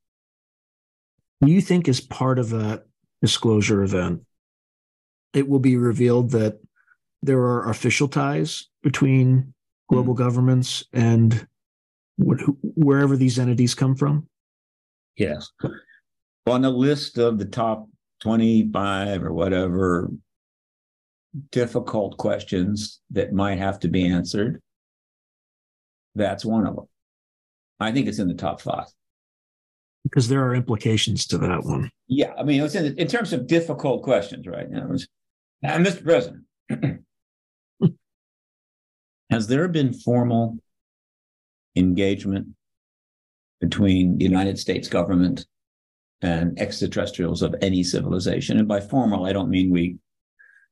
You 1.40 1.60
think, 1.60 1.88
as 1.88 2.00
part 2.00 2.38
of 2.38 2.52
a 2.52 2.82
disclosure 3.20 3.82
event, 3.82 4.22
it 5.34 5.48
will 5.48 5.60
be 5.60 5.76
revealed 5.76 6.30
that 6.30 6.58
there 7.22 7.40
are 7.40 7.68
official 7.68 8.08
ties 8.08 8.68
between 8.82 9.52
global 9.88 10.14
mm. 10.14 10.18
governments 10.18 10.84
and 10.92 11.46
what, 12.16 12.40
wherever 12.62 13.16
these 13.16 13.38
entities 13.38 13.74
come 13.74 13.94
from? 13.94 14.26
Yes. 15.16 15.50
On 16.46 16.62
the 16.62 16.70
list 16.70 17.18
of 17.18 17.38
the 17.38 17.44
top 17.44 17.88
25 18.20 19.24
or 19.24 19.32
whatever 19.32 20.10
difficult 21.50 22.16
questions 22.16 23.00
that 23.10 23.32
might 23.32 23.58
have 23.58 23.78
to 23.80 23.88
be 23.88 24.06
answered, 24.06 24.60
that's 26.14 26.44
one 26.44 26.66
of 26.66 26.76
them. 26.76 26.88
I 27.78 27.92
think 27.92 28.08
it's 28.08 28.18
in 28.18 28.28
the 28.28 28.34
top 28.34 28.60
five. 28.60 28.86
Because 30.04 30.28
there 30.28 30.44
are 30.44 30.54
implications 30.54 31.26
to 31.26 31.38
that 31.38 31.64
one. 31.64 31.90
Yeah. 32.06 32.32
I 32.38 32.44
mean, 32.44 32.62
it's 32.62 32.74
in, 32.74 32.96
in 32.96 33.08
terms 33.08 33.32
of 33.32 33.46
difficult 33.46 34.02
questions, 34.02 34.46
right? 34.46 34.66
In 34.66 34.76
other 34.76 34.88
words, 34.88 35.08
now, 35.62 35.76
Mr. 35.78 36.04
President, 36.04 36.44
has 39.30 39.46
there 39.48 39.68
been 39.68 39.92
formal 39.92 40.58
engagement 41.76 42.48
between 43.60 44.18
the 44.18 44.24
United 44.24 44.58
States 44.58 44.88
government 44.88 45.46
and 46.22 46.58
extraterrestrials 46.58 47.42
of 47.42 47.54
any 47.60 47.82
civilization? 47.82 48.58
And 48.58 48.68
by 48.68 48.80
formal, 48.80 49.26
I 49.26 49.32
don't 49.32 49.50
mean 49.50 49.70
we, 49.70 49.96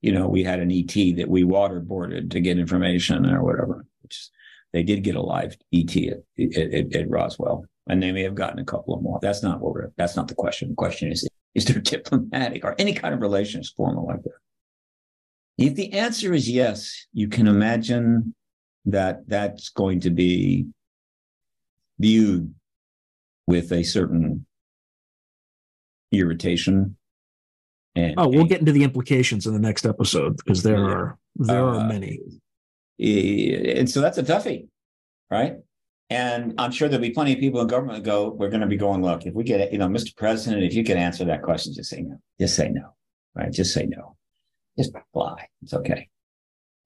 you 0.00 0.12
know, 0.12 0.28
we 0.28 0.44
had 0.44 0.60
an 0.60 0.70
ET 0.70 0.94
that 1.16 1.28
we 1.28 1.44
waterboarded 1.44 2.30
to 2.30 2.40
get 2.40 2.58
information 2.58 3.26
or 3.26 3.42
whatever. 3.42 3.86
Which 4.02 4.30
they 4.74 4.82
did 4.82 5.04
get 5.04 5.14
a 5.14 5.22
live 5.22 5.56
ET 5.72 5.96
at, 5.96 6.56
at, 6.56 6.94
at 6.96 7.08
Roswell, 7.08 7.64
and 7.88 8.02
they 8.02 8.10
may 8.10 8.24
have 8.24 8.34
gotten 8.34 8.58
a 8.58 8.64
couple 8.64 8.92
of 8.92 9.02
more. 9.02 9.20
That's 9.22 9.42
not 9.42 9.60
what 9.60 9.72
we're. 9.72 9.92
That's 9.96 10.16
not 10.16 10.26
the 10.26 10.34
question. 10.34 10.70
The 10.70 10.74
question 10.74 11.12
is: 11.12 11.26
Is 11.54 11.64
there 11.64 11.80
diplomatic 11.80 12.64
or 12.64 12.74
any 12.78 12.92
kind 12.92 13.14
of 13.14 13.20
relations 13.20 13.72
formal 13.74 14.06
like 14.06 14.22
that? 14.24 14.32
If 15.56 15.76
the 15.76 15.92
answer 15.92 16.34
is 16.34 16.50
yes, 16.50 17.06
you 17.12 17.28
can 17.28 17.46
imagine 17.46 18.34
that 18.86 19.28
that's 19.28 19.68
going 19.68 20.00
to 20.00 20.10
be 20.10 20.66
viewed 21.98 22.54
with 23.46 23.72
a 23.72 23.82
certain 23.82 24.46
irritation. 26.12 26.96
And 27.94 28.14
oh, 28.16 28.28
we'll 28.28 28.44
get 28.44 28.60
into 28.60 28.72
the 28.72 28.84
implications 28.84 29.46
in 29.46 29.52
the 29.52 29.60
next 29.60 29.86
episode 29.86 30.36
because 30.36 30.62
there 30.62 30.78
yeah. 30.78 30.94
are 30.94 31.18
there 31.36 31.64
uh, 31.64 31.78
are 31.78 31.88
many. 31.88 32.18
And 32.98 33.88
so 33.88 34.00
that's 34.00 34.18
a 34.18 34.22
toughie, 34.22 34.68
right? 35.30 35.56
And 36.10 36.54
I'm 36.58 36.70
sure 36.70 36.88
there'll 36.88 37.02
be 37.02 37.10
plenty 37.10 37.32
of 37.32 37.38
people 37.38 37.60
in 37.60 37.66
government 37.66 38.04
that 38.04 38.08
go, 38.08 38.30
we're 38.30 38.50
going 38.50 38.60
to 38.60 38.66
be 38.66 38.76
going, 38.76 39.02
look, 39.02 39.26
if 39.26 39.34
we 39.34 39.42
get, 39.42 39.72
you 39.72 39.78
know, 39.78 39.88
Mr. 39.88 40.14
President, 40.16 40.62
if 40.62 40.74
you 40.74 40.84
can 40.84 40.98
answer 40.98 41.24
that 41.24 41.42
question, 41.42 41.72
just 41.74 41.90
say 41.90 42.02
no. 42.02 42.16
Just 42.38 42.56
say 42.56 42.68
no, 42.68 42.94
right? 43.34 43.50
Just 43.50 43.72
say 43.72 43.86
no. 43.86 44.16
Just 44.78 44.92
lie. 45.14 45.48
It's 45.62 45.72
okay. 45.72 46.08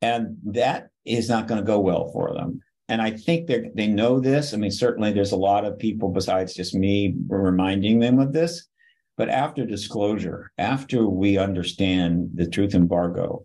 And 0.00 0.36
that 0.44 0.88
is 1.04 1.28
not 1.28 1.48
going 1.48 1.60
to 1.60 1.66
go 1.66 1.80
well 1.80 2.10
for 2.12 2.32
them. 2.32 2.60
And 2.88 3.02
I 3.02 3.10
think 3.10 3.46
they 3.46 3.70
they 3.74 3.86
know 3.86 4.18
this. 4.18 4.54
I 4.54 4.56
mean, 4.56 4.70
certainly 4.70 5.12
there's 5.12 5.32
a 5.32 5.36
lot 5.36 5.64
of 5.64 5.78
people 5.78 6.08
besides 6.08 6.54
just 6.54 6.74
me 6.74 7.14
reminding 7.28 7.98
them 7.98 8.18
of 8.18 8.32
this. 8.32 8.66
But 9.16 9.28
after 9.28 9.66
disclosure, 9.66 10.52
after 10.58 11.08
we 11.08 11.38
understand 11.38 12.30
the 12.34 12.48
truth 12.48 12.74
embargo, 12.74 13.44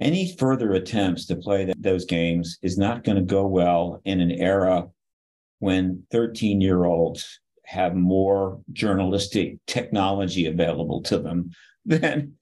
any 0.00 0.34
further 0.36 0.72
attempts 0.72 1.26
to 1.26 1.36
play 1.36 1.72
those 1.78 2.04
games 2.04 2.58
is 2.62 2.76
not 2.78 3.04
going 3.04 3.16
to 3.16 3.22
go 3.22 3.46
well 3.46 4.00
in 4.04 4.20
an 4.20 4.30
era 4.30 4.88
when 5.58 6.02
13 6.10 6.60
year 6.60 6.84
olds 6.84 7.40
have 7.64 7.94
more 7.94 8.60
journalistic 8.72 9.58
technology 9.66 10.46
available 10.46 11.02
to 11.02 11.18
them 11.18 11.50
than 11.86 12.32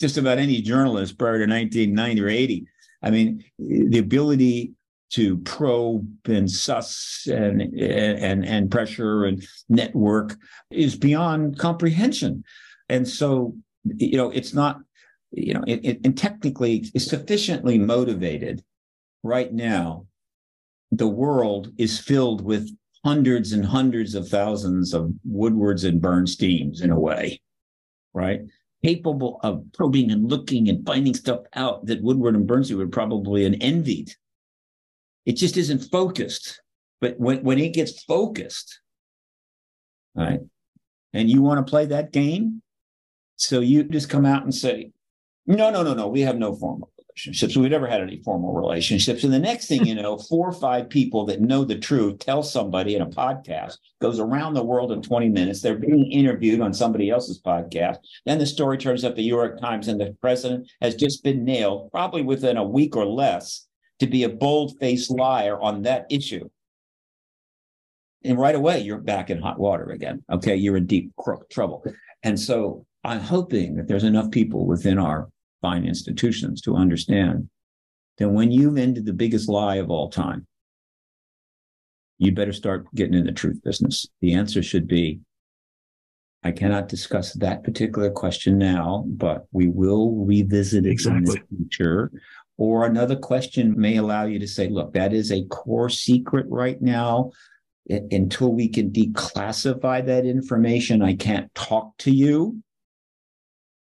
just 0.00 0.18
about 0.18 0.38
any 0.38 0.60
journalist 0.60 1.18
prior 1.18 1.38
to 1.44 1.50
1990 1.50 2.22
or 2.22 2.28
80. 2.28 2.66
I 3.02 3.10
mean, 3.10 3.44
the 3.58 3.98
ability 3.98 4.72
to 5.10 5.38
probe 5.38 6.06
and 6.26 6.50
suss 6.50 7.26
and 7.30 7.62
and 7.62 8.44
and 8.44 8.70
pressure 8.70 9.24
and 9.24 9.46
network 9.68 10.36
is 10.70 10.96
beyond 10.96 11.58
comprehension, 11.58 12.44
and 12.88 13.06
so 13.06 13.54
you 13.84 14.16
know 14.16 14.30
it's 14.30 14.54
not 14.54 14.80
you 15.30 15.54
know 15.54 15.64
it, 15.66 15.84
it, 15.84 16.00
and 16.04 16.16
technically 16.16 16.84
it's 16.94 17.06
sufficiently 17.06 17.78
motivated 17.78 18.62
right 19.22 19.52
now. 19.52 20.06
The 20.90 21.08
world 21.08 21.72
is 21.76 21.98
filled 21.98 22.42
with 22.42 22.70
hundreds 23.04 23.52
and 23.52 23.64
hundreds 23.64 24.14
of 24.14 24.28
thousands 24.28 24.94
of 24.94 25.12
Woodwards 25.24 25.84
and 25.84 26.00
Bernsteins 26.00 26.82
in 26.82 26.90
a 26.90 26.98
way, 26.98 27.40
right? 28.14 28.40
capable 28.84 29.40
of 29.42 29.64
probing 29.72 30.10
and 30.10 30.28
looking 30.28 30.68
and 30.68 30.86
finding 30.86 31.14
stuff 31.14 31.40
out 31.54 31.84
that 31.86 32.02
Woodward 32.02 32.34
and 32.34 32.46
Bernstein 32.46 32.78
would 32.78 32.92
probably 32.92 33.44
have 33.44 33.54
envied. 33.60 34.14
It 35.28 35.36
just 35.36 35.58
isn't 35.58 35.90
focused. 35.92 36.62
But 37.02 37.20
when, 37.20 37.44
when 37.44 37.58
it 37.58 37.74
gets 37.74 38.02
focused, 38.04 38.80
right, 40.14 40.40
and 41.12 41.28
you 41.28 41.42
want 41.42 41.64
to 41.64 41.70
play 41.70 41.84
that 41.84 42.12
game, 42.12 42.62
so 43.36 43.60
you 43.60 43.84
just 43.84 44.08
come 44.08 44.24
out 44.24 44.44
and 44.44 44.54
say, 44.54 44.90
no, 45.46 45.68
no, 45.70 45.82
no, 45.82 45.92
no, 45.92 46.08
we 46.08 46.22
have 46.22 46.36
no 46.36 46.54
formal 46.56 46.90
relationships. 47.10 47.58
We've 47.58 47.70
never 47.70 47.86
had 47.86 48.00
any 48.00 48.22
formal 48.22 48.54
relationships. 48.54 49.22
And 49.22 49.30
the 49.30 49.38
next 49.38 49.66
thing 49.66 49.84
you 49.84 49.94
know, 49.94 50.16
four 50.16 50.48
or 50.48 50.52
five 50.52 50.88
people 50.88 51.26
that 51.26 51.42
know 51.42 51.62
the 51.62 51.78
truth 51.78 52.20
tell 52.20 52.42
somebody 52.42 52.94
in 52.94 53.02
a 53.02 53.06
podcast, 53.06 53.76
goes 54.00 54.18
around 54.18 54.54
the 54.54 54.64
world 54.64 54.92
in 54.92 55.02
20 55.02 55.28
minutes. 55.28 55.60
They're 55.60 55.76
being 55.76 56.10
interviewed 56.10 56.62
on 56.62 56.72
somebody 56.72 57.10
else's 57.10 57.40
podcast. 57.40 57.98
Then 58.24 58.38
the 58.38 58.46
story 58.46 58.78
turns 58.78 59.04
up 59.04 59.14
the 59.14 59.22
New 59.22 59.28
York 59.28 59.60
Times, 59.60 59.88
and 59.88 60.00
the 60.00 60.16
president 60.22 60.70
has 60.80 60.94
just 60.94 61.22
been 61.22 61.44
nailed, 61.44 61.92
probably 61.92 62.22
within 62.22 62.56
a 62.56 62.66
week 62.66 62.96
or 62.96 63.04
less, 63.04 63.67
to 64.00 64.06
be 64.06 64.22
a 64.24 64.28
bold 64.28 64.78
faced 64.78 65.10
liar 65.10 65.60
on 65.60 65.82
that 65.82 66.06
issue. 66.10 66.48
And 68.24 68.38
right 68.38 68.54
away, 68.54 68.80
you're 68.80 68.98
back 68.98 69.30
in 69.30 69.40
hot 69.40 69.58
water 69.58 69.90
again. 69.90 70.22
Okay. 70.30 70.56
You're 70.56 70.76
in 70.76 70.86
deep 70.86 71.14
crook 71.16 71.48
trouble. 71.50 71.84
And 72.22 72.38
so 72.38 72.84
I'm 73.04 73.20
hoping 73.20 73.76
that 73.76 73.86
there's 73.86 74.04
enough 74.04 74.30
people 74.30 74.66
within 74.66 74.98
our 74.98 75.28
fine 75.62 75.84
institutions 75.84 76.60
to 76.62 76.76
understand 76.76 77.48
that 78.18 78.28
when 78.28 78.50
you've 78.50 78.76
ended 78.76 79.06
the 79.06 79.12
biggest 79.12 79.48
lie 79.48 79.76
of 79.76 79.90
all 79.90 80.10
time, 80.10 80.46
you 82.18 82.32
better 82.32 82.52
start 82.52 82.92
getting 82.94 83.14
in 83.14 83.24
the 83.24 83.32
truth 83.32 83.62
business. 83.62 84.06
The 84.20 84.34
answer 84.34 84.62
should 84.62 84.88
be 84.88 85.20
I 86.44 86.52
cannot 86.52 86.88
discuss 86.88 87.32
that 87.34 87.64
particular 87.64 88.10
question 88.10 88.58
now, 88.58 89.04
but 89.08 89.46
we 89.50 89.68
will 89.68 90.24
revisit 90.24 90.86
it 90.86 90.90
exactly. 90.90 91.18
in 91.18 91.24
the 91.24 91.56
future. 91.56 92.12
Or 92.58 92.84
another 92.84 93.16
question 93.16 93.78
may 93.78 93.96
allow 93.96 94.26
you 94.26 94.38
to 94.40 94.48
say, 94.48 94.68
look, 94.68 94.92
that 94.92 95.12
is 95.12 95.32
a 95.32 95.44
core 95.46 95.88
secret 95.88 96.46
right 96.48 96.80
now. 96.82 97.32
until 97.88 98.52
we 98.52 98.68
can 98.68 98.90
declassify 98.90 100.04
that 100.04 100.26
information, 100.26 101.00
I 101.00 101.14
can't 101.14 101.54
talk 101.54 101.96
to 101.98 102.10
you. 102.10 102.62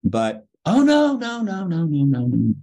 But 0.03 0.47
Oh 0.65 0.83
no, 0.83 1.17
no, 1.17 1.41
no, 1.41 1.65
no, 1.65 1.85
no, 1.85 2.05
no, 2.05 2.25
no. 2.27 2.55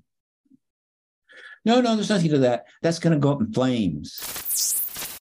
No, 1.64 1.80
no, 1.80 1.96
there's 1.96 2.11
nothing 2.11 2.30
to 2.30 2.38
that. 2.38 2.66
That's 2.80 2.98
going 2.98 3.12
to 3.12 3.18
go 3.18 3.32
up 3.32 3.40
in 3.40 3.52
flames. 3.52 5.18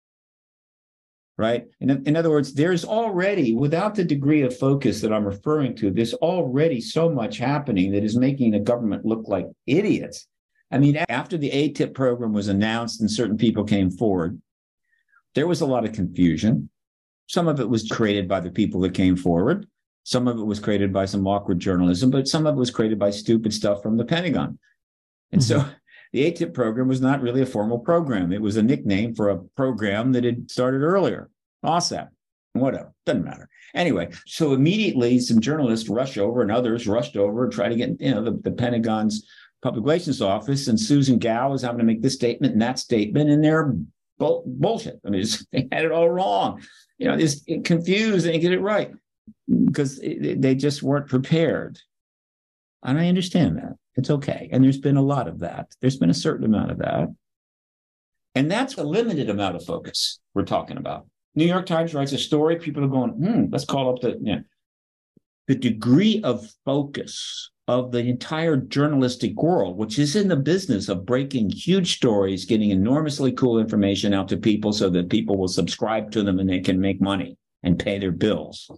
Right? 1.38 1.65
In, 1.79 1.89
in 2.07 2.15
other 2.15 2.29
words, 2.29 2.53
there's 2.53 2.85
already, 2.85 3.53
without 3.53 3.95
the 3.95 4.03
degree 4.03 4.41
of 4.43 4.57
focus 4.57 5.01
that 5.01 5.11
I'm 5.11 5.25
referring 5.25 5.75
to, 5.77 5.91
there's 5.91 6.13
already 6.15 6.79
so 6.79 7.09
much 7.09 7.38
happening 7.38 7.91
that 7.91 8.03
is 8.03 8.15
making 8.15 8.51
the 8.51 8.59
government 8.59 9.05
look 9.05 9.27
like 9.27 9.47
idiots. 9.65 10.27
I 10.72 10.78
mean, 10.78 10.97
after 11.09 11.38
the 11.38 11.49
AATIP 11.49 11.93
program 11.93 12.34
was 12.34 12.47
announced 12.47 12.99
and 12.99 13.09
certain 13.09 13.38
people 13.38 13.63
came 13.63 13.89
forward, 13.89 14.41
there 15.36 15.47
was 15.47 15.61
a 15.61 15.65
lot 15.65 15.86
of 15.86 15.93
confusion. 15.93 16.70
Some 17.28 17.47
of 17.47 17.59
it 17.59 17.70
was 17.70 17.88
created 17.89 18.28
by 18.28 18.39
the 18.39 18.51
people 18.51 18.82
that 18.82 18.93
came 18.93 19.15
forward. 19.15 19.68
Some 20.03 20.28
of 20.28 20.39
it 20.39 20.45
was 20.45 20.59
created 20.59 20.93
by 20.93 21.05
some 21.05 21.28
awkward 21.28 21.59
journalism, 21.59 22.09
but 22.09 22.28
some 22.28 22.47
of 22.47 22.55
it 22.55 22.59
was 22.59 22.72
created 22.72 22.97
by 22.97 23.11
stupid 23.11 23.53
stuff 23.53 23.82
from 23.82 23.97
the 23.97 24.05
Pentagon. 24.05 24.57
And 25.32 25.41
mm-hmm. 25.41 25.59
so 25.59 25.70
the 26.13 26.32
AATIP 26.32 26.53
program 26.53 26.88
was 26.88 27.01
not 27.01 27.22
really 27.22 27.41
a 27.41 27.45
formal 27.45 27.80
program. 27.80 28.32
It 28.32 28.41
was 28.41 28.57
a 28.57 28.63
nickname 28.63 29.15
for 29.15 29.30
a 29.30 29.38
program 29.38 30.13
that 30.13 30.24
had 30.24 30.49
started 30.49 30.82
earlier, 30.82 31.30
AAWSAP, 31.63 32.09
whatever, 32.53 32.93
doesn't 33.05 33.26
matter. 33.26 33.49
Anyway, 33.76 34.09
so 34.26 34.53
immediately 34.53 35.20
some 35.20 35.39
journalists 35.39 35.89
rushed 35.89 36.18
over 36.18 36.41
and 36.41 36.51
others 36.51 36.88
rushed 36.88 37.18
over 37.18 37.43
and 37.43 37.53
tried 37.53 37.70
to 37.70 37.76
get, 37.76 38.01
you 38.01 38.15
know, 38.15 38.24
the, 38.24 38.32
the 38.43 38.51
Pentagon's 38.51 39.28
public 39.68 39.84
relations 39.84 40.22
office. 40.22 40.70
And 40.70 40.80
Susan 40.80 41.20
Gough 41.20 41.51
was 41.51 41.61
having 41.61 41.80
to 41.80 41.84
make 41.84 42.01
this 42.01 42.13
statement 42.13 42.53
and 42.53 42.61
that 42.61 42.80
statement, 42.80 43.30
and 43.30 43.43
they're 43.43 43.76
bull- 44.18 44.43
bullshit. 44.45 45.01
I 45.05 45.09
mean, 45.09 45.26
they 45.51 45.68
had 45.72 45.84
it 45.84 45.91
all 45.91 46.09
wrong. 46.09 46.61
You 46.97 47.07
know, 47.07 47.18
it's 47.18 47.43
confused 47.65 48.26
and 48.26 48.34
they 48.34 48.39
get 48.39 48.53
it 48.53 48.61
right 48.61 48.91
because 49.65 49.99
they 49.99 50.55
just 50.55 50.82
weren't 50.82 51.09
prepared. 51.09 51.78
And 52.82 52.97
I 52.97 53.09
understand 53.09 53.57
that. 53.57 53.74
It's 53.95 54.09
okay. 54.09 54.49
And 54.51 54.63
there's 54.63 54.80
been 54.80 54.97
a 54.97 55.01
lot 55.01 55.28
of 55.28 55.39
that. 55.39 55.68
There's 55.82 55.97
been 55.97 56.09
a 56.09 56.15
certain 56.15 56.45
amount 56.45 56.72
of 56.72 56.78
that. 56.80 57.09
And 58.36 58.49
that's 58.49 58.76
a 58.76 58.84
limited 58.84 59.30
amount 59.30 59.57
of 59.57 59.65
focus 59.65 60.20
we're 60.34 60.45
talking 60.45 60.78
about. 60.78 61.07
New 61.36 61.45
York 61.45 61.65
Times 61.65 61.93
writes 61.93 62.13
a 62.13 62.18
story. 62.18 62.55
People 62.55 62.86
are 62.86 62.88
going, 62.88 63.11
hmm, 63.11 63.45
let's 63.51 63.65
call 63.65 63.93
up 63.93 64.01
the, 64.01 64.11
you 64.22 64.36
know, 64.38 64.41
the 65.47 65.55
degree 65.55 66.22
of 66.24 66.47
focus 66.65 67.51
of 67.68 67.91
the 67.91 67.99
entire 67.99 68.57
journalistic 68.57 69.41
world, 69.41 69.78
which 69.78 69.99
is 69.99 70.15
in 70.15 70.28
the 70.28 70.36
business 70.36 70.88
of 70.88 71.05
breaking 71.05 71.49
huge 71.49 71.95
stories, 71.97 72.45
getting 72.45 72.72
enormously 72.72 73.32
cool 73.34 73.59
information 73.59 74.13
out 74.13 74.30
to 74.30 74.38
people 74.38 74.72
so 74.72 74.89
that 74.89 75.09
people 75.09 75.38
will 75.38 75.47
subscribe 75.47 76.11
to 76.11 76.24
them 76.24 76.39
and 76.39 76.49
they 76.49 76.61
can 76.61 76.80
make 76.80 77.01
money 77.01 77.38
and 77.63 77.80
pay 77.80 77.99
their 77.99 78.11
bills 78.11 78.70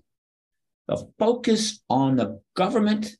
the 0.90 1.08
focus 1.20 1.82
on 1.88 2.16
the 2.16 2.42
government 2.56 3.16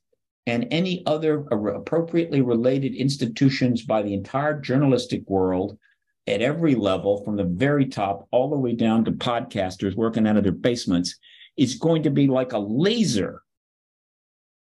and 0.46 0.66
any 0.72 1.04
other 1.06 1.46
appropriately 1.52 2.40
related 2.40 2.96
institutions 2.96 3.82
by 3.82 4.02
the 4.02 4.12
entire 4.12 4.58
journalistic 4.60 5.22
world 5.30 5.78
at 6.26 6.42
every 6.42 6.74
level, 6.74 7.22
from 7.24 7.36
the 7.36 7.44
very 7.44 7.86
top 7.86 8.26
all 8.32 8.50
the 8.50 8.58
way 8.58 8.74
down 8.74 9.04
to 9.04 9.12
podcasters 9.12 9.94
working 9.94 10.26
out 10.26 10.36
of 10.36 10.42
their 10.42 10.52
basements, 10.52 11.16
is 11.56 11.76
going 11.76 12.02
to 12.02 12.10
be 12.10 12.26
like 12.26 12.52
a 12.52 12.58
laser. 12.58 13.42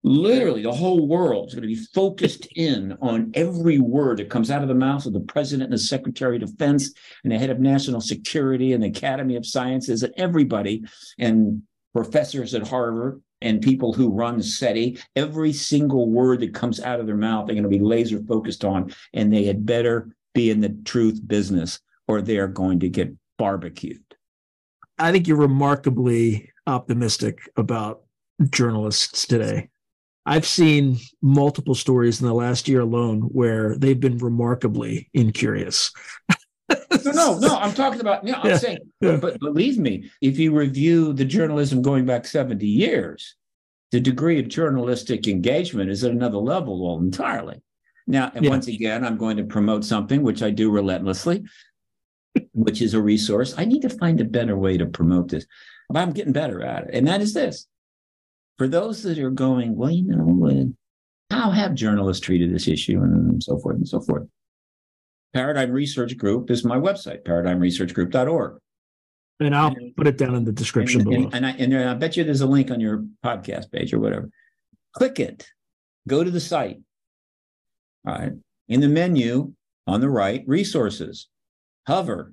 Literally, 0.03 0.63
the 0.63 0.71
whole 0.71 1.07
world 1.07 1.49
is 1.49 1.53
going 1.53 1.61
to 1.61 1.67
be 1.67 1.87
focused 1.93 2.47
in 2.55 2.97
on 3.01 3.31
every 3.35 3.77
word 3.77 4.17
that 4.17 4.31
comes 4.31 4.49
out 4.49 4.63
of 4.63 4.67
the 4.67 4.73
mouth 4.73 5.05
of 5.05 5.13
the 5.13 5.19
president 5.19 5.65
and 5.65 5.73
the 5.73 5.77
secretary 5.77 6.37
of 6.37 6.41
defense 6.41 6.91
and 7.23 7.31
the 7.31 7.37
head 7.37 7.51
of 7.51 7.59
national 7.59 8.01
security 8.01 8.73
and 8.73 8.83
the 8.83 8.87
Academy 8.87 9.35
of 9.35 9.45
Sciences 9.45 10.01
and 10.01 10.13
everybody. 10.17 10.83
And 11.19 11.61
professors 11.93 12.55
at 12.55 12.67
Harvard 12.67 13.21
and 13.41 13.61
people 13.61 13.93
who 13.93 14.09
run 14.09 14.41
SETI, 14.41 14.97
every 15.15 15.53
single 15.53 16.09
word 16.09 16.39
that 16.39 16.53
comes 16.53 16.79
out 16.79 16.99
of 16.99 17.05
their 17.05 17.15
mouth, 17.15 17.45
they're 17.45 17.55
going 17.55 17.63
to 17.63 17.69
be 17.69 17.79
laser 17.79 18.21
focused 18.23 18.65
on, 18.65 18.93
and 19.13 19.31
they 19.31 19.43
had 19.43 19.65
better 19.65 20.15
be 20.33 20.49
in 20.49 20.61
the 20.61 20.69
truth 20.85 21.19
business 21.27 21.79
or 22.07 22.21
they 22.21 22.37
are 22.37 22.47
going 22.47 22.79
to 22.79 22.89
get 22.89 23.13
barbecued. 23.37 24.03
I 24.97 25.11
think 25.11 25.27
you're 25.27 25.37
remarkably 25.37 26.51
optimistic 26.67 27.39
about 27.55 28.01
journalists 28.49 29.27
today. 29.27 29.69
I've 30.25 30.45
seen 30.45 30.97
multiple 31.21 31.75
stories 31.75 32.21
in 32.21 32.27
the 32.27 32.33
last 32.33 32.67
year 32.67 32.81
alone 32.81 33.21
where 33.21 33.75
they've 33.75 33.99
been 33.99 34.19
remarkably 34.19 35.09
incurious. 35.13 35.91
no, 36.69 37.11
no, 37.11 37.39
no. 37.39 37.57
I'm 37.57 37.73
talking 37.73 38.01
about. 38.01 38.23
No, 38.23 38.33
I'm 38.33 38.51
yeah, 38.51 38.57
saying. 38.57 38.77
Yeah. 39.01 39.17
But 39.17 39.39
believe 39.39 39.77
me, 39.77 40.11
if 40.21 40.37
you 40.37 40.55
review 40.55 41.13
the 41.13 41.25
journalism 41.25 41.81
going 41.81 42.05
back 42.05 42.25
70 42.25 42.65
years, 42.65 43.35
the 43.91 43.99
degree 43.99 44.39
of 44.39 44.47
journalistic 44.47 45.27
engagement 45.27 45.89
is 45.89 46.03
at 46.03 46.11
another 46.11 46.37
level 46.37 46.85
all 46.85 46.99
entirely. 46.99 47.61
Now, 48.07 48.31
and 48.35 48.45
yeah. 48.45 48.51
once 48.51 48.67
again, 48.67 49.03
I'm 49.03 49.17
going 49.17 49.37
to 49.37 49.43
promote 49.43 49.85
something 49.85 50.21
which 50.21 50.43
I 50.43 50.49
do 50.49 50.71
relentlessly, 50.71 51.43
which 52.53 52.81
is 52.81 52.93
a 52.93 53.01
resource. 53.01 53.55
I 53.57 53.65
need 53.65 53.81
to 53.81 53.89
find 53.89 54.21
a 54.21 54.25
better 54.25 54.57
way 54.57 54.77
to 54.77 54.85
promote 54.85 55.29
this, 55.29 55.45
but 55.89 55.99
I'm 55.99 56.11
getting 56.11 56.33
better 56.33 56.63
at 56.63 56.85
it. 56.85 56.89
And 56.93 57.07
that 57.07 57.21
is 57.21 57.33
this: 57.33 57.67
for 58.61 58.67
those 58.67 59.01
that 59.01 59.17
are 59.17 59.31
going, 59.31 59.75
well, 59.75 59.89
you 59.89 60.03
know, 60.03 60.47
uh, 60.47 61.35
how 61.35 61.49
have 61.49 61.73
journalists 61.73 62.23
treated 62.23 62.53
this 62.53 62.67
issue, 62.67 63.01
and 63.01 63.41
so 63.41 63.57
forth 63.57 63.77
and 63.77 63.87
so 63.87 63.99
forth. 63.99 64.27
Paradigm 65.33 65.71
Research 65.71 66.15
Group 66.15 66.51
is 66.51 66.63
my 66.63 66.77
website, 66.77 67.23
paradigmresearchgroup.org. 67.23 68.59
And 69.39 69.55
I'll 69.55 69.69
and, 69.69 69.95
put 69.95 70.05
it 70.05 70.19
down 70.19 70.35
in 70.35 70.45
the 70.45 70.51
description 70.51 71.01
and, 71.01 71.09
below. 71.09 71.25
And, 71.33 71.33
and, 71.33 71.73
I, 71.73 71.79
and 71.79 71.89
I 71.89 71.95
bet 71.95 72.15
you 72.15 72.23
there's 72.23 72.41
a 72.41 72.45
link 72.45 72.69
on 72.69 72.79
your 72.79 73.03
podcast 73.25 73.71
page 73.71 73.93
or 73.95 73.99
whatever. 73.99 74.29
Click 74.93 75.19
it, 75.19 75.47
go 76.07 76.23
to 76.23 76.29
the 76.29 76.39
site. 76.39 76.81
All 78.07 78.13
right. 78.13 78.33
In 78.67 78.79
the 78.79 78.89
menu 78.89 79.53
on 79.87 80.01
the 80.01 80.09
right, 80.11 80.43
resources, 80.45 81.29
hover. 81.87 82.31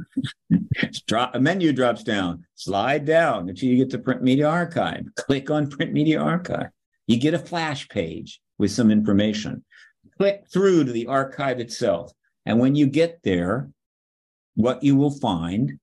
Drop 1.06 1.34
a 1.34 1.40
menu 1.40 1.72
drops 1.72 2.02
down, 2.02 2.44
slide 2.54 3.04
down 3.04 3.48
until 3.48 3.68
you 3.68 3.76
get 3.76 3.90
to 3.90 3.98
Print 3.98 4.22
Media 4.22 4.48
Archive. 4.48 5.04
Click 5.16 5.50
on 5.50 5.68
Print 5.68 5.92
Media 5.92 6.20
Archive. 6.20 6.68
You 7.06 7.18
get 7.18 7.34
a 7.34 7.38
flash 7.38 7.88
page 7.88 8.40
with 8.58 8.70
some 8.70 8.90
information 8.90 9.62
click 10.18 10.44
through 10.52 10.84
to 10.84 10.92
the 10.92 11.06
archive 11.06 11.60
itself. 11.60 12.12
And 12.46 12.58
when 12.58 12.74
you 12.74 12.86
get 12.86 13.20
there, 13.22 13.70
what 14.54 14.82
you 14.82 14.96
will 14.96 15.10
find 15.10 15.78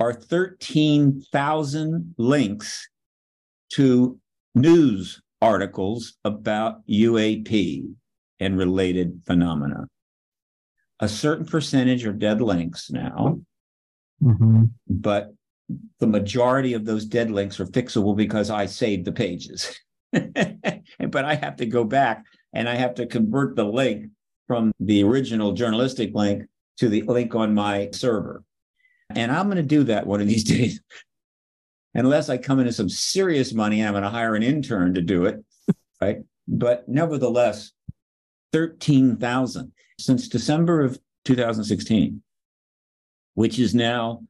are 0.00 0.12
13,000 0.12 2.14
links 2.18 2.88
to 3.70 4.18
news 4.54 5.20
articles 5.40 6.14
about 6.24 6.86
UAP 6.86 7.88
and 8.40 8.58
related 8.58 9.22
phenomena. 9.26 9.86
A 11.00 11.08
certain 11.08 11.44
percentage 11.44 12.06
are 12.06 12.12
dead 12.12 12.40
links 12.40 12.90
now, 12.90 13.40
mm-hmm. 14.22 14.64
but 14.88 15.34
the 15.98 16.06
majority 16.06 16.74
of 16.74 16.84
those 16.84 17.04
dead 17.04 17.30
links 17.30 17.58
are 17.58 17.66
fixable 17.66 18.16
because 18.16 18.50
I 18.50 18.66
saved 18.66 19.04
the 19.04 19.12
pages. 19.12 19.78
but 20.12 21.24
I 21.24 21.34
have 21.34 21.56
to 21.56 21.66
go 21.66 21.84
back 21.84 22.24
and 22.52 22.68
I 22.68 22.76
have 22.76 22.94
to 22.96 23.06
convert 23.06 23.56
the 23.56 23.64
link 23.64 24.10
from 24.46 24.72
the 24.78 25.02
original 25.02 25.52
journalistic 25.52 26.14
link 26.14 26.44
to 26.78 26.88
the 26.88 27.02
link 27.02 27.34
on 27.34 27.54
my 27.54 27.88
server. 27.92 28.44
And 29.10 29.32
I'm 29.32 29.46
going 29.46 29.56
to 29.56 29.62
do 29.62 29.84
that 29.84 30.06
one 30.06 30.20
of 30.20 30.28
these 30.28 30.44
days. 30.54 30.80
Unless 31.94 32.28
I 32.28 32.38
come 32.38 32.58
into 32.58 32.72
some 32.72 32.88
serious 32.88 33.52
money, 33.52 33.80
and 33.80 33.88
I'm 33.88 33.94
going 33.94 34.02
to 34.02 34.10
hire 34.10 34.34
an 34.34 34.42
intern 34.42 34.94
to 34.94 35.00
do 35.00 35.26
it. 35.26 35.44
Right. 36.00 36.18
But 36.48 36.88
nevertheless, 36.88 37.70
13,000 38.52 39.72
since 39.98 40.28
December 40.28 40.82
of 40.82 40.98
2016, 41.24 42.22
which 43.34 43.58
is 43.58 43.74
now 43.74 44.20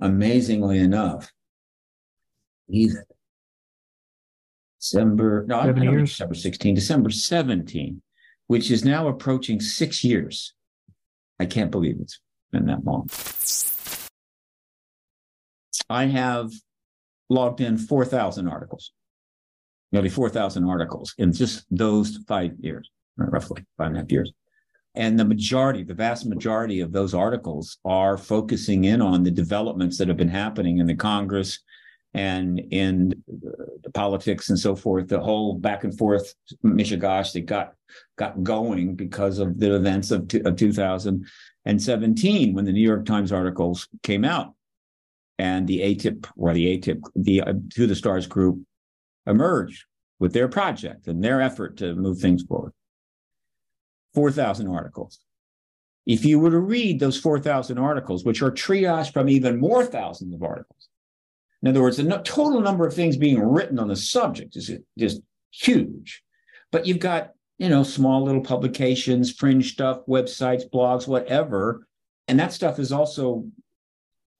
amazingly 0.00 0.78
enough, 0.78 1.30
either 2.68 3.06
December, 4.80 5.44
no, 5.46 5.62
Seven 5.62 5.82
years. 5.82 6.10
December 6.10 6.34
16, 6.34 6.74
December 6.74 7.10
17, 7.10 8.00
which 8.46 8.70
is 8.70 8.84
now 8.84 9.08
approaching 9.08 9.60
six 9.60 10.02
years. 10.02 10.54
I 11.38 11.46
can't 11.46 11.70
believe 11.70 11.96
it's 12.00 12.20
been 12.50 12.66
that 12.66 12.84
long. 12.84 13.08
I 15.88 16.06
have 16.06 16.50
logged 17.28 17.60
in 17.60 17.76
4,000 17.76 18.48
articles, 18.48 18.92
nearly 19.92 20.08
4,000 20.08 20.64
articles 20.64 21.14
in 21.18 21.32
just 21.32 21.64
those 21.70 22.18
five 22.26 22.52
years, 22.60 22.90
roughly 23.16 23.64
five 23.76 23.88
and 23.88 23.96
a 23.96 24.00
half 24.00 24.12
years. 24.12 24.32
And 24.94 25.18
the 25.18 25.24
majority, 25.24 25.84
the 25.84 25.94
vast 25.94 26.26
majority 26.26 26.80
of 26.80 26.92
those 26.92 27.14
articles 27.14 27.78
are 27.84 28.16
focusing 28.16 28.84
in 28.84 29.00
on 29.00 29.22
the 29.22 29.30
developments 29.30 29.98
that 29.98 30.08
have 30.08 30.16
been 30.16 30.28
happening 30.28 30.78
in 30.78 30.86
the 30.86 30.96
Congress 30.96 31.60
and 32.12 32.58
in 32.58 33.14
the 33.28 33.90
politics 33.94 34.50
and 34.50 34.58
so 34.58 34.74
forth. 34.74 35.06
The 35.08 35.20
whole 35.20 35.54
back 35.54 35.84
and 35.84 35.96
forth 35.96 36.34
mishigash 36.64 37.32
that 37.34 37.46
got 37.46 37.74
got 38.16 38.42
going 38.42 38.96
because 38.96 39.38
of 39.38 39.58
the 39.60 39.74
events 39.76 40.10
of, 40.10 40.22
of 40.44 40.56
2017 40.56 42.54
when 42.54 42.64
the 42.64 42.72
New 42.72 42.80
York 42.80 43.06
Times 43.06 43.30
articles 43.32 43.88
came 44.02 44.24
out 44.24 44.54
and 45.38 45.66
the 45.66 45.80
AATIP 45.80 46.26
or 46.36 46.52
the 46.52 46.78
AATIP, 46.78 47.02
the 47.14 47.42
uh, 47.42 47.54
To 47.74 47.86
the 47.86 47.94
Stars 47.94 48.26
group 48.26 48.60
emerged 49.26 49.84
with 50.18 50.32
their 50.32 50.48
project 50.48 51.06
and 51.06 51.22
their 51.22 51.40
effort 51.40 51.76
to 51.78 51.94
move 51.94 52.18
things 52.18 52.42
forward. 52.42 52.72
4,000 54.14 54.68
articles. 54.68 55.20
If 56.06 56.24
you 56.24 56.38
were 56.40 56.50
to 56.50 56.58
read 56.58 56.98
those 56.98 57.20
4,000 57.20 57.78
articles, 57.78 58.24
which 58.24 58.42
are 58.42 58.50
triaged 58.50 59.12
from 59.12 59.28
even 59.28 59.60
more 59.60 59.84
thousands 59.84 60.34
of 60.34 60.42
articles, 60.42 60.88
in 61.62 61.68
other 61.68 61.82
words, 61.82 61.98
the 61.98 62.04
no- 62.04 62.22
total 62.22 62.60
number 62.60 62.86
of 62.86 62.94
things 62.94 63.16
being 63.16 63.40
written 63.40 63.78
on 63.78 63.88
the 63.88 63.96
subject 63.96 64.56
is 64.56 64.72
just 64.98 65.20
huge. 65.50 66.22
But 66.72 66.86
you've 66.86 67.00
got, 67.00 67.32
you 67.58 67.68
know, 67.68 67.82
small 67.82 68.24
little 68.24 68.40
publications, 68.40 69.32
fringe 69.32 69.72
stuff, 69.72 70.00
websites, 70.08 70.62
blogs, 70.68 71.06
whatever. 71.06 71.86
And 72.28 72.38
that 72.40 72.52
stuff 72.52 72.78
is 72.78 72.92
also 72.92 73.44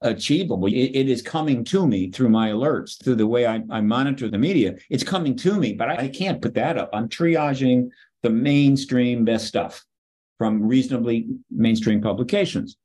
achievable. 0.02 0.66
It, 0.66 0.72
it 0.72 1.08
is 1.08 1.20
coming 1.20 1.64
to 1.64 1.86
me 1.86 2.10
through 2.10 2.30
my 2.30 2.50
alerts, 2.50 3.02
through 3.02 3.16
the 3.16 3.26
way 3.26 3.46
I, 3.46 3.62
I 3.70 3.80
monitor 3.80 4.30
the 4.30 4.38
media. 4.38 4.76
It's 4.88 5.04
coming 5.04 5.36
to 5.38 5.58
me, 5.58 5.74
but 5.74 5.90
I, 5.90 5.94
I 5.96 6.08
can't 6.08 6.40
put 6.40 6.54
that 6.54 6.78
up. 6.78 6.90
I'm 6.92 7.08
triaging 7.08 7.90
the 8.22 8.30
mainstream 8.30 9.24
best 9.24 9.46
stuff 9.46 9.84
from 10.38 10.62
reasonably 10.66 11.28
mainstream 11.50 12.00
publications, 12.00 12.76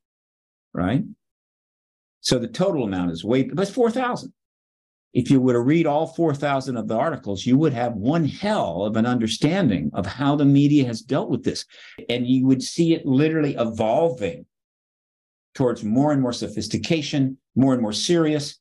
right? 0.74 1.04
So 2.22 2.40
the 2.40 2.48
total 2.48 2.84
amount 2.84 3.12
is 3.12 3.24
way, 3.24 3.44
but 3.44 3.62
it's 3.62 3.72
4,000. 3.72 4.34
If 5.14 5.32
you 5.32 5.40
were 5.40 5.54
to 5.54 5.62
read 5.62 5.88
all 5.88 6.08
4,000 6.08 6.76
of 6.76 6.90
the 6.90 6.98
articles, 6.98 7.46
you 7.46 7.58
would 7.58 7.72
have 7.72 7.94
one 7.94 8.26
hell 8.26 8.84
of 8.84 8.98
an 8.98 9.06
understanding 9.06 9.90
of 9.94 10.06
how 10.06 10.36
the 10.36 10.44
media 10.44 10.86
has 10.86 11.02
dealt 11.02 11.30
with 11.30 11.44
this. 11.44 11.66
And 12.10 12.28
you 12.28 12.46
would 12.48 12.62
see 12.62 12.94
it 12.94 13.06
literally 13.06 13.56
evolving 13.58 14.46
towards 15.54 15.86
more 15.86 16.12
and 16.12 16.22
more 16.22 16.34
sophistication, 16.34 17.38
more 17.56 17.72
and 17.72 17.82
more 17.82 17.94
serious. 17.94 18.58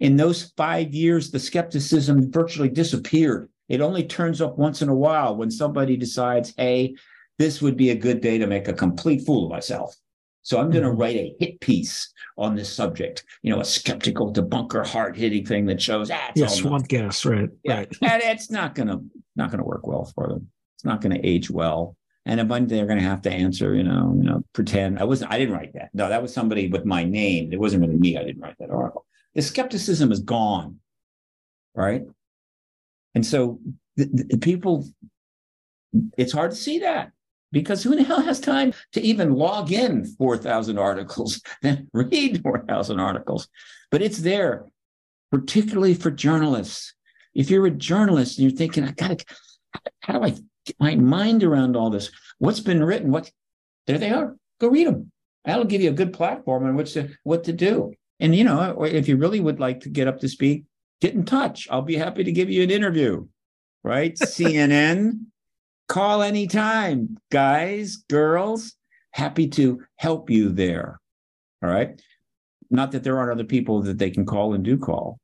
In 0.00 0.16
those 0.16 0.52
five 0.56 0.94
years, 0.94 1.30
the 1.30 1.38
skepticism 1.38 2.32
virtually 2.32 2.70
disappeared. 2.70 3.50
It 3.68 3.80
only 3.80 4.04
turns 4.04 4.40
up 4.40 4.58
once 4.58 4.82
in 4.82 4.88
a 4.88 4.94
while 4.94 5.36
when 5.36 5.50
somebody 5.50 5.96
decides, 5.96 6.54
hey, 6.56 6.96
this 7.38 7.62
would 7.62 7.76
be 7.76 7.90
a 7.90 7.94
good 7.94 8.20
day 8.20 8.38
to 8.38 8.46
make 8.46 8.68
a 8.68 8.72
complete 8.72 9.24
fool 9.24 9.44
of 9.44 9.50
myself. 9.50 9.94
So 10.42 10.58
I'm 10.58 10.70
going 10.70 10.82
to 10.82 10.90
mm-hmm. 10.90 11.00
write 11.00 11.16
a 11.16 11.34
hit 11.38 11.60
piece 11.60 12.10
on 12.38 12.54
this 12.54 12.72
subject, 12.72 13.24
you 13.42 13.52
know, 13.52 13.60
a 13.60 13.64
skeptical 13.64 14.32
debunker, 14.32 14.86
hard 14.86 15.16
hitting 15.16 15.44
thing 15.44 15.66
that 15.66 15.82
shows, 15.82 16.10
ah, 16.10 16.30
yeah, 16.34 16.46
swamp 16.46 16.88
gas, 16.88 17.24
right? 17.26 17.50
Yeah. 17.64 17.80
Right. 17.80 17.96
and 18.00 18.22
it's 18.22 18.50
not 18.50 18.74
going 18.74 18.88
to, 18.88 19.02
not 19.36 19.50
going 19.50 19.58
to 19.58 19.66
work 19.66 19.86
well 19.86 20.10
for 20.14 20.28
them. 20.28 20.48
It's 20.76 20.86
not 20.86 21.02
going 21.02 21.14
to 21.14 21.28
age 21.28 21.50
well. 21.50 21.96
And 22.24 22.40
a 22.40 22.44
bunch 22.44 22.70
they're 22.70 22.86
going 22.86 22.98
to 22.98 23.04
have 23.04 23.22
to 23.22 23.30
answer, 23.30 23.74
you 23.74 23.82
know, 23.82 24.14
you 24.16 24.22
know, 24.22 24.42
pretend 24.52 24.98
I 24.98 25.04
wasn't, 25.04 25.32
I 25.32 25.38
didn't 25.38 25.54
write 25.54 25.74
that. 25.74 25.90
No, 25.92 26.08
that 26.08 26.22
was 26.22 26.32
somebody 26.32 26.68
with 26.68 26.84
my 26.84 27.04
name. 27.04 27.52
It 27.52 27.60
wasn't 27.60 27.82
really 27.82 27.98
me. 27.98 28.16
I 28.16 28.24
didn't 28.24 28.40
write 28.40 28.56
that 28.58 28.70
article. 28.70 29.06
The 29.34 29.42
skepticism 29.42 30.12
is 30.12 30.20
gone, 30.20 30.76
right? 31.74 32.02
And 33.14 33.24
so 33.24 33.60
the, 33.96 34.06
the 34.06 34.38
people, 34.38 34.86
it's 36.16 36.32
hard 36.32 36.52
to 36.52 36.56
see 36.56 36.80
that 36.80 37.12
because 37.52 37.82
who 37.82 37.96
the 37.96 38.02
hell 38.02 38.20
has 38.20 38.40
time 38.40 38.72
to 38.92 39.00
even 39.00 39.34
log 39.34 39.72
in 39.72 40.04
4,000 40.04 40.78
articles, 40.78 41.40
then 41.62 41.88
read 41.92 42.42
4,000 42.42 43.00
articles? 43.00 43.48
But 43.90 44.02
it's 44.02 44.18
there, 44.18 44.66
particularly 45.30 45.94
for 45.94 46.10
journalists. 46.10 46.94
If 47.34 47.50
you're 47.50 47.66
a 47.66 47.70
journalist 47.70 48.38
and 48.38 48.48
you're 48.48 48.56
thinking, 48.56 48.84
I 48.84 48.92
gotta, 48.92 49.24
how 50.00 50.18
do 50.18 50.24
I 50.24 50.30
get 50.64 50.76
my 50.80 50.96
mind 50.96 51.44
around 51.44 51.76
all 51.76 51.90
this? 51.90 52.10
What's 52.38 52.60
been 52.60 52.82
written? 52.82 53.10
What? 53.10 53.30
There 53.86 53.98
they 53.98 54.10
are. 54.10 54.36
Go 54.60 54.68
read 54.68 54.86
them. 54.86 55.12
That'll 55.44 55.64
give 55.64 55.80
you 55.80 55.90
a 55.90 55.94
good 55.94 56.12
platform 56.12 56.66
on 56.66 56.76
which 56.76 56.92
to 56.94 57.10
what 57.22 57.44
to 57.44 57.52
do. 57.52 57.92
And 58.20 58.34
you 58.34 58.44
know, 58.44 58.82
if 58.82 59.08
you 59.08 59.16
really 59.16 59.40
would 59.40 59.60
like 59.60 59.80
to 59.80 59.88
get 59.88 60.08
up 60.08 60.18
to 60.20 60.28
speed, 60.28 60.66
get 61.00 61.14
in 61.14 61.24
touch. 61.24 61.68
I'll 61.70 61.82
be 61.82 61.96
happy 61.96 62.24
to 62.24 62.32
give 62.32 62.50
you 62.50 62.62
an 62.62 62.70
interview. 62.70 63.26
Right? 63.84 64.14
CNN, 64.18 65.26
call 65.88 66.22
anytime, 66.22 67.16
guys, 67.30 67.96
girls. 68.08 68.74
Happy 69.12 69.48
to 69.48 69.82
help 69.96 70.30
you 70.30 70.50
there. 70.50 71.00
All 71.62 71.70
right. 71.70 72.00
Not 72.70 72.92
that 72.92 73.02
there 73.02 73.18
aren't 73.18 73.32
other 73.32 73.44
people 73.44 73.82
that 73.82 73.98
they 73.98 74.10
can 74.10 74.26
call 74.26 74.54
and 74.54 74.64
do 74.64 74.76
call, 74.76 75.18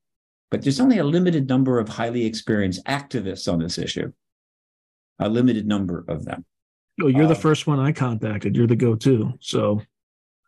but 0.49 0.63
there's 0.63 0.79
only 0.79 0.97
a 0.97 1.03
limited 1.03 1.47
number 1.47 1.79
of 1.79 1.87
highly 1.87 2.25
experienced 2.25 2.83
activists 2.85 3.51
on 3.51 3.59
this 3.59 3.77
issue 3.77 4.11
a 5.19 5.29
limited 5.29 5.67
number 5.67 6.03
of 6.07 6.25
them. 6.25 6.45
Oh, 7.01 7.07
you're 7.07 7.27
the 7.27 7.33
uh, 7.33 7.35
first 7.35 7.67
one 7.67 7.79
I 7.79 7.91
contacted. 7.91 8.55
You're 8.55 8.67
the 8.67 8.75
go-to. 8.75 9.33
So, 9.39 9.81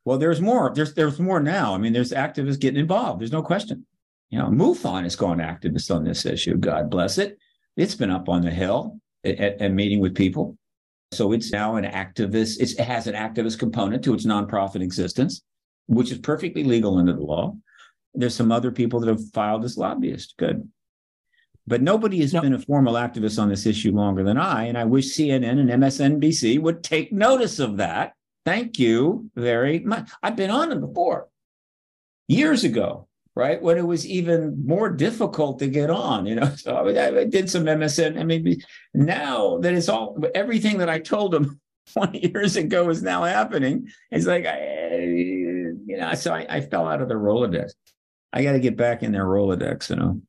well, 0.05 0.17
there's 0.17 0.39
more. 0.39 0.71
There's 0.73 0.93
there's 0.93 1.19
more 1.19 1.39
now. 1.41 1.73
I 1.73 1.77
mean, 1.77 1.93
there's 1.93 2.11
activists 2.11 2.59
getting 2.59 2.79
involved. 2.79 3.19
There's 3.19 3.31
no 3.31 3.41
question. 3.41 3.85
You 4.29 4.39
know, 4.39 4.47
MUFON 4.47 5.03
has 5.03 5.15
gone 5.15 5.37
activist 5.37 5.93
on 5.93 6.03
this 6.03 6.25
issue. 6.25 6.57
God 6.57 6.89
bless 6.89 7.17
it. 7.17 7.37
It's 7.75 7.95
been 7.95 8.11
up 8.11 8.27
on 8.27 8.41
the 8.41 8.51
hill 8.51 8.99
and 9.23 9.75
meeting 9.75 9.99
with 9.99 10.15
people. 10.15 10.57
So 11.11 11.31
it's 11.31 11.51
now 11.51 11.75
an 11.75 11.85
activist. 11.85 12.57
It's, 12.59 12.73
it 12.73 12.83
has 12.83 13.07
an 13.07 13.15
activist 13.15 13.59
component 13.59 14.03
to 14.03 14.13
its 14.13 14.25
nonprofit 14.25 14.81
existence, 14.81 15.41
which 15.85 16.11
is 16.11 16.17
perfectly 16.17 16.63
legal 16.63 16.97
under 16.97 17.13
the 17.13 17.23
law. 17.23 17.55
There's 18.13 18.35
some 18.35 18.51
other 18.51 18.71
people 18.71 18.99
that 18.99 19.09
have 19.09 19.31
filed 19.31 19.63
as 19.63 19.77
lobbyists. 19.77 20.33
Good. 20.37 20.69
But 21.65 21.81
nobody 21.81 22.19
has 22.21 22.31
been 22.31 22.53
a 22.53 22.59
formal 22.59 22.95
activist 22.95 23.41
on 23.41 23.49
this 23.49 23.65
issue 23.65 23.91
longer 23.91 24.23
than 24.23 24.37
I. 24.37 24.65
And 24.65 24.77
I 24.77 24.85
wish 24.85 25.15
CNN 25.15 25.59
and 25.59 25.69
MSNBC 25.69 26.61
would 26.61 26.83
take 26.83 27.11
notice 27.11 27.59
of 27.59 27.77
that. 27.77 28.13
Thank 28.45 28.79
you 28.79 29.29
very 29.35 29.79
much. 29.79 30.09
I've 30.23 30.37
been 30.37 30.49
on 30.49 30.69
them 30.69 30.79
before 30.79 31.27
years 32.29 32.63
ago, 32.63 33.06
right? 33.37 33.61
When 33.61 33.77
it 33.77 33.85
was 33.85 34.05
even 34.05 34.65
more 34.65 34.89
difficult 34.89 35.59
to 35.59 35.67
get 35.67 35.89
on, 35.89 36.25
you 36.25 36.35
know. 36.35 36.51
So 36.57 36.75
I, 36.75 37.19
I 37.19 37.23
did 37.25 37.49
some 37.49 37.65
MSN. 37.65 38.19
I 38.19 38.23
mean, 38.23 38.61
now 38.93 39.59
that 39.59 39.73
it's 39.73 39.89
all 39.89 40.17
everything 40.33 40.79
that 40.79 40.89
I 40.89 40.99
told 40.99 41.31
them 41.31 41.61
20 41.93 42.31
years 42.33 42.55
ago 42.55 42.89
is 42.89 43.03
now 43.03 43.23
happening. 43.23 43.87
It's 44.11 44.25
like, 44.25 44.45
I, 44.45 44.97
you 44.97 45.97
know, 45.97 46.13
so 46.15 46.33
I, 46.33 46.45
I 46.49 46.61
fell 46.61 46.87
out 46.87 47.01
of 47.01 47.09
the 47.09 47.15
Rolodex. 47.15 47.73
I 48.33 48.43
got 48.43 48.53
to 48.53 48.59
get 48.59 48.75
back 48.75 49.03
in 49.03 49.11
their 49.11 49.25
Rolodex, 49.25 49.89
you 49.89 49.95
know 49.95 50.21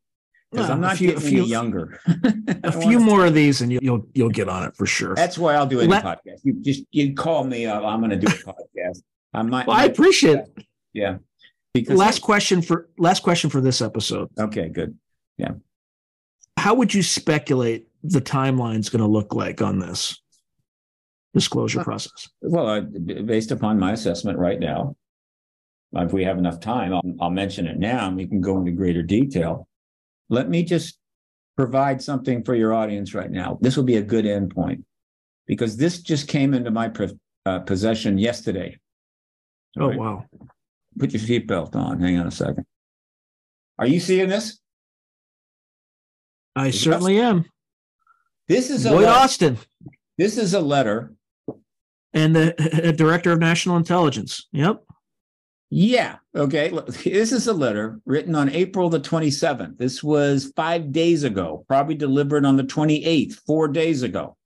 because 0.50 0.70
I'm 0.70 0.80
not 0.80 0.96
few, 0.96 1.08
getting 1.08 1.28
few, 1.28 1.44
younger. 1.44 2.00
a 2.64 2.72
few 2.72 2.98
more 2.98 3.26
of 3.26 3.34
these, 3.34 3.60
and 3.60 3.70
you'll 3.70 4.06
you'll 4.14 4.30
get 4.30 4.48
on 4.48 4.64
it 4.64 4.74
for 4.76 4.86
sure. 4.86 5.14
That's 5.14 5.36
why 5.36 5.54
I'll 5.54 5.66
do 5.66 5.80
a 5.80 5.82
Let, 5.82 6.02
podcast. 6.02 6.40
You 6.42 6.54
just 6.54 6.84
you 6.90 7.14
call 7.14 7.44
me 7.44 7.66
up. 7.66 7.84
I'm 7.84 8.00
going 8.00 8.10
to 8.10 8.16
do 8.16 8.26
a 8.26 8.30
podcast. 8.30 9.02
I 9.34 9.42
might. 9.42 9.66
Well, 9.66 9.76
I 9.76 9.84
appreciate 9.84 10.38
it. 10.38 10.64
Yeah. 10.94 11.18
Because 11.74 11.98
last 11.98 12.22
question 12.22 12.62
for 12.62 12.88
last 12.98 13.22
question 13.22 13.50
for 13.50 13.60
this 13.60 13.80
episode. 13.80 14.28
Okay, 14.38 14.68
good. 14.68 14.96
Yeah. 15.36 15.52
How 16.56 16.74
would 16.74 16.92
you 16.92 17.02
speculate 17.02 17.86
the 18.02 18.20
timeline's 18.20 18.88
going 18.88 19.02
to 19.02 19.06
look 19.06 19.34
like 19.34 19.62
on 19.62 19.78
this 19.78 20.20
disclosure 21.34 21.84
process? 21.84 22.28
Well, 22.42 22.68
uh, 22.68 22.80
based 22.80 23.52
upon 23.52 23.78
my 23.78 23.92
assessment 23.92 24.38
right 24.38 24.58
now, 24.58 24.96
if 25.92 26.12
we 26.12 26.24
have 26.24 26.38
enough 26.38 26.58
time, 26.58 26.92
I'll, 26.92 27.02
I'll 27.20 27.30
mention 27.30 27.66
it 27.66 27.78
now, 27.78 28.08
and 28.08 28.16
we 28.16 28.26
can 28.26 28.40
go 28.40 28.58
into 28.58 28.72
greater 28.72 29.02
detail 29.02 29.68
let 30.28 30.48
me 30.48 30.62
just 30.62 30.98
provide 31.56 32.02
something 32.02 32.44
for 32.44 32.54
your 32.54 32.72
audience 32.72 33.14
right 33.14 33.30
now. 33.30 33.58
This 33.60 33.76
will 33.76 33.84
be 33.84 33.96
a 33.96 34.02
good 34.02 34.24
endpoint 34.24 34.84
because 35.46 35.76
this 35.76 36.00
just 36.00 36.28
came 36.28 36.54
into 36.54 36.70
my 36.70 36.92
uh, 37.46 37.60
possession 37.60 38.18
yesterday. 38.18 38.78
Oh, 39.78 39.88
right. 39.88 39.98
wow. 39.98 40.24
Put 40.98 41.12
your 41.12 41.20
seatbelt 41.20 41.76
on. 41.76 42.00
Hang 42.00 42.18
on 42.18 42.26
a 42.26 42.30
second. 42.30 42.64
Are 43.78 43.86
you 43.86 44.00
seeing 44.00 44.28
this? 44.28 44.58
I 46.56 46.70
certainly 46.70 47.20
am. 47.20 47.44
This 48.48 48.70
is 48.70 48.84
a 48.86 48.90
Lloyd 48.90 49.04
letter. 49.04 49.18
Austin. 49.18 49.58
This 50.16 50.36
is 50.36 50.54
a 50.54 50.60
letter. 50.60 51.14
And 52.12 52.34
the 52.34 52.88
uh, 52.88 52.92
director 52.92 53.32
of 53.32 53.38
national 53.38 53.76
intelligence. 53.76 54.48
Yep. 54.52 54.82
Yeah. 55.70 56.16
Okay. 56.34 56.70
This 57.04 57.30
is 57.30 57.46
a 57.46 57.52
letter 57.52 58.00
written 58.06 58.34
on 58.34 58.48
April 58.48 58.88
the 58.88 58.98
27th. 58.98 59.76
This 59.78 60.02
was 60.02 60.52
five 60.56 60.90
days 60.90 61.22
ago, 61.24 61.64
probably 61.68 61.94
delivered 61.94 62.44
on 62.44 62.56
the 62.56 62.64
28th, 62.64 63.34
four 63.46 63.68
days 63.68 64.02
ago, 64.02 64.36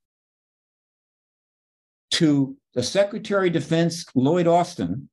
to 2.12 2.56
the 2.74 2.82
Secretary 2.82 3.46
of 3.46 3.54
Defense, 3.54 4.04
Lloyd 4.14 4.46
Austin, 4.46 5.08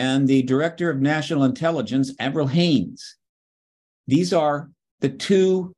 and 0.00 0.26
the 0.26 0.40
Director 0.44 0.88
of 0.88 1.02
National 1.02 1.44
Intelligence, 1.44 2.14
Avril 2.18 2.46
Haines. 2.46 3.18
These 4.06 4.32
are 4.32 4.70
the 5.00 5.10
two 5.10 5.74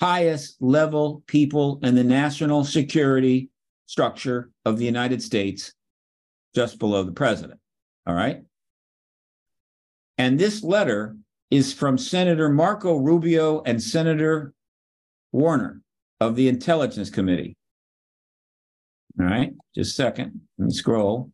highest 0.00 0.62
level 0.62 1.24
people 1.26 1.80
in 1.82 1.96
the 1.96 2.04
national 2.04 2.62
security 2.62 3.50
structure 3.86 4.50
of 4.64 4.78
the 4.78 4.84
United 4.84 5.20
States, 5.20 5.72
just 6.54 6.78
below 6.78 7.02
the 7.02 7.10
president. 7.10 7.58
All 8.06 8.14
right. 8.14 8.42
And 10.18 10.38
this 10.38 10.62
letter 10.62 11.16
is 11.50 11.72
from 11.72 11.98
Senator 11.98 12.48
Marco 12.48 12.94
Rubio 12.94 13.60
and 13.62 13.82
Senator 13.82 14.54
Warner 15.32 15.82
of 16.20 16.36
the 16.36 16.46
Intelligence 16.46 17.10
Committee. 17.10 17.56
All 19.18 19.26
right, 19.26 19.52
just 19.74 19.90
a 19.90 19.94
second. 19.94 20.42
Let 20.58 20.66
me 20.66 20.72
scroll. 20.72 21.32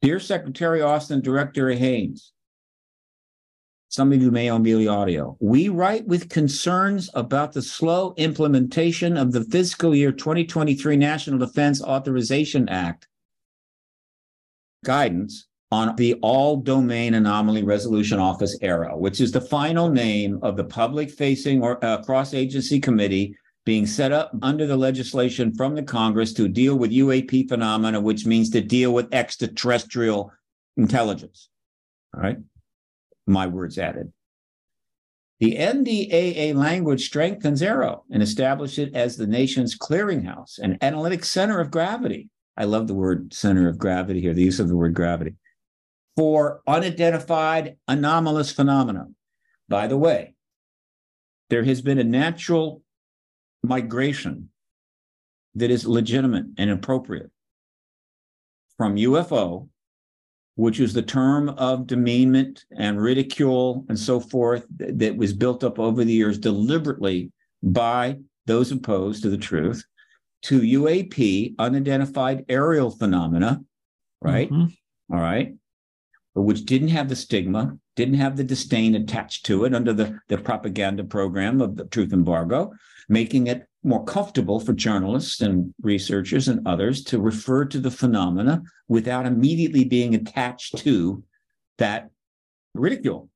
Dear 0.00 0.20
Secretary 0.20 0.80
Austin, 0.80 1.20
Director 1.20 1.70
Haines, 1.72 2.32
some 3.88 4.12
of 4.12 4.22
you 4.22 4.30
may 4.30 4.48
own 4.48 4.62
the 4.62 4.86
audio. 4.86 5.36
We 5.40 5.70
write 5.70 6.06
with 6.06 6.28
concerns 6.28 7.10
about 7.14 7.52
the 7.52 7.62
slow 7.62 8.14
implementation 8.16 9.16
of 9.16 9.32
the 9.32 9.42
fiscal 9.44 9.96
year 9.96 10.12
2023 10.12 10.96
National 10.96 11.38
Defense 11.38 11.82
Authorization 11.82 12.68
Act 12.68 13.08
guidance 14.84 15.48
on 15.72 15.96
the 15.96 16.14
All 16.22 16.58
Domain 16.58 17.14
Anomaly 17.14 17.64
Resolution 17.64 18.20
Office 18.20 18.56
AARO, 18.60 18.98
which 18.98 19.20
is 19.20 19.32
the 19.32 19.40
final 19.40 19.88
name 19.88 20.38
of 20.42 20.56
the 20.56 20.64
public 20.64 21.10
facing 21.10 21.60
or 21.60 21.84
uh, 21.84 22.02
cross 22.02 22.34
agency 22.34 22.78
committee 22.78 23.36
being 23.68 23.84
set 23.84 24.12
up 24.12 24.32
under 24.40 24.66
the 24.66 24.78
legislation 24.78 25.54
from 25.54 25.74
the 25.74 25.82
Congress 25.82 26.32
to 26.32 26.48
deal 26.48 26.74
with 26.74 26.90
UAP 26.90 27.50
phenomena, 27.50 28.00
which 28.00 28.24
means 28.24 28.48
to 28.48 28.62
deal 28.62 28.94
with 28.94 29.12
extraterrestrial 29.12 30.32
intelligence. 30.78 31.50
All 32.14 32.22
right. 32.22 32.38
My 33.26 33.46
words 33.46 33.76
added. 33.76 34.10
The 35.40 35.56
NDAA 35.56 36.54
language 36.54 37.04
strengthens 37.04 37.60
AARO 37.60 38.04
and 38.10 38.22
establishes 38.22 38.78
it 38.78 38.94
as 38.94 39.18
the 39.18 39.26
nation's 39.26 39.76
clearinghouse 39.76 40.58
and 40.58 40.78
analytic 40.80 41.22
center 41.22 41.60
of 41.60 41.70
gravity. 41.70 42.30
I 42.56 42.64
love 42.64 42.88
the 42.88 42.94
word 42.94 43.34
center 43.34 43.68
of 43.68 43.76
gravity 43.76 44.22
here, 44.22 44.32
the 44.32 44.44
use 44.44 44.60
of 44.60 44.68
the 44.68 44.76
word 44.76 44.94
gravity 44.94 45.34
for 46.16 46.62
unidentified 46.66 47.76
anomalous 47.86 48.50
phenomena. 48.50 49.08
By 49.68 49.88
the 49.88 49.98
way, 49.98 50.36
there 51.50 51.64
has 51.64 51.82
been 51.82 51.98
a 51.98 52.04
natural 52.04 52.82
migration 53.68 54.48
that 55.54 55.70
is 55.70 55.86
legitimate 55.86 56.46
and 56.56 56.70
appropriate 56.70 57.30
from 58.76 58.96
UFO, 58.96 59.68
which 60.56 60.80
is 60.80 60.92
the 60.92 61.02
term 61.02 61.50
of 61.50 61.86
demeanment 61.86 62.64
and 62.76 63.00
ridicule 63.00 63.84
and 63.88 63.98
so 63.98 64.20
forth 64.20 64.66
that 64.78 65.16
was 65.16 65.32
built 65.32 65.64
up 65.64 65.78
over 65.78 66.04
the 66.04 66.12
years 66.12 66.38
deliberately 66.38 67.32
by 67.62 68.18
those 68.46 68.72
opposed 68.72 69.22
to 69.22 69.30
the 69.30 69.38
truth, 69.38 69.84
to 70.42 70.60
UAP, 70.60 71.54
unidentified 71.58 72.44
aerial 72.48 72.90
phenomena, 72.90 73.60
right? 74.22 74.50
Mm-hmm. 74.50 75.14
All 75.14 75.20
right 75.20 75.54
which 76.42 76.64
didn't 76.64 76.88
have 76.88 77.08
the 77.08 77.16
stigma, 77.16 77.76
didn't 77.98 78.14
have 78.14 78.36
the 78.36 78.44
disdain 78.44 78.94
attached 78.94 79.44
to 79.44 79.64
it 79.64 79.74
under 79.74 79.92
the, 79.92 80.20
the 80.28 80.38
propaganda 80.38 81.02
program 81.02 81.60
of 81.60 81.74
the 81.74 81.84
truth 81.86 82.12
embargo, 82.12 82.72
making 83.08 83.48
it 83.48 83.66
more 83.82 84.04
comfortable 84.04 84.60
for 84.60 84.72
journalists 84.72 85.40
and 85.40 85.74
researchers 85.82 86.46
and 86.46 86.64
others 86.64 87.02
to 87.02 87.18
refer 87.18 87.64
to 87.64 87.80
the 87.80 87.90
phenomena 87.90 88.62
without 88.86 89.26
immediately 89.26 89.82
being 89.82 90.14
attached 90.14 90.78
to 90.78 91.24
that 91.78 92.08
ridicule. 92.72 93.28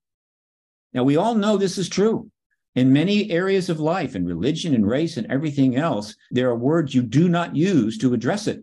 Now, 0.95 1.03
we 1.03 1.17
all 1.17 1.35
know 1.35 1.57
this 1.57 1.77
is 1.77 1.89
true. 1.89 2.31
In 2.77 2.93
many 2.93 3.33
areas 3.33 3.69
of 3.69 3.81
life, 3.81 4.15
in 4.15 4.25
religion 4.25 4.77
and 4.77 4.87
race 4.87 5.17
and 5.17 5.27
everything 5.29 5.75
else, 5.75 6.15
there 6.31 6.49
are 6.49 6.57
words 6.57 6.95
you 6.95 7.03
do 7.03 7.29
not 7.29 7.57
use 7.57 7.99
to 7.99 8.15
address 8.15 8.47
it, 8.47 8.63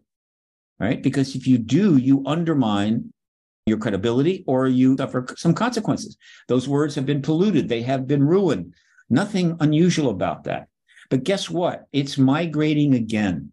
right? 0.79 1.03
Because 1.03 1.35
if 1.35 1.45
you 1.45 1.57
do, 1.57 1.97
you 1.97 2.23
undermine 2.25 3.11
your 3.69 3.77
credibility 3.77 4.43
or 4.47 4.67
you 4.67 4.97
suffer 4.97 5.25
some 5.37 5.53
consequences. 5.53 6.17
Those 6.47 6.67
words 6.67 6.95
have 6.95 7.05
been 7.05 7.21
polluted, 7.21 7.69
they 7.69 7.81
have 7.83 8.07
been 8.07 8.23
ruined. 8.23 8.73
Nothing 9.09 9.55
unusual 9.59 10.09
about 10.09 10.43
that. 10.43 10.67
But 11.09 11.23
guess 11.23 11.49
what? 11.49 11.87
It's 11.91 12.17
migrating 12.17 12.93
again. 12.93 13.51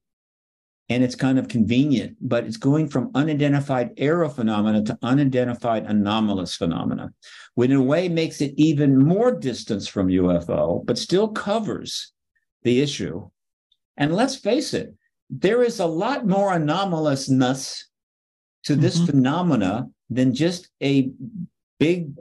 And 0.89 1.03
it's 1.03 1.17
kind 1.17 1.39
of 1.39 1.49
convenient, 1.49 2.17
but 2.21 2.45
it's 2.45 2.57
going 2.57 2.89
from 2.89 3.11
unidentified 3.15 3.91
aerial 3.97 4.31
phenomena 4.31 4.85
to 4.85 4.99
unidentified 5.03 5.85
anomalous 5.87 6.55
phenomena, 6.55 7.13
which 7.55 7.71
in 7.71 7.77
a 7.77 7.83
way 7.83 8.09
makes 8.09 8.41
it 8.41 8.55
even 8.57 8.97
more 8.97 9.33
distance 9.33 9.89
from 9.89 10.07
UFO, 10.07 10.87
but 10.87 10.97
still 10.97 11.29
covers 11.29 12.13
the 12.63 12.81
issue. 12.81 13.29
And 13.97 14.15
let's 14.15 14.37
face 14.37 14.75
it, 14.75 14.95
there 15.29 15.63
is 15.63 15.81
a 15.81 15.87
lot 15.87 16.25
more 16.25 16.53
anomalousness 16.53 17.89
to 18.67 18.77
this 18.77 18.97
mm-hmm. 18.97 19.07
phenomena 19.07 19.89
than 20.11 20.35
just 20.35 20.69
a 20.83 21.11
big 21.79 22.15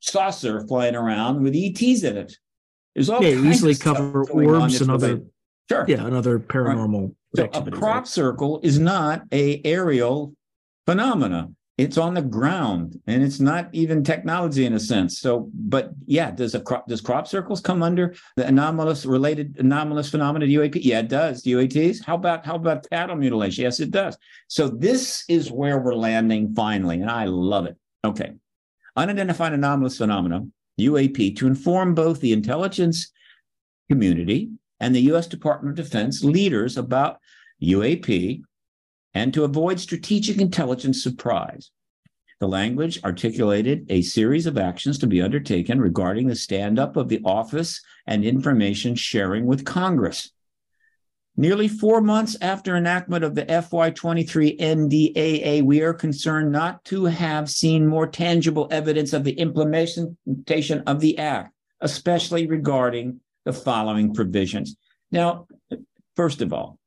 saucer 0.00 0.66
flying 0.66 0.94
around 0.94 1.42
with 1.42 1.54
ETs 1.56 2.02
in 2.02 2.16
it. 2.16 2.36
There's 2.94 3.08
all 3.08 3.22
yeah, 3.22 3.30
easily 3.30 3.74
cover 3.74 4.24
orbs 4.30 4.80
and 4.80 4.90
other 4.90 5.22
sure. 5.70 5.86
yeah, 5.88 6.06
another 6.06 6.38
paranormal. 6.38 7.14
Right. 7.36 7.54
So 7.54 7.62
a 7.62 7.70
crop 7.70 8.06
circle 8.06 8.60
is 8.62 8.78
not 8.78 9.22
a 9.32 9.62
aerial 9.64 10.34
phenomena. 10.86 11.50
It's 11.82 11.98
on 11.98 12.14
the 12.14 12.22
ground, 12.22 13.00
and 13.08 13.24
it's 13.24 13.40
not 13.40 13.68
even 13.72 14.04
technology 14.04 14.66
in 14.66 14.74
a 14.74 14.78
sense. 14.78 15.18
So, 15.18 15.50
but 15.52 15.90
yeah, 16.06 16.30
does 16.30 16.54
a 16.54 16.60
crop 16.60 16.86
does 16.86 17.00
crop 17.00 17.26
circles 17.26 17.60
come 17.60 17.82
under 17.82 18.14
the 18.36 18.46
anomalous 18.46 19.04
related 19.04 19.56
anomalous 19.58 20.08
phenomena 20.08 20.46
UAP? 20.46 20.78
Yeah, 20.80 21.00
it 21.00 21.08
does. 21.08 21.42
UATs. 21.42 22.04
How 22.04 22.14
about 22.14 22.46
how 22.46 22.54
about 22.54 22.88
cattle 22.88 23.16
mutilation? 23.16 23.64
Yes, 23.64 23.80
it 23.80 23.90
does. 23.90 24.16
So 24.46 24.68
this 24.68 25.24
is 25.28 25.50
where 25.50 25.80
we're 25.80 25.96
landing 25.96 26.54
finally, 26.54 27.00
and 27.00 27.10
I 27.10 27.24
love 27.24 27.66
it. 27.66 27.76
Okay, 28.04 28.34
unidentified 28.94 29.52
anomalous 29.52 29.98
phenomena 29.98 30.46
UAP 30.78 31.36
to 31.38 31.48
inform 31.48 31.96
both 31.96 32.20
the 32.20 32.32
intelligence 32.32 33.10
community 33.90 34.50
and 34.78 34.94
the 34.94 35.02
U.S. 35.10 35.26
Department 35.26 35.76
of 35.76 35.84
Defense 35.84 36.22
leaders 36.22 36.76
about 36.76 37.18
UAP 37.60 38.42
and 39.14 39.32
to 39.34 39.44
avoid 39.44 39.80
strategic 39.80 40.38
intelligence 40.38 41.02
surprise. 41.02 41.70
The 42.40 42.48
language 42.48 43.02
articulated 43.04 43.86
a 43.88 44.02
series 44.02 44.46
of 44.46 44.58
actions 44.58 44.98
to 44.98 45.06
be 45.06 45.22
undertaken 45.22 45.80
regarding 45.80 46.26
the 46.26 46.34
stand 46.34 46.78
up 46.78 46.96
of 46.96 47.08
the 47.08 47.20
office 47.24 47.80
and 48.06 48.24
information 48.24 48.96
sharing 48.96 49.46
with 49.46 49.64
Congress. 49.64 50.32
Nearly 51.36 51.68
four 51.68 52.00
months 52.00 52.36
after 52.42 52.76
enactment 52.76 53.24
of 53.24 53.34
the 53.34 53.46
FY23 53.46 54.58
NDAA, 54.58 55.62
we 55.62 55.80
are 55.80 55.94
concerned 55.94 56.52
not 56.52 56.84
to 56.86 57.06
have 57.06 57.48
seen 57.48 57.86
more 57.86 58.06
tangible 58.06 58.68
evidence 58.70 59.12
of 59.12 59.24
the 59.24 59.32
implementation 59.32 60.82
of 60.86 61.00
the 61.00 61.16
Act, 61.18 61.54
especially 61.80 62.46
regarding 62.46 63.20
the 63.44 63.52
following 63.52 64.12
provisions. 64.12 64.76
Now, 65.10 65.46
first 66.16 66.42
of 66.42 66.52
all, 66.52 66.78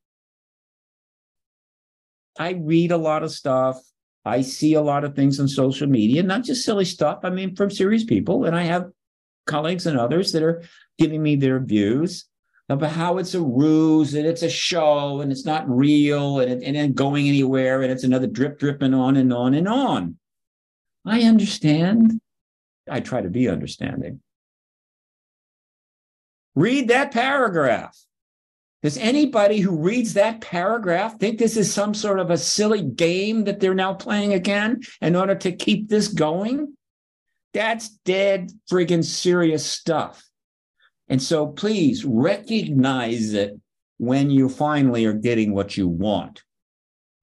I 2.37 2.51
read 2.51 2.91
a 2.91 2.97
lot 2.97 3.23
of 3.23 3.31
stuff. 3.31 3.79
I 4.25 4.41
see 4.41 4.73
a 4.73 4.81
lot 4.81 5.03
of 5.03 5.15
things 5.15 5.39
on 5.39 5.47
social 5.47 5.87
media, 5.87 6.23
not 6.23 6.43
just 6.43 6.65
silly 6.65 6.85
stuff. 6.85 7.19
I 7.23 7.29
mean, 7.29 7.55
from 7.55 7.69
serious 7.69 8.03
people. 8.03 8.45
And 8.45 8.55
I 8.55 8.63
have 8.63 8.89
colleagues 9.45 9.85
and 9.85 9.99
others 9.99 10.31
that 10.31 10.43
are 10.43 10.63
giving 10.97 11.21
me 11.21 11.35
their 11.35 11.59
views 11.59 12.25
about 12.67 12.91
how 12.91 13.19
it's 13.19 13.35
a 13.35 13.41
ruse 13.41 14.15
and 14.15 14.25
it's 14.25 14.41
a 14.41 14.49
show 14.49 15.21
and 15.21 15.31
it's 15.31 15.45
not 15.45 15.69
real 15.69 16.39
and, 16.39 16.63
it, 16.63 16.75
and 16.75 16.95
going 16.95 17.27
anywhere 17.27 17.83
and 17.83 17.91
it's 17.91 18.03
another 18.03 18.25
drip 18.27 18.57
dripping 18.57 18.93
on 18.93 19.15
and 19.17 19.31
on 19.31 19.53
and 19.53 19.67
on. 19.67 20.17
I 21.05 21.21
understand. 21.21 22.19
I 22.89 22.99
try 23.01 23.21
to 23.21 23.29
be 23.29 23.47
understanding. 23.47 24.21
Read 26.55 26.87
that 26.87 27.11
paragraph. 27.11 27.95
Does 28.85 28.99
anybody 28.99 29.61
who 29.61 29.75
reads 29.75 30.13
that 30.13 30.41
paragraph 30.41 31.17
think 31.17 31.39
this 31.39 31.57
is 31.57 31.73
some 31.73 31.95
sort 31.95 32.19
of 32.19 32.29
a 32.29 32.37
silly 32.37 32.83
game 32.83 33.45
that 33.45 33.59
they're 33.59 33.73
now 33.73 33.95
playing 33.95 34.33
again 34.33 34.81
in 35.01 35.15
order 35.15 35.33
to 35.33 35.51
keep 35.53 35.89
this 35.89 36.07
going? 36.07 36.77
That's 37.51 37.89
dead 38.05 38.51
friggin' 38.71 39.03
serious 39.03 39.65
stuff. 39.65 40.23
And 41.07 41.19
so 41.19 41.47
please 41.47 42.05
recognize 42.05 43.33
it 43.33 43.59
when 43.97 44.29
you 44.29 44.49
finally 44.49 45.03
are 45.05 45.13
getting 45.13 45.51
what 45.51 45.75
you 45.75 45.87
want. 45.87 46.43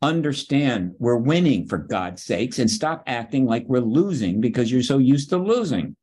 Understand 0.03 0.97
we're 0.99 1.15
winning 1.15 1.69
for 1.69 1.79
God's 1.79 2.25
sakes 2.25 2.59
and 2.59 2.69
stop 2.69 3.05
acting 3.07 3.47
like 3.47 3.67
we're 3.69 3.79
losing 3.79 4.41
because 4.41 4.73
you're 4.73 4.83
so 4.83 4.99
used 4.99 5.31
to 5.31 5.39
losing. 5.39 5.95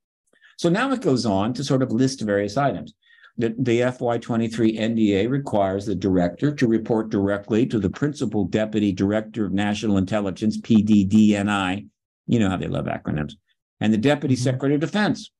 So 0.58 0.70
now 0.70 0.94
it 0.94 1.02
goes 1.02 1.26
on 1.26 1.54
to 1.56 1.66
sort 1.66 1.84
of 1.84 1.92
list 1.92 2.22
various 2.22 2.56
items. 2.56 2.94
The, 3.40 3.56
the 3.58 3.80
FY23 3.80 4.78
NDA 4.78 5.30
requires 5.30 5.86
the 5.86 5.96
director 5.96 6.54
to 6.54 6.68
report 6.68 7.10
directly 7.10 7.66
to 7.68 7.80
the 7.80 7.90
principal 7.90 8.44
deputy 8.44 8.92
director 8.92 9.46
of 9.46 9.54
national 9.54 9.98
intelligence, 9.98 10.60
PDDNI. 10.60 11.88
You 12.28 12.40
know 12.40 12.50
how 12.50 12.58
they 12.58 12.68
love 12.68 12.88
acronyms, 12.88 13.36
and 13.80 13.94
the 13.94 13.98
deputy 13.98 14.36
mm-hmm. 14.36 14.44
secretary 14.44 14.76
of 14.76 14.82
defense. 14.82 15.32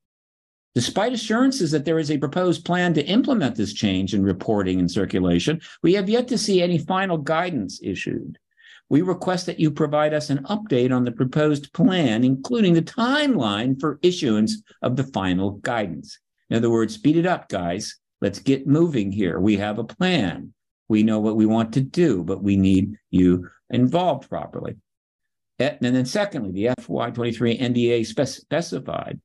Despite 0.76 1.12
assurances 1.12 1.72
that 1.72 1.84
there 1.84 2.00
is 2.00 2.10
a 2.10 2.18
proposed 2.18 2.64
plan 2.64 2.94
to 2.94 3.06
implement 3.06 3.58
this 3.58 3.74
change 3.74 4.14
in 4.14 4.24
reporting 4.24 4.80
and 4.80 4.90
circulation, 4.90 5.60
we 5.84 5.94
have 5.96 6.08
yet 6.08 6.30
to 6.30 6.38
see 6.38 6.62
any 6.62 6.78
final 6.78 7.18
guidance 7.18 7.82
issued. 7.84 8.38
We 8.88 9.02
request 9.02 9.46
that 9.48 9.60
you 9.60 9.72
provide 9.72 10.14
us 10.14 10.30
an 10.30 10.44
update 10.46 10.96
on 10.96 11.04
the 11.04 11.12
proposed 11.12 11.74
plan, 11.74 12.24
including 12.24 12.76
the 12.76 12.82
timeline 12.82 13.78
for 13.78 14.00
issuance 14.02 14.64
of 14.82 14.96
the 14.96 15.04
final 15.04 15.52
guidance. 15.52 16.18
In 16.50 16.58
other 16.58 16.70
words, 16.70 16.96
speed 16.96 17.18
it 17.18 17.26
up, 17.26 17.50
guys. 17.50 17.98
Let's 18.22 18.40
get 18.40 18.68
moving 18.68 19.12
here. 19.12 19.40
We 19.40 19.58
have 19.58 19.80
a 19.80 19.84
plan. 19.84 20.54
We 20.88 21.04
know 21.04 21.20
what 21.20 21.36
we 21.36 21.46
want 21.46 21.74
to 21.74 21.82
do, 21.82 22.24
but 22.24 22.44
we 22.44 22.58
need 22.58 22.98
you 23.12 23.48
involved 23.70 24.30
properly. 24.30 24.76
Eh, 25.60 25.76
and 25.82 25.96
then, 25.96 26.06
secondly, 26.06 26.52
the 26.52 26.74
FY23 26.82 27.62
NDA 27.62 28.06
specified 28.06 29.20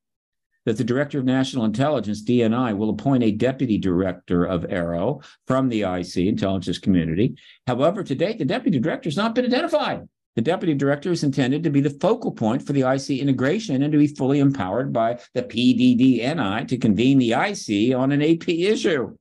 that 0.65 0.77
the 0.77 0.83
Director 0.83 1.19
of 1.19 1.25
National 1.25 1.65
Intelligence, 1.65 2.23
DNI, 2.23 2.75
will 2.75 2.89
appoint 2.89 3.23
a 3.23 3.31
deputy 3.31 3.77
director 3.77 4.45
of 4.45 4.63
AARO 4.63 5.23
from 5.47 5.69
the 5.69 5.83
IC 5.83 6.17
intelligence 6.17 6.79
community. 6.79 7.35
However, 7.67 8.03
to 8.03 8.15
date, 8.15 8.39
the 8.39 8.45
deputy 8.45 8.79
director 8.79 9.07
has 9.07 9.17
not 9.17 9.35
been 9.35 9.45
identified. 9.45 10.07
The 10.35 10.41
deputy 10.41 10.73
director 10.73 11.11
is 11.11 11.23
intended 11.23 11.63
to 11.63 11.69
be 11.69 11.79
the 11.79 11.89
focal 11.89 12.31
point 12.31 12.61
for 12.65 12.73
the 12.73 12.81
IC 12.81 13.21
integration 13.21 13.81
and 13.81 13.91
to 13.91 13.97
be 13.97 14.07
fully 14.07 14.39
empowered 14.39 14.91
by 14.91 15.19
the 15.33 15.43
PDDNI 15.43 16.67
to 16.67 16.77
convene 16.77 17.19
the 17.19 17.31
IC 17.31 17.95
on 17.95 18.11
an 18.11 18.21
AP 18.21 18.49
issue. 18.49 19.15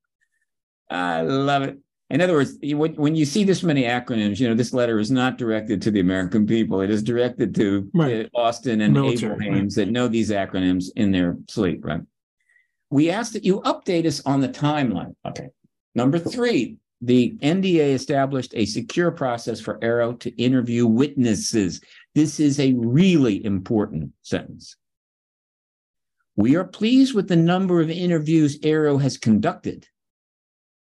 I 0.91 1.23
love 1.23 1.63
it. 1.63 1.79
In 2.11 2.21
other 2.21 2.35
words, 2.35 2.59
when 2.63 3.17
you 3.17 3.25
see 3.25 3.45
this 3.45 3.63
many 3.63 3.85
acronyms, 3.85 4.39
you 4.39 4.49
know, 4.49 4.55
this 4.55 4.75
letter 4.75 4.99
is 4.99 5.11
not 5.11 5.39
directed 5.39 5.81
to 5.83 5.91
the 5.91 6.01
American 6.01 6.47
people. 6.47 6.81
It 6.81 6.91
is 6.91 7.03
directed 7.03 7.55
to 7.57 7.91
right. 7.95 8.27
Uh, 8.27 8.39
Austin 8.39 8.83
and 8.83 8.93
Military, 8.93 9.33
Avril 9.33 9.53
Haines 9.53 9.77
right. 9.77 9.87
that 9.87 9.93
know 9.93 10.07
these 10.07 10.31
acronyms 10.31 10.87
in 10.97 11.13
their 11.13 11.37
sleep, 11.49 11.85
right? 11.85 12.03
We 12.91 13.11
ask 13.11 13.33
that 13.33 13.45
you 13.45 13.63
update 13.63 14.05
us 14.07 14.25
on 14.27 14.41
the 14.41 14.49
timeline. 14.49 15.15
Okay. 15.27 15.49
Number 15.95 16.19
three, 16.19 16.77
the 17.01 17.37
NDA 17.43 17.95
established 17.95 18.55
a 18.55 18.67
secure 18.67 19.11
process 19.11 19.61
for 19.61 19.79
AARO 19.81 20.19
to 20.21 20.31
interview 20.43 20.87
witnesses. 20.87 21.81
This 22.15 22.41
is 22.41 22.59
a 22.59 22.73
really 22.75 23.45
important 23.45 24.13
sentence. 24.23 24.77
We 26.37 26.57
are 26.57 26.65
pleased 26.65 27.15
with 27.15 27.29
the 27.29 27.37
number 27.37 27.81
of 27.81 27.91
interviews 27.91 28.59
AARO 28.61 29.01
has 29.01 29.19
conducted 29.19 29.87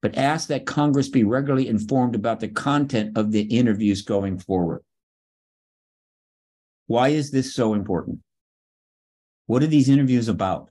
but 0.03 0.17
ask 0.17 0.49
that 0.49 0.65
Congress 0.65 1.07
be 1.07 1.23
regularly 1.23 1.69
informed 1.69 2.13
about 2.13 2.41
the 2.41 2.49
content 2.49 3.17
of 3.17 3.31
the 3.31 3.43
interviews 3.43 4.01
going 4.01 4.37
forward. 4.37 4.83
Why 6.87 7.07
is 7.07 7.31
this 7.31 7.55
so 7.55 7.73
important? 7.73 8.19
What 9.45 9.63
are 9.63 9.67
these 9.67 9.87
interviews 9.87 10.27
about? 10.27 10.69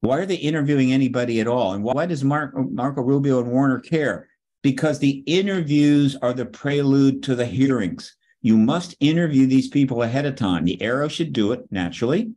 Why 0.00 0.18
are 0.18 0.26
they 0.26 0.36
interviewing 0.36 0.92
anybody 0.92 1.40
at 1.40 1.48
all? 1.48 1.72
And 1.72 1.82
why 1.82 2.06
does 2.06 2.22
Mark, 2.22 2.52
Marco 2.54 3.02
Rubio 3.02 3.40
and 3.40 3.50
Warner 3.50 3.80
care? 3.80 4.28
Because 4.62 4.98
the 4.98 5.22
interviews 5.26 6.16
are 6.22 6.32
the 6.32 6.46
prelude 6.46 7.22
to 7.24 7.34
the 7.34 7.46
hearings. 7.46 8.14
You 8.42 8.56
must 8.56 8.96
interview 9.00 9.46
these 9.46 9.68
people 9.68 10.02
ahead 10.02 10.26
of 10.26 10.36
time. 10.36 10.64
The 10.64 10.78
AARO 10.80 11.10
should 11.10 11.32
do 11.32 11.52
it 11.52 11.66
naturally. 11.70 12.32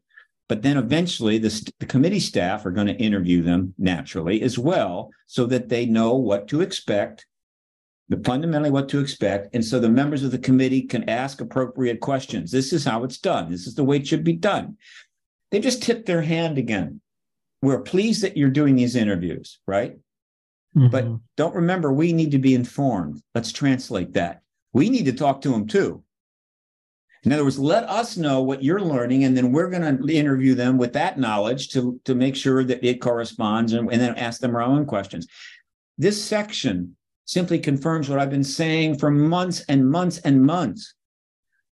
But 0.51 0.63
then 0.63 0.75
eventually 0.75 1.37
the, 1.37 1.71
the 1.79 1.85
committee 1.85 2.19
staff 2.19 2.65
are 2.65 2.71
going 2.71 2.87
to 2.87 2.97
interview 2.97 3.41
them 3.41 3.73
naturally 3.77 4.41
as 4.41 4.59
well 4.59 5.11
so 5.25 5.45
that 5.45 5.69
they 5.69 5.85
know 5.85 6.15
what 6.15 6.49
to 6.49 6.59
expect, 6.59 7.25
the, 8.09 8.17
fundamentally 8.17 8.69
what 8.69 8.89
to 8.89 8.99
expect. 8.99 9.55
And 9.55 9.63
so 9.63 9.79
the 9.79 9.87
members 9.87 10.23
of 10.23 10.31
the 10.31 10.37
committee 10.37 10.81
can 10.81 11.07
ask 11.07 11.39
appropriate 11.39 12.01
questions. 12.01 12.51
This 12.51 12.73
is 12.73 12.83
how 12.83 13.05
it's 13.05 13.17
done. 13.17 13.49
This 13.49 13.65
is 13.65 13.75
the 13.75 13.85
way 13.85 13.97
it 13.97 14.07
should 14.07 14.25
be 14.25 14.33
done. 14.33 14.75
They 15.51 15.61
just 15.61 15.83
tipped 15.83 16.05
their 16.05 16.23
hand 16.23 16.57
again. 16.57 16.99
We're 17.61 17.81
pleased 17.81 18.23
that 18.23 18.37
you're 18.37 18.49
doing 18.49 18.75
these 18.75 18.95
interviews, 18.95 19.59
right? 19.67 19.97
Mm-hmm. 20.75 20.87
But 20.87 21.07
don't 21.37 21.55
remember, 21.55 21.91
we 21.91 22.13
need 22.13 22.31
to 22.31 22.39
be 22.39 22.55
informed. 22.55 23.21
Let's 23.35 23.51
translate 23.51 24.13
that. 24.13 24.41
We 24.73 24.89
need 24.89 25.05
to 25.05 25.13
talk 25.13 25.41
to 25.41 25.49
them 25.49 25.67
too. 25.67 26.03
In 27.23 27.31
other 27.31 27.43
words, 27.43 27.59
let 27.59 27.83
us 27.83 28.17
know 28.17 28.41
what 28.41 28.63
you're 28.63 28.81
learning, 28.81 29.25
and 29.25 29.37
then 29.37 29.51
we're 29.51 29.69
going 29.69 29.97
to 29.97 30.13
interview 30.13 30.55
them 30.55 30.79
with 30.79 30.93
that 30.93 31.19
knowledge 31.19 31.69
to, 31.69 31.99
to 32.05 32.15
make 32.15 32.35
sure 32.35 32.63
that 32.63 32.83
it 32.83 32.99
corresponds 32.99 33.73
and, 33.73 33.91
and 33.91 34.01
then 34.01 34.15
ask 34.15 34.41
them 34.41 34.55
our 34.55 34.63
own 34.63 34.85
questions. 34.85 35.27
This 35.99 36.23
section 36.23 36.95
simply 37.25 37.59
confirms 37.59 38.09
what 38.09 38.17
I've 38.17 38.31
been 38.31 38.43
saying 38.43 38.97
for 38.97 39.11
months 39.11 39.63
and 39.69 39.87
months 39.87 40.17
and 40.19 40.41
months. 40.41 40.95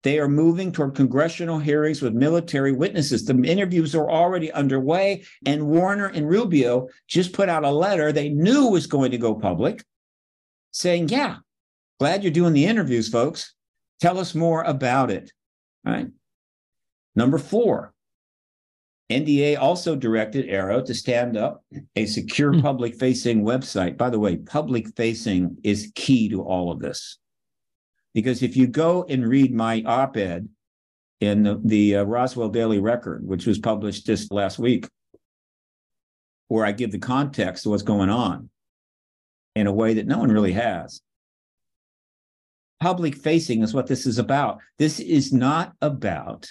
They 0.04 0.20
are 0.20 0.28
moving 0.28 0.72
toward 0.72 0.96
congressional 0.96 1.60
hearings 1.60 2.02
with 2.02 2.14
military 2.14 2.74
witnesses. 2.74 3.24
The 3.26 3.42
interviews 3.44 3.96
are 3.96 4.10
already 4.10 4.52
underway, 4.52 5.24
and 5.46 5.68
Warner 5.68 6.08
and 6.08 6.28
Rubio 6.28 6.90
just 7.08 7.34
put 7.34 7.50
out 7.50 7.64
a 7.64 7.72
letter 7.72 8.12
they 8.12 8.30
knew 8.30 8.68
was 8.68 8.86
going 8.86 9.12
to 9.12 9.18
go 9.18 9.34
public 9.34 9.84
saying, 10.72 11.10
Yeah, 11.10 11.38
glad 12.00 12.24
you're 12.24 12.32
doing 12.32 12.54
the 12.54 12.66
interviews, 12.66 13.08
folks. 13.10 13.54
Tell 14.02 14.20
us 14.20 14.36
more 14.36 14.64
about 14.64 15.10
it. 15.10 15.32
All 15.88 15.94
right. 15.94 16.08
Number 17.16 17.38
four, 17.38 17.94
NDA 19.10 19.58
also 19.58 19.96
directed 19.96 20.50
AARO 20.50 20.84
to 20.86 20.94
stand 20.94 21.38
up 21.38 21.64
a 21.96 22.06
secure 22.06 22.54
hmm. 22.54 22.62
public 22.62 22.96
facing 22.96 23.44
website. 23.44 23.98
By 23.98 24.10
the 24.10 24.20
way, 24.20 24.38
public 24.38 24.96
facing 24.96 25.58
is 25.64 25.92
key 25.96 26.28
to 26.30 26.42
all 26.42 26.72
of 26.72 26.80
this. 26.80 27.20
Because 28.14 28.44
if 28.44 28.56
you 28.56 28.68
go 28.68 29.06
and 29.08 29.28
read 29.28 29.54
my 29.54 29.82
op 29.86 30.18
ed 30.18 30.50
in 31.20 31.44
the, 31.44 31.62
the 31.64 31.96
uh, 31.98 32.04
Roswell 32.04 32.50
Daily 32.50 32.80
Record, 32.80 33.26
which 33.26 33.48
was 33.48 33.58
published 33.58 34.06
just 34.06 34.32
last 34.32 34.60
week, 34.60 34.88
where 36.48 36.66
I 36.66 36.72
give 36.72 36.92
the 36.92 37.00
context 37.00 37.66
of 37.66 37.72
what's 37.72 37.84
going 37.84 38.10
on 38.10 38.50
in 39.56 39.68
a 39.68 39.74
way 39.74 39.96
that 39.96 40.08
no 40.08 40.20
one 40.20 40.32
really 40.32 40.54
has, 40.54 41.02
public 42.80 43.16
facing 43.16 43.64
is 43.64 43.74
what 43.74 43.88
this 43.88 44.06
is 44.06 44.20
about. 44.20 44.60
This 44.78 45.00
is 45.00 45.32
not 45.32 45.74
about 45.82 46.48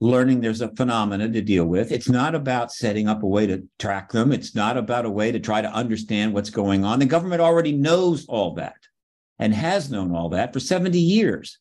learning 0.00 0.40
there's 0.40 0.60
a 0.60 0.74
phenomena 0.74 1.28
to 1.30 1.40
deal 1.40 1.64
with. 1.64 1.92
It's 1.92 2.08
not 2.08 2.34
about 2.34 2.72
setting 2.72 3.08
up 3.08 3.22
a 3.22 3.26
way 3.26 3.46
to 3.46 3.62
track 3.78 4.12
them. 4.12 4.32
It's 4.32 4.54
not 4.54 4.76
about 4.76 5.06
a 5.06 5.10
way 5.10 5.32
to 5.32 5.40
try 5.40 5.62
to 5.62 5.72
understand 5.72 6.34
what's 6.34 6.50
going 6.50 6.84
on. 6.84 6.98
The 6.98 7.06
government 7.06 7.40
already 7.40 7.72
knows 7.72 8.26
all 8.26 8.54
that 8.56 8.76
and 9.38 9.54
has 9.54 9.90
known 9.90 10.14
all 10.14 10.28
that 10.30 10.52
for 10.52 10.60
70 10.60 10.98
years. 10.98 11.58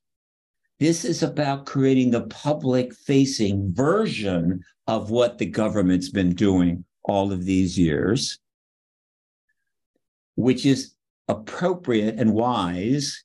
This 0.80 1.06
is 1.06 1.24
about 1.24 1.66
creating 1.66 2.12
the 2.12 2.24
public 2.24 2.94
facing 2.94 3.74
version 3.74 4.64
of 4.88 5.10
what 5.10 5.38
the 5.38 5.46
government's 5.46 6.10
been 6.10 6.34
doing 6.34 6.84
all 7.04 7.32
of 7.32 7.46
these 7.46 7.78
years, 7.78 8.40
which 10.36 10.66
is 10.66 10.94
appropriate 11.28 12.20
and 12.20 12.34
wise 12.34 13.24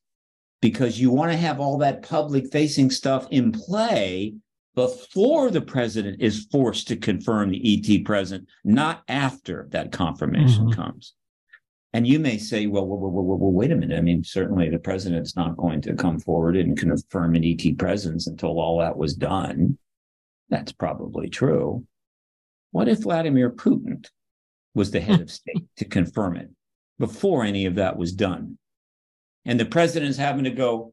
because 0.61 1.01
you 1.01 1.11
want 1.11 1.31
to 1.31 1.39
have 1.39 1.61
all 1.61 1.79
that 1.79 2.03
public 2.03 2.51
facing 2.53 2.91
stuff 2.91 3.27
in 3.31 3.53
play 3.53 4.35
before 4.75 5.51
the 5.51 5.61
president 5.61 6.21
is 6.21 6.47
forced 6.53 6.87
to 6.89 6.97
confirm 6.97 7.51
the 7.51 7.61
ET 7.91 8.05
present, 8.05 8.47
not 8.65 9.03
after 9.09 9.67
that 9.71 9.91
confirmation 9.91 10.67
mm-hmm. 10.67 10.81
comes. 10.81 11.15
And 11.93 12.07
you 12.07 12.19
may 12.19 12.37
say, 12.37 12.67
well, 12.67 12.87
well, 12.87 12.99
well, 12.99 13.11
well, 13.11 13.39
well, 13.39 13.53
wait 13.53 13.73
a 13.73 13.77
minute. 13.77 13.97
I 13.97 14.03
mean, 14.03 14.23
certainly 14.23 14.69
the 14.69 14.79
president's 14.79 15.37
not 15.37 15.57
going 15.57 15.81
to 15.83 15.95
come 15.95 16.19
forward 16.19 16.57
and 16.57 16.79
confirm 16.79 17.35
an 17.35 17.45
ET 17.45 17.79
presence 17.79 18.27
until 18.27 18.61
all 18.61 18.79
that 18.81 18.99
was 18.99 19.15
done. 19.15 19.79
That's 20.51 20.73
probably 20.73 21.31
true. 21.31 21.87
What 22.73 22.89
if 22.89 23.01
Vladimir 23.01 23.51
Putin 23.51 24.07
was 24.75 24.91
the 24.91 25.01
head 25.01 25.23
of 25.23 25.31
state 25.31 25.65
to 25.79 25.87
confirm 25.87 26.37
it? 26.37 26.51
before 26.99 27.45
any 27.45 27.67
of 27.67 27.77
that 27.77 27.97
was 27.97 28.13
done. 28.13 28.59
And 29.45 29.59
the 29.59 29.65
president's 29.65 30.19
having 30.19 30.45
to 30.45 30.51
go, 30.51 30.93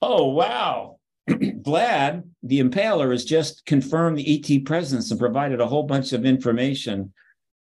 oh, 0.00 0.28
wow, 0.28 0.98
Vlad, 1.28 2.22
the 2.42 2.60
impaler, 2.60 3.10
has 3.10 3.24
just 3.24 3.66
confirmed 3.66 4.16
the 4.16 4.54
ET 4.54 4.64
presence 4.64 5.10
and 5.10 5.20
provided 5.20 5.60
a 5.60 5.66
whole 5.66 5.82
bunch 5.82 6.12
of 6.12 6.24
information. 6.24 7.12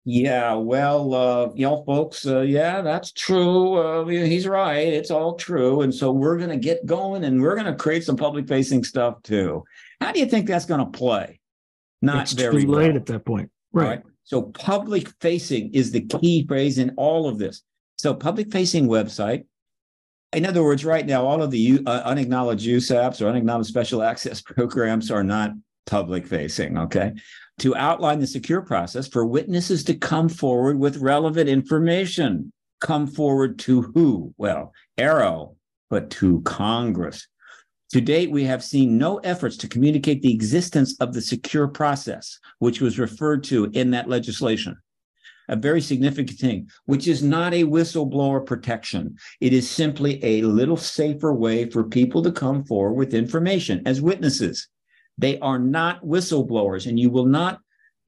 Yeah, 0.04 0.56
well, 0.56 1.14
uh, 1.14 1.50
you 1.54 1.68
know, 1.68 1.84
folks, 1.84 2.26
uh, 2.26 2.42
yeah, 2.42 2.82
that's 2.82 3.12
true. 3.12 3.76
Uh, 3.76 4.06
he's 4.08 4.48
right. 4.48 4.88
It's 4.88 5.12
all 5.12 5.36
true. 5.36 5.82
And 5.82 5.94
so 5.94 6.12
we're 6.12 6.38
going 6.38 6.50
to 6.50 6.58
get 6.58 6.88
going 6.88 7.24
and 7.24 7.40
we're 7.40 7.54
going 7.54 7.68
to 7.68 7.76
create 7.76 8.04
some 8.04 8.18
public 8.18 8.48
facing 8.48 8.84
stuff 8.84 9.22
too. 9.22 9.64
How 10.00 10.12
do 10.12 10.20
you 10.20 10.26
think 10.26 10.48
that's 10.48 10.66
going 10.66 10.80
to 10.80 10.98
play? 10.98 11.40
Not 12.02 12.24
it's 12.24 12.32
very 12.32 12.64
too 12.64 12.72
late 12.72 12.88
well. 12.88 12.96
at 12.96 13.06
that 13.06 13.26
point. 13.26 13.52
Right. 13.74 13.88
right. 13.88 14.02
So 14.24 14.42
public 14.42 15.08
facing 15.22 15.72
is 15.74 15.92
the 15.92 16.02
key 16.02 16.48
phrase 16.48 16.80
in 16.80 16.94
all 16.98 17.28
of 17.28 17.38
this. 17.38 17.62
So 17.98 18.14
public 18.16 18.52
facing 18.52 18.88
website. 18.88 19.46
In 20.34 20.46
other 20.46 20.64
words, 20.64 20.84
right 20.84 21.06
now, 21.06 21.26
all 21.26 21.44
of 21.44 21.52
the 21.52 21.82
uh, 21.86 22.02
unacknowledged 22.06 22.66
USAPs 22.66 23.22
or 23.22 23.28
unacknowledged 23.28 23.70
special 23.70 24.02
access 24.02 24.42
programs 24.42 25.12
are 25.12 25.24
not 25.24 25.52
public 25.86 26.26
facing. 26.26 26.78
Okay. 26.78 27.14
To 27.62 27.76
outline 27.76 28.18
the 28.18 28.26
secure 28.26 28.62
process 28.62 29.08
for 29.08 29.24
witnesses 29.24 29.84
to 29.84 29.94
come 29.94 30.30
forward 30.30 30.80
with 30.80 30.98
relevant 30.98 31.48
information. 31.48 32.52
Come 32.80 33.06
forward 33.06 33.60
to 33.60 33.84
who? 33.84 34.34
Well, 34.38 34.74
AARO, 34.98 35.56
but 35.88 36.10
to 36.10 36.42
Congress. 36.42 37.28
To 37.94 38.02
date, 38.02 38.32
we 38.32 38.46
have 38.46 38.64
seen 38.64 38.98
no 38.98 39.18
efforts 39.20 39.58
to 39.58 39.68
communicate 39.68 40.24
the 40.24 40.34
existence 40.34 40.96
of 41.00 41.14
the 41.14 41.22
secure 41.22 41.68
process, 41.68 42.40
which 42.58 42.82
was 42.82 42.98
referred 42.98 43.44
to 43.44 43.66
in 43.74 43.92
that 43.92 44.10
legislation. 44.10 44.76
A 45.48 45.56
very 45.56 45.82
significant 45.82 46.40
thing, 46.40 46.68
which 46.86 47.08
is 47.08 47.22
not 47.22 47.54
a 47.54 47.66
whistleblower 47.66 48.44
protection. 48.44 49.18
It 49.40 49.54
is 49.54 49.70
simply 49.70 50.24
a 50.24 50.42
little 50.42 50.78
safer 50.78 51.32
way 51.32 51.70
for 51.70 51.84
people 51.84 52.24
to 52.24 52.32
come 52.32 52.64
forward 52.64 52.96
with 52.96 53.14
information 53.14 53.84
as 53.86 54.02
witnesses. 54.02 54.68
They 55.18 55.40
are 55.40 55.60
not 55.60 56.04
whistleblowers, 56.04 56.88
and 56.88 57.00
you 57.00 57.10
will 57.10 57.26
not 57.26 57.60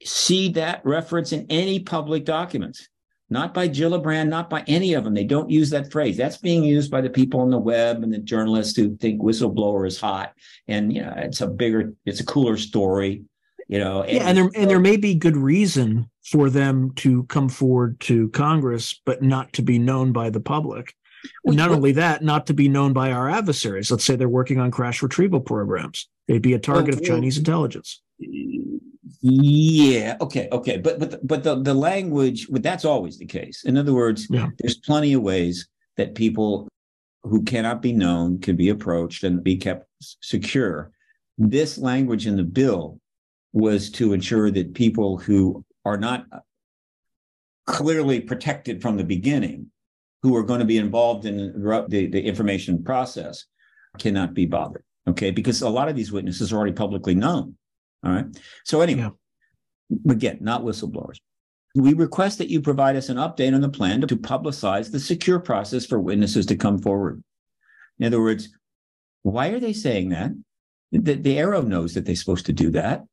see 0.04 0.49
that 0.54 0.86
reference 0.86 1.32
in 1.32 1.45
any 1.49 1.80
public 1.80 2.26
documents 2.26 2.88
not 3.34 3.54
by 3.54 3.68
Gillibrand, 3.68 4.30
not 4.30 4.49
by 4.49 4.64
any 4.68 4.93
of 4.93 5.04
them. 5.04 5.16
They 5.16 5.24
don't 5.24 5.49
use 5.49 5.72
that 5.72 5.91
phrase. 5.91 6.16
That's 6.16 6.38
being 6.38 6.64
used 6.64 6.91
by 6.91 7.01
the 7.01 7.10
people 7.10 7.39
on 7.39 7.49
the 7.49 7.58
web 7.58 8.04
and 8.04 8.14
the 8.14 8.20
journalists 8.20 8.78
who 8.78 8.95
think 8.97 9.22
whistleblower 9.22 9.88
is 9.88 9.99
hot. 9.99 10.34
And 10.68 10.93
you 10.93 11.01
know, 11.01 11.14
it's 11.18 11.41
a 11.41 11.47
bigger, 11.47 11.93
it's 12.06 12.20
a 12.20 12.26
cooler 12.26 12.58
story. 12.58 13.24
You 13.68 13.80
know, 13.80 14.04
and, 14.04 14.12
yeah, 14.12 14.28
and 14.28 14.38
there 14.38 14.49
and 14.56 14.70
there 14.70 14.80
may 14.80 14.97
be 14.97 15.16
good 15.16 15.38
reason 15.38 16.10
for 16.24 16.49
them 16.49 16.91
to 16.97 17.24
come 17.24 17.49
forward 17.49 17.99
to 18.01 18.30
Congress, 18.30 19.01
but 19.06 19.24
not 19.24 19.51
to 19.54 19.62
be 19.62 19.80
known 19.80 20.12
by 20.12 20.30
the 20.30 20.41
public. 20.41 20.93
Not 21.46 21.72
only 21.72 21.92
that, 21.94 22.24
not 22.24 22.48
to 22.48 22.54
be 22.54 22.68
known 22.68 22.94
by 22.94 23.12
our 23.12 23.30
adversaries. 23.30 23.92
Let's 23.92 24.04
say 24.04 24.16
they're 24.16 24.30
working 24.30 24.60
on 24.60 24.72
crash 24.72 25.02
retrieval 25.02 25.40
programs. 25.40 26.08
They'd 26.28 26.42
be 26.42 26.54
a 26.54 26.60
target 26.60 26.94
of 26.94 27.04
Chinese 27.04 27.38
intelligence. 27.38 28.02
Yeah. 29.22 30.18
Okay. 30.22 30.48
Okay. 30.52 30.78
But 30.78 31.00
but 31.00 31.12
the, 31.12 31.20
but 31.24 31.44
the 31.44 31.62
the 31.62 31.74
language, 31.74 32.48
but 32.50 32.64
that's 32.64 32.86
always 32.86 33.18
the 33.18 33.26
case. 33.26 33.64
In 33.64 33.78
other 33.78 33.94
words, 33.94 34.28
yeah. 34.30 34.50
there's 34.60 34.78
plenty 34.78 35.14
of 35.14 35.22
ways 35.22 35.68
that 35.98 36.16
people 36.16 36.68
who 37.24 37.44
cannot 37.44 37.82
be 37.82 37.94
known 37.94 38.40
can 38.40 38.56
be 38.56 38.70
approached 38.70 39.24
and 39.24 39.44
be 39.44 39.56
kept 39.56 39.88
secure. 40.00 40.92
This 41.38 41.78
language 41.78 42.28
in 42.28 42.36
the 42.36 42.44
bill 42.44 43.00
was 43.54 43.90
to 43.92 44.14
ensure 44.14 44.52
that 44.52 44.74
people 44.74 45.18
who 45.18 45.64
are 45.86 45.98
not 45.98 46.26
uh, 46.32 46.40
clearly 47.66 48.20
protected 48.20 48.82
from 48.82 48.98
the 48.98 49.04
beginning, 49.04 49.72
who 50.24 50.36
are 50.36 50.44
going 50.44 50.60
to 50.60 50.66
be 50.66 50.78
involved 50.78 51.26
in 51.26 51.38
the, 51.38 52.08
the 52.08 52.22
information 52.22 52.84
process, 52.84 53.46
cannot 54.00 54.34
be 54.34 54.46
bothered. 54.46 54.84
Okay, 55.08 55.32
because 55.32 55.62
a 55.62 55.70
lot 55.70 55.90
of 55.90 55.96
these 55.96 56.14
witnesses 56.14 56.52
are 56.52 56.58
already 56.58 56.72
publicly 56.72 57.14
known. 57.14 57.56
All 58.06 58.12
right. 58.12 58.26
So 58.64 58.80
anyway, 58.80 59.10
yeah. 59.90 60.12
again, 60.12 60.38
not 60.42 60.64
whistleblowers. 60.64 61.18
We 61.76 61.94
request 61.94 62.38
that 62.38 62.50
you 62.50 62.62
provide 62.62 62.96
us 62.96 63.10
an 63.10 63.18
update 63.18 63.54
on 63.54 63.62
the 63.62 63.70
plan 63.70 64.00
to, 64.02 64.16
publicize 64.16 64.92
the 64.92 65.00
secure 65.00 65.40
process 65.40 65.86
for 65.86 66.00
witnesses 66.00 66.46
to 66.46 66.56
come 66.56 66.80
forward. 66.80 67.22
In 68.00 68.06
other 68.06 68.22
words, 68.22 68.50
why 69.24 69.50
are 69.50 69.60
they 69.60 69.74
saying 69.74 70.10
that? 70.10 70.32
The, 70.92 71.16
the 71.16 71.38
AARO 71.38 71.66
knows 71.66 71.96
that 71.96 72.06
they're 72.06 72.16
supposed 72.16 72.46
to 72.46 72.54
do 72.54 72.70
that. 72.72 73.04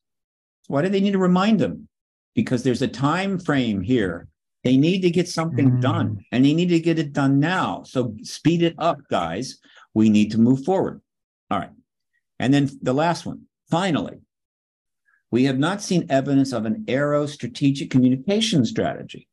Why 0.66 0.82
do 0.82 0.88
they 0.88 1.00
need 1.00 1.12
to 1.12 1.18
remind 1.18 1.58
them? 1.58 1.88
Because 2.34 2.62
there's 2.62 2.82
a 2.82 2.88
time 2.88 3.38
frame 3.38 3.80
here. 3.80 4.28
They 4.62 4.76
need 4.76 5.00
to 5.02 5.10
get 5.10 5.28
something 5.28 5.72
mm. 5.72 5.80
done 5.80 6.24
and 6.32 6.44
they 6.44 6.52
need 6.52 6.68
to 6.68 6.80
get 6.80 6.98
it 6.98 7.12
done 7.12 7.40
now. 7.40 7.82
So 7.84 8.14
speed 8.22 8.62
it 8.62 8.74
up, 8.78 9.00
guys. 9.08 9.58
We 9.94 10.10
need 10.10 10.32
to 10.32 10.38
move 10.38 10.64
forward. 10.64 11.00
All 11.50 11.58
right. 11.58 11.70
And 12.38 12.52
then 12.52 12.70
the 12.82 12.92
last 12.92 13.26
one, 13.26 13.42
finally, 13.70 14.20
we 15.30 15.44
have 15.44 15.58
not 15.58 15.82
seen 15.82 16.06
evidence 16.10 16.52
of 16.52 16.66
an 16.66 16.84
AARO 16.86 17.28
strategic 17.28 17.90
communication 17.90 18.64
strategy. 18.64 19.28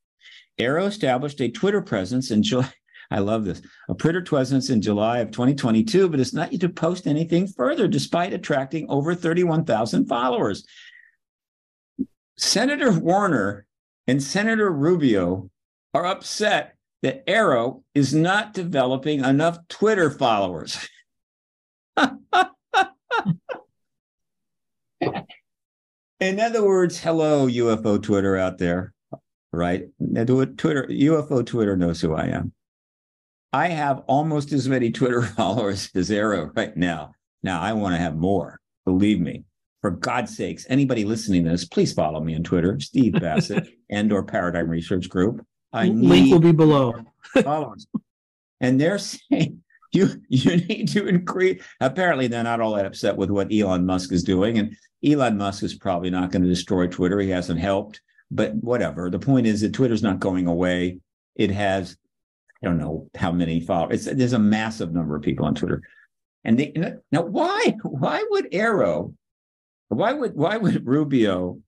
AARO 0.59 0.87
established 0.87 1.41
a 1.41 1.49
Twitter 1.49 1.81
presence 1.81 2.31
in 2.31 2.43
July. 2.43 2.71
I 3.09 3.19
love 3.19 3.45
this. 3.45 3.61
A 3.87 3.93
Twitter 3.93 4.21
presence 4.21 4.69
in 4.69 4.81
July 4.81 5.19
of 5.19 5.31
2022, 5.31 6.09
but 6.09 6.19
it's 6.19 6.33
not 6.33 6.51
yet 6.51 6.59
to 6.61 6.69
post 6.69 7.07
anything 7.07 7.47
further, 7.47 7.87
despite 7.87 8.33
attracting 8.33 8.85
over 8.89 9.15
31,000 9.15 10.07
followers. 10.07 10.65
Senator 12.37 12.91
Warner 12.91 13.66
and 14.07 14.23
Senator 14.23 14.71
Rubio 14.71 15.49
are 15.93 16.05
upset 16.05 16.75
that 17.03 17.25
AARO 17.27 17.83
is 17.93 18.13
not 18.13 18.53
developing 18.53 19.23
enough 19.23 19.59
Twitter 19.67 20.09
followers. 20.09 20.87
In 26.19 26.39
other 26.39 26.65
words, 26.65 26.99
hello, 26.99 27.47
UFO 27.47 28.01
Twitter 28.01 28.35
out 28.37 28.57
there, 28.57 28.93
right? 29.51 29.85
Twitter, 29.99 30.87
UFO 30.89 31.45
Twitter 31.45 31.77
knows 31.77 32.01
who 32.01 32.15
I 32.15 32.25
am. 32.27 32.53
I 33.53 33.67
have 33.67 34.03
almost 34.07 34.51
as 34.51 34.67
many 34.67 34.91
Twitter 34.91 35.21
followers 35.37 35.89
as 35.93 36.09
AARO 36.09 36.55
right 36.55 36.75
now. 36.75 37.13
Now 37.43 37.61
I 37.61 37.73
want 37.73 37.93
to 37.93 37.99
have 37.99 38.15
more. 38.15 38.59
Believe 38.85 39.19
me. 39.19 39.43
For 39.81 39.91
God's 39.91 40.35
sakes, 40.35 40.65
anybody 40.69 41.05
listening 41.05 41.43
to 41.43 41.51
this, 41.51 41.65
please 41.65 41.93
follow 41.93 42.19
me 42.19 42.35
on 42.35 42.43
Twitter, 42.43 42.79
Steve 42.79 43.13
Bassett 43.19 43.67
and 43.89 44.11
or 44.11 44.23
Paradigm 44.23 44.69
Research 44.69 45.07
Group. 45.09 45.45
I 45.73 45.87
link 45.87 46.31
will 46.31 46.39
be 46.39 46.51
below. 46.51 46.93
followers. 47.43 47.87
And 48.59 48.79
they're 48.79 48.97
saying 48.97 49.61
you 49.93 50.21
you 50.29 50.57
need 50.57 50.87
to 50.89 51.07
increase. 51.07 51.63
Apparently, 51.79 52.27
they're 52.27 52.43
not 52.43 52.61
all 52.61 52.75
that 52.75 52.85
upset 52.85 53.15
with 53.15 53.29
what 53.29 53.51
Elon 53.53 53.85
Musk 53.85 54.11
is 54.11 54.23
doing, 54.23 54.57
and 54.57 54.75
Elon 55.05 55.37
Musk 55.37 55.63
is 55.63 55.75
probably 55.75 56.09
not 56.09 56.31
going 56.31 56.41
to 56.41 56.49
destroy 56.49 56.87
Twitter. 56.87 57.19
He 57.19 57.29
hasn't 57.29 57.59
helped, 57.59 58.01
but 58.31 58.55
whatever. 58.55 59.09
The 59.09 59.19
point 59.19 59.47
is 59.47 59.61
that 59.61 59.73
Twitter's 59.73 60.03
not 60.03 60.19
going 60.19 60.47
away. 60.47 60.99
It 61.35 61.51
has, 61.51 61.95
I 62.63 62.67
don't 62.67 62.79
know 62.79 63.09
how 63.15 63.31
many 63.31 63.59
followers. 63.59 64.07
It's, 64.07 64.17
there's 64.17 64.33
a 64.33 64.39
massive 64.39 64.93
number 64.93 65.15
of 65.15 65.21
people 65.21 65.45
on 65.45 65.55
Twitter, 65.55 65.81
and 66.43 66.59
they 66.59 66.73
now 67.11 67.21
why 67.21 67.75
why 67.83 68.23
would 68.31 68.51
AARO, 68.51 69.13
why 69.89 70.13
would 70.13 70.35
why 70.35 70.57
would 70.57 70.85
Rubio 70.85 71.61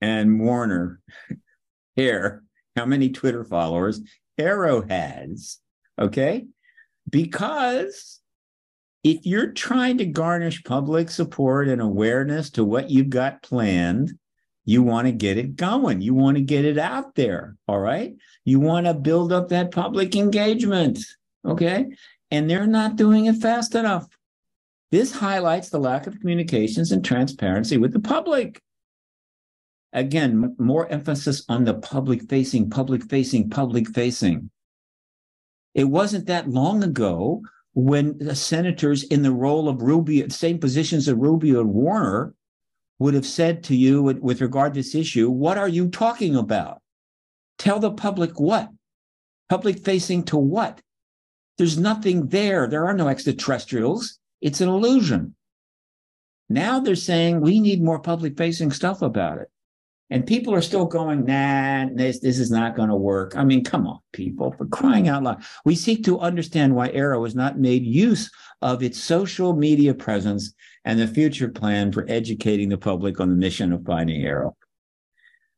and 0.00 0.40
Warner 0.40 1.00
care 1.96 2.42
how 2.76 2.86
many 2.86 3.10
Twitter 3.10 3.44
followers 3.44 4.00
AARO 4.38 4.88
has? 4.90 5.58
Okay, 5.98 6.46
because 7.08 8.20
if 9.04 9.26
you're 9.26 9.52
trying 9.52 9.98
to 9.98 10.06
garnish 10.06 10.62
public 10.62 11.10
support 11.10 11.68
and 11.68 11.82
awareness 11.82 12.50
to 12.50 12.64
what 12.64 12.90
you've 12.90 13.10
got 13.10 13.42
planned, 13.42 14.12
you 14.64 14.82
want 14.82 15.08
to 15.08 15.12
get 15.12 15.38
it 15.38 15.56
going. 15.56 16.00
You 16.00 16.14
want 16.14 16.36
to 16.36 16.42
get 16.42 16.64
it 16.64 16.78
out 16.78 17.16
there. 17.16 17.56
All 17.66 17.80
right. 17.80 18.14
You 18.44 18.60
want 18.60 18.86
to 18.86 18.94
build 18.94 19.32
up 19.32 19.48
that 19.48 19.72
public 19.72 20.14
engagement. 20.14 21.00
Okay. 21.44 21.90
And 22.30 22.48
they're 22.48 22.66
not 22.66 22.96
doing 22.96 23.26
it 23.26 23.36
fast 23.36 23.74
enough. 23.74 24.06
This 24.92 25.10
highlights 25.10 25.70
the 25.70 25.80
lack 25.80 26.06
of 26.06 26.20
communications 26.20 26.92
and 26.92 27.02
transparency 27.02 27.78
with 27.78 27.94
the 27.94 28.00
public. 28.00 28.60
Again, 29.94 30.54
more 30.58 30.86
emphasis 30.88 31.46
on 31.48 31.64
the 31.64 31.74
public 31.74 32.28
facing, 32.28 32.68
public 32.68 33.02
facing, 33.08 33.48
public 33.48 33.88
facing. 33.88 34.50
It 35.74 35.84
wasn't 35.84 36.26
that 36.26 36.50
long 36.50 36.84
ago 36.84 37.40
when 37.72 38.18
the 38.18 38.36
senators 38.36 39.04
in 39.04 39.22
the 39.22 39.32
role 39.32 39.66
of 39.66 39.80
Rubio, 39.80 40.28
same 40.28 40.58
positions 40.58 41.08
as 41.08 41.14
Rubio 41.14 41.62
and 41.62 41.70
Warner, 41.70 42.34
would 42.98 43.14
have 43.14 43.26
said 43.26 43.64
to 43.64 43.74
you 43.74 44.02
with, 44.02 44.18
with 44.18 44.42
regard 44.42 44.74
to 44.74 44.80
this 44.80 44.94
issue, 44.94 45.30
what 45.30 45.56
are 45.56 45.68
you 45.68 45.88
talking 45.88 46.36
about? 46.36 46.82
Tell 47.56 47.78
the 47.78 47.92
public 47.92 48.38
what? 48.38 48.68
Public 49.48 49.82
facing 49.82 50.24
to 50.24 50.36
what? 50.36 50.82
There's 51.56 51.78
nothing 51.78 52.28
there. 52.28 52.66
There 52.66 52.84
are 52.84 52.94
no 52.94 53.08
extraterrestrials. 53.08 54.18
It's 54.42 54.60
an 54.60 54.68
illusion. 54.68 55.34
Now 56.50 56.80
they're 56.80 56.96
saying 56.96 57.40
we 57.40 57.60
need 57.60 57.82
more 57.82 58.00
public 58.00 58.36
facing 58.36 58.72
stuff 58.72 59.00
about 59.00 59.38
it. 59.38 59.48
And 60.10 60.26
people 60.26 60.54
are 60.54 60.60
still 60.60 60.84
going, 60.84 61.24
nah, 61.24 61.86
this, 61.94 62.20
this 62.20 62.38
is 62.38 62.50
not 62.50 62.76
going 62.76 62.90
to 62.90 62.94
work. 62.94 63.34
I 63.34 63.44
mean, 63.44 63.64
come 63.64 63.86
on, 63.86 64.00
people, 64.12 64.52
for 64.58 64.66
crying 64.66 65.08
out 65.08 65.22
loud. 65.22 65.42
We 65.64 65.74
seek 65.74 66.04
to 66.04 66.20
understand 66.20 66.74
why 66.74 66.90
AARO 66.90 67.24
has 67.24 67.34
not 67.34 67.58
made 67.58 67.86
use 67.86 68.30
of 68.60 68.82
its 68.82 69.02
social 69.02 69.54
media 69.54 69.94
presence 69.94 70.52
and 70.84 71.00
the 71.00 71.06
future 71.06 71.48
plan 71.48 71.92
for 71.92 72.04
educating 72.10 72.68
the 72.68 72.76
public 72.76 73.20
on 73.20 73.30
the 73.30 73.36
mission 73.36 73.72
of 73.72 73.86
finding 73.86 74.20
AARO. 74.20 74.52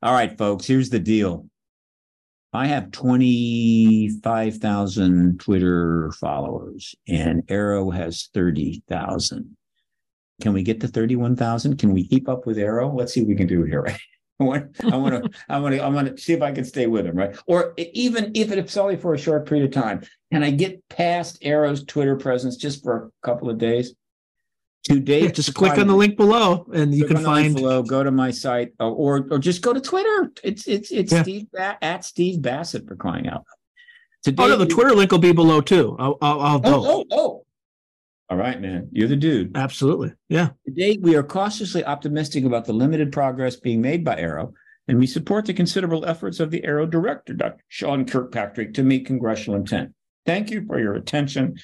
All 0.02 0.12
right, 0.12 0.38
folks, 0.38 0.66
here's 0.66 0.90
the 0.90 1.00
deal. 1.00 1.48
I 2.54 2.66
have 2.66 2.90
25,000 2.92 5.40
Twitter 5.40 6.12
followers 6.12 6.94
and 7.08 7.44
AARO 7.48 7.92
has 7.92 8.30
30,000. 8.32 9.56
Can 10.40 10.52
we 10.52 10.62
get 10.62 10.80
to 10.82 10.88
31,000? 10.88 11.78
Can 11.78 11.92
we 11.92 12.06
keep 12.06 12.28
up 12.28 12.46
with 12.46 12.56
AARO? 12.56 12.94
Let's 12.94 13.12
see 13.12 13.22
what 13.22 13.30
we 13.30 13.34
can 13.34 13.48
do 13.48 13.64
here. 13.64 13.84
I 14.40 14.44
want, 14.44 14.84
I 14.84 14.96
want 14.96 15.24
to, 15.24 15.30
I 15.48 15.58
want 15.58 15.74
to, 15.74 15.80
I 15.80 15.88
want 15.88 16.16
to 16.16 16.22
see 16.22 16.32
if 16.32 16.42
I 16.42 16.52
can 16.52 16.64
stay 16.64 16.86
with 16.86 17.06
him, 17.06 17.16
right? 17.16 17.36
Or 17.46 17.74
even 17.76 18.30
if 18.34 18.52
it's 18.52 18.76
only 18.76 18.96
for 18.96 19.14
a 19.14 19.18
short 19.18 19.48
period 19.48 19.66
of 19.66 19.72
time, 19.72 20.04
can 20.32 20.44
I 20.44 20.52
get 20.52 20.88
past 20.88 21.42
AARO's 21.42 21.82
Twitter 21.84 22.14
presence 22.14 22.56
just 22.56 22.84
for 22.84 23.06
a 23.06 23.10
couple 23.26 23.50
of 23.50 23.58
days? 23.58 23.96
To 24.84 25.00
date, 25.00 25.34
just 25.34 25.54
click 25.54 25.78
on 25.78 25.86
the 25.86 25.94
link 25.94 26.18
below, 26.18 26.66
and 26.74 26.94
you 26.94 27.06
can 27.06 27.16
find 27.16 27.54
below. 27.54 27.82
Go 27.82 28.04
to 28.04 28.10
my 28.10 28.30
site, 28.30 28.72
uh, 28.78 28.90
or 28.90 29.26
or 29.30 29.38
just 29.38 29.62
go 29.62 29.72
to 29.72 29.80
Twitter. 29.80 30.30
It's 30.42 30.68
it's 30.68 30.90
it's 30.90 31.10
yeah. 31.10 31.22
Steve 31.22 31.46
at 31.80 32.04
Steve 32.04 32.42
Bassett 32.42 32.86
for 32.86 32.94
crying 32.94 33.26
out. 33.26 33.44
Today, 34.22 34.42
oh 34.42 34.48
no, 34.48 34.56
the 34.56 34.66
Twitter 34.66 34.94
link 34.94 35.10
will 35.10 35.18
be 35.18 35.32
below 35.32 35.62
too. 35.62 35.96
I'll 35.98 36.18
I'll, 36.20 36.40
I'll 36.40 36.60
oh, 36.64 36.84
oh 36.84 37.04
oh 37.10 37.44
all 38.30 38.38
right, 38.38 38.60
man. 38.60 38.88
You're 38.90 39.08
the 39.08 39.16
dude. 39.16 39.56
Absolutely. 39.56 40.12
Yeah. 40.28 40.50
Today, 40.64 40.98
we 41.00 41.14
are 41.14 41.22
cautiously 41.22 41.84
optimistic 41.84 42.44
about 42.44 42.64
the 42.64 42.72
limited 42.72 43.12
progress 43.12 43.56
being 43.56 43.80
made 43.80 44.04
by 44.04 44.16
AARO. 44.16 44.52
and 44.88 44.98
we 44.98 45.06
support 45.06 45.46
the 45.46 45.54
considerable 45.54 46.04
efforts 46.04 46.40
of 46.40 46.50
the 46.50 46.60
AARO 46.62 46.90
director, 46.90 47.32
Dr. 47.32 47.62
Sean 47.68 48.04
Kirkpatrick, 48.04 48.74
to 48.74 48.82
meet 48.82 49.06
congressional 49.06 49.60
intent. 49.60 49.94
Thank 50.26 50.50
you 50.50 50.64
for 50.66 50.80
your 50.80 50.94
attention 50.94 51.56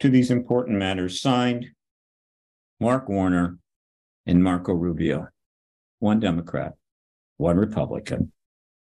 to 0.00 0.08
these 0.08 0.30
important 0.30 0.78
matters. 0.78 1.20
Signed, 1.20 1.66
Mark 2.82 3.08
Warner 3.08 3.58
and 4.26 4.44
Marco 4.44 4.74
Rubio, 4.74 5.28
one 6.00 6.20
Democrat, 6.20 6.74
one 7.38 7.56
Republican, 7.56 8.32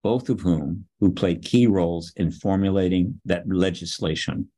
both 0.03 0.29
of 0.29 0.41
whom 0.41 0.87
who 1.01 1.13
played 1.13 1.43
key 1.43 1.67
roles 1.67 2.13
in 2.17 2.31
formulating 2.31 3.21
that 3.25 3.49
legislation 3.49 4.49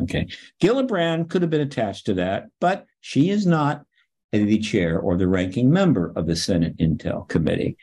Okay. 0.00 0.28
Gillibrand 0.62 1.28
could 1.28 1.42
have 1.42 1.50
been 1.50 1.60
attached 1.60 2.06
to 2.06 2.14
that, 2.14 2.48
but 2.60 2.86
she 3.00 3.30
is 3.30 3.46
not 3.46 3.84
the 4.32 4.58
chair 4.58 4.98
or 4.98 5.16
the 5.16 5.28
ranking 5.28 5.70
member 5.70 6.12
of 6.14 6.26
the 6.26 6.36
Senate 6.36 6.76
Intel 6.78 7.28
Committee. 7.28 7.76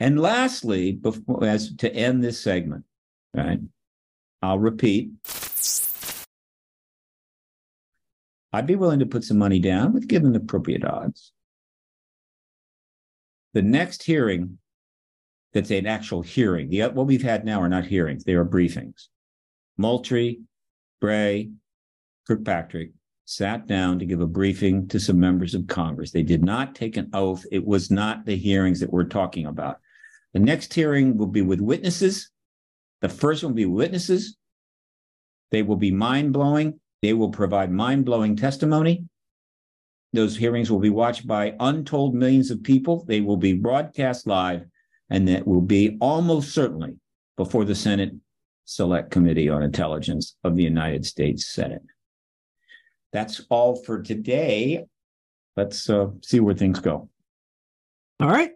And 0.00 0.20
lastly, 0.20 0.92
before, 0.92 1.44
as 1.44 1.74
to 1.76 1.92
end 1.92 2.22
this 2.22 2.40
segment, 2.40 2.84
right, 3.34 3.58
I'll 4.42 4.58
repeat. 4.58 5.10
I'd 8.52 8.66
be 8.66 8.76
willing 8.76 9.00
to 9.00 9.06
put 9.06 9.24
some 9.24 9.38
money 9.38 9.58
down 9.58 9.92
with 9.92 10.08
given 10.08 10.32
the 10.32 10.38
appropriate 10.38 10.84
odds. 10.84 11.32
The 13.54 13.62
next 13.62 14.02
hearing 14.02 14.58
that's 15.52 15.70
an 15.70 15.86
actual 15.86 16.22
hearing, 16.22 16.68
the, 16.68 16.88
what 16.88 17.06
we've 17.06 17.22
had 17.22 17.44
now 17.44 17.60
are 17.60 17.68
not 17.68 17.86
hearings, 17.86 18.24
they 18.24 18.34
are 18.34 18.44
briefings. 18.44 19.08
Moultrie, 19.76 20.40
Bray, 21.00 21.50
Kirkpatrick 22.26 22.92
sat 23.24 23.66
down 23.66 23.98
to 23.98 24.06
give 24.06 24.20
a 24.20 24.26
briefing 24.26 24.88
to 24.88 24.98
some 24.98 25.20
members 25.20 25.54
of 25.54 25.66
Congress. 25.66 26.10
They 26.10 26.22
did 26.22 26.42
not 26.42 26.74
take 26.74 26.96
an 26.96 27.10
oath. 27.12 27.44
It 27.52 27.64
was 27.64 27.90
not 27.90 28.24
the 28.24 28.36
hearings 28.36 28.80
that 28.80 28.92
we're 28.92 29.04
talking 29.04 29.46
about. 29.46 29.78
The 30.32 30.40
next 30.40 30.72
hearing 30.72 31.16
will 31.16 31.26
be 31.26 31.42
with 31.42 31.60
witnesses. 31.60 32.30
The 33.00 33.08
first 33.08 33.42
one 33.42 33.52
will 33.52 33.56
be 33.56 33.66
witnesses. 33.66 34.36
They 35.50 35.62
will 35.62 35.76
be 35.76 35.90
mind 35.90 36.32
blowing. 36.32 36.80
They 37.02 37.12
will 37.12 37.30
provide 37.30 37.70
mind 37.70 38.04
blowing 38.04 38.36
testimony. 38.36 39.04
Those 40.12 40.36
hearings 40.36 40.70
will 40.70 40.80
be 40.80 40.90
watched 40.90 41.26
by 41.26 41.54
untold 41.60 42.14
millions 42.14 42.50
of 42.50 42.62
people. 42.62 43.04
They 43.04 43.20
will 43.20 43.36
be 43.36 43.52
broadcast 43.52 44.26
live, 44.26 44.64
and 45.10 45.28
that 45.28 45.46
will 45.46 45.60
be 45.60 45.96
almost 46.00 46.52
certainly 46.52 46.96
before 47.36 47.64
the 47.64 47.74
Senate 47.74 48.12
Select 48.64 49.10
Committee 49.10 49.48
on 49.48 49.62
Intelligence 49.62 50.36
of 50.44 50.56
the 50.56 50.62
United 50.62 51.06
States 51.06 51.46
Senate. 51.46 51.82
That's 53.12 53.42
all 53.50 53.76
for 53.76 54.02
today. 54.02 54.84
Let's 55.56 55.88
uh, 55.88 56.08
see 56.22 56.40
where 56.40 56.54
things 56.54 56.80
go. 56.80 57.08
All 58.20 58.28
right. 58.28 58.52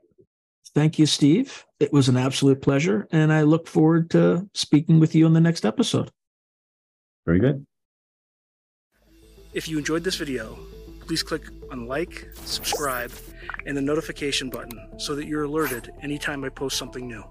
Thank 0.75 0.99
you, 0.99 1.07
Steve. 1.07 1.65
It 1.81 1.93
was 1.93 2.09
an 2.09 2.17
absolute 2.17 2.63
pleasure, 2.63 3.07
and 3.13 3.33
I 3.33 3.43
look 3.43 3.67
forward 3.67 4.11
to 4.11 4.49
speaking 4.55 5.01
with 5.01 5.15
you 5.15 5.27
in 5.27 5.35
the 5.35 5.41
next 5.41 5.67
episode. 5.67 6.11
Very 7.27 7.41
good. 7.41 7.67
If 9.53 9.69
you 9.69 9.77
enjoyed 9.77 10.03
this 10.03 10.17
video, 10.17 10.59
please 11.01 11.23
click 11.23 11.43
on 11.71 11.87
like, 11.87 12.31
subscribe, 12.37 13.13
and 13.67 13.77
the 13.77 13.83
notification 13.83 14.49
button 14.49 14.99
so 14.99 15.15
that 15.15 15.27
you're 15.27 15.45
alerted 15.45 15.93
anytime 16.01 16.43
I 16.43 16.49
post 16.49 16.79
something 16.79 17.07
new. 17.07 17.23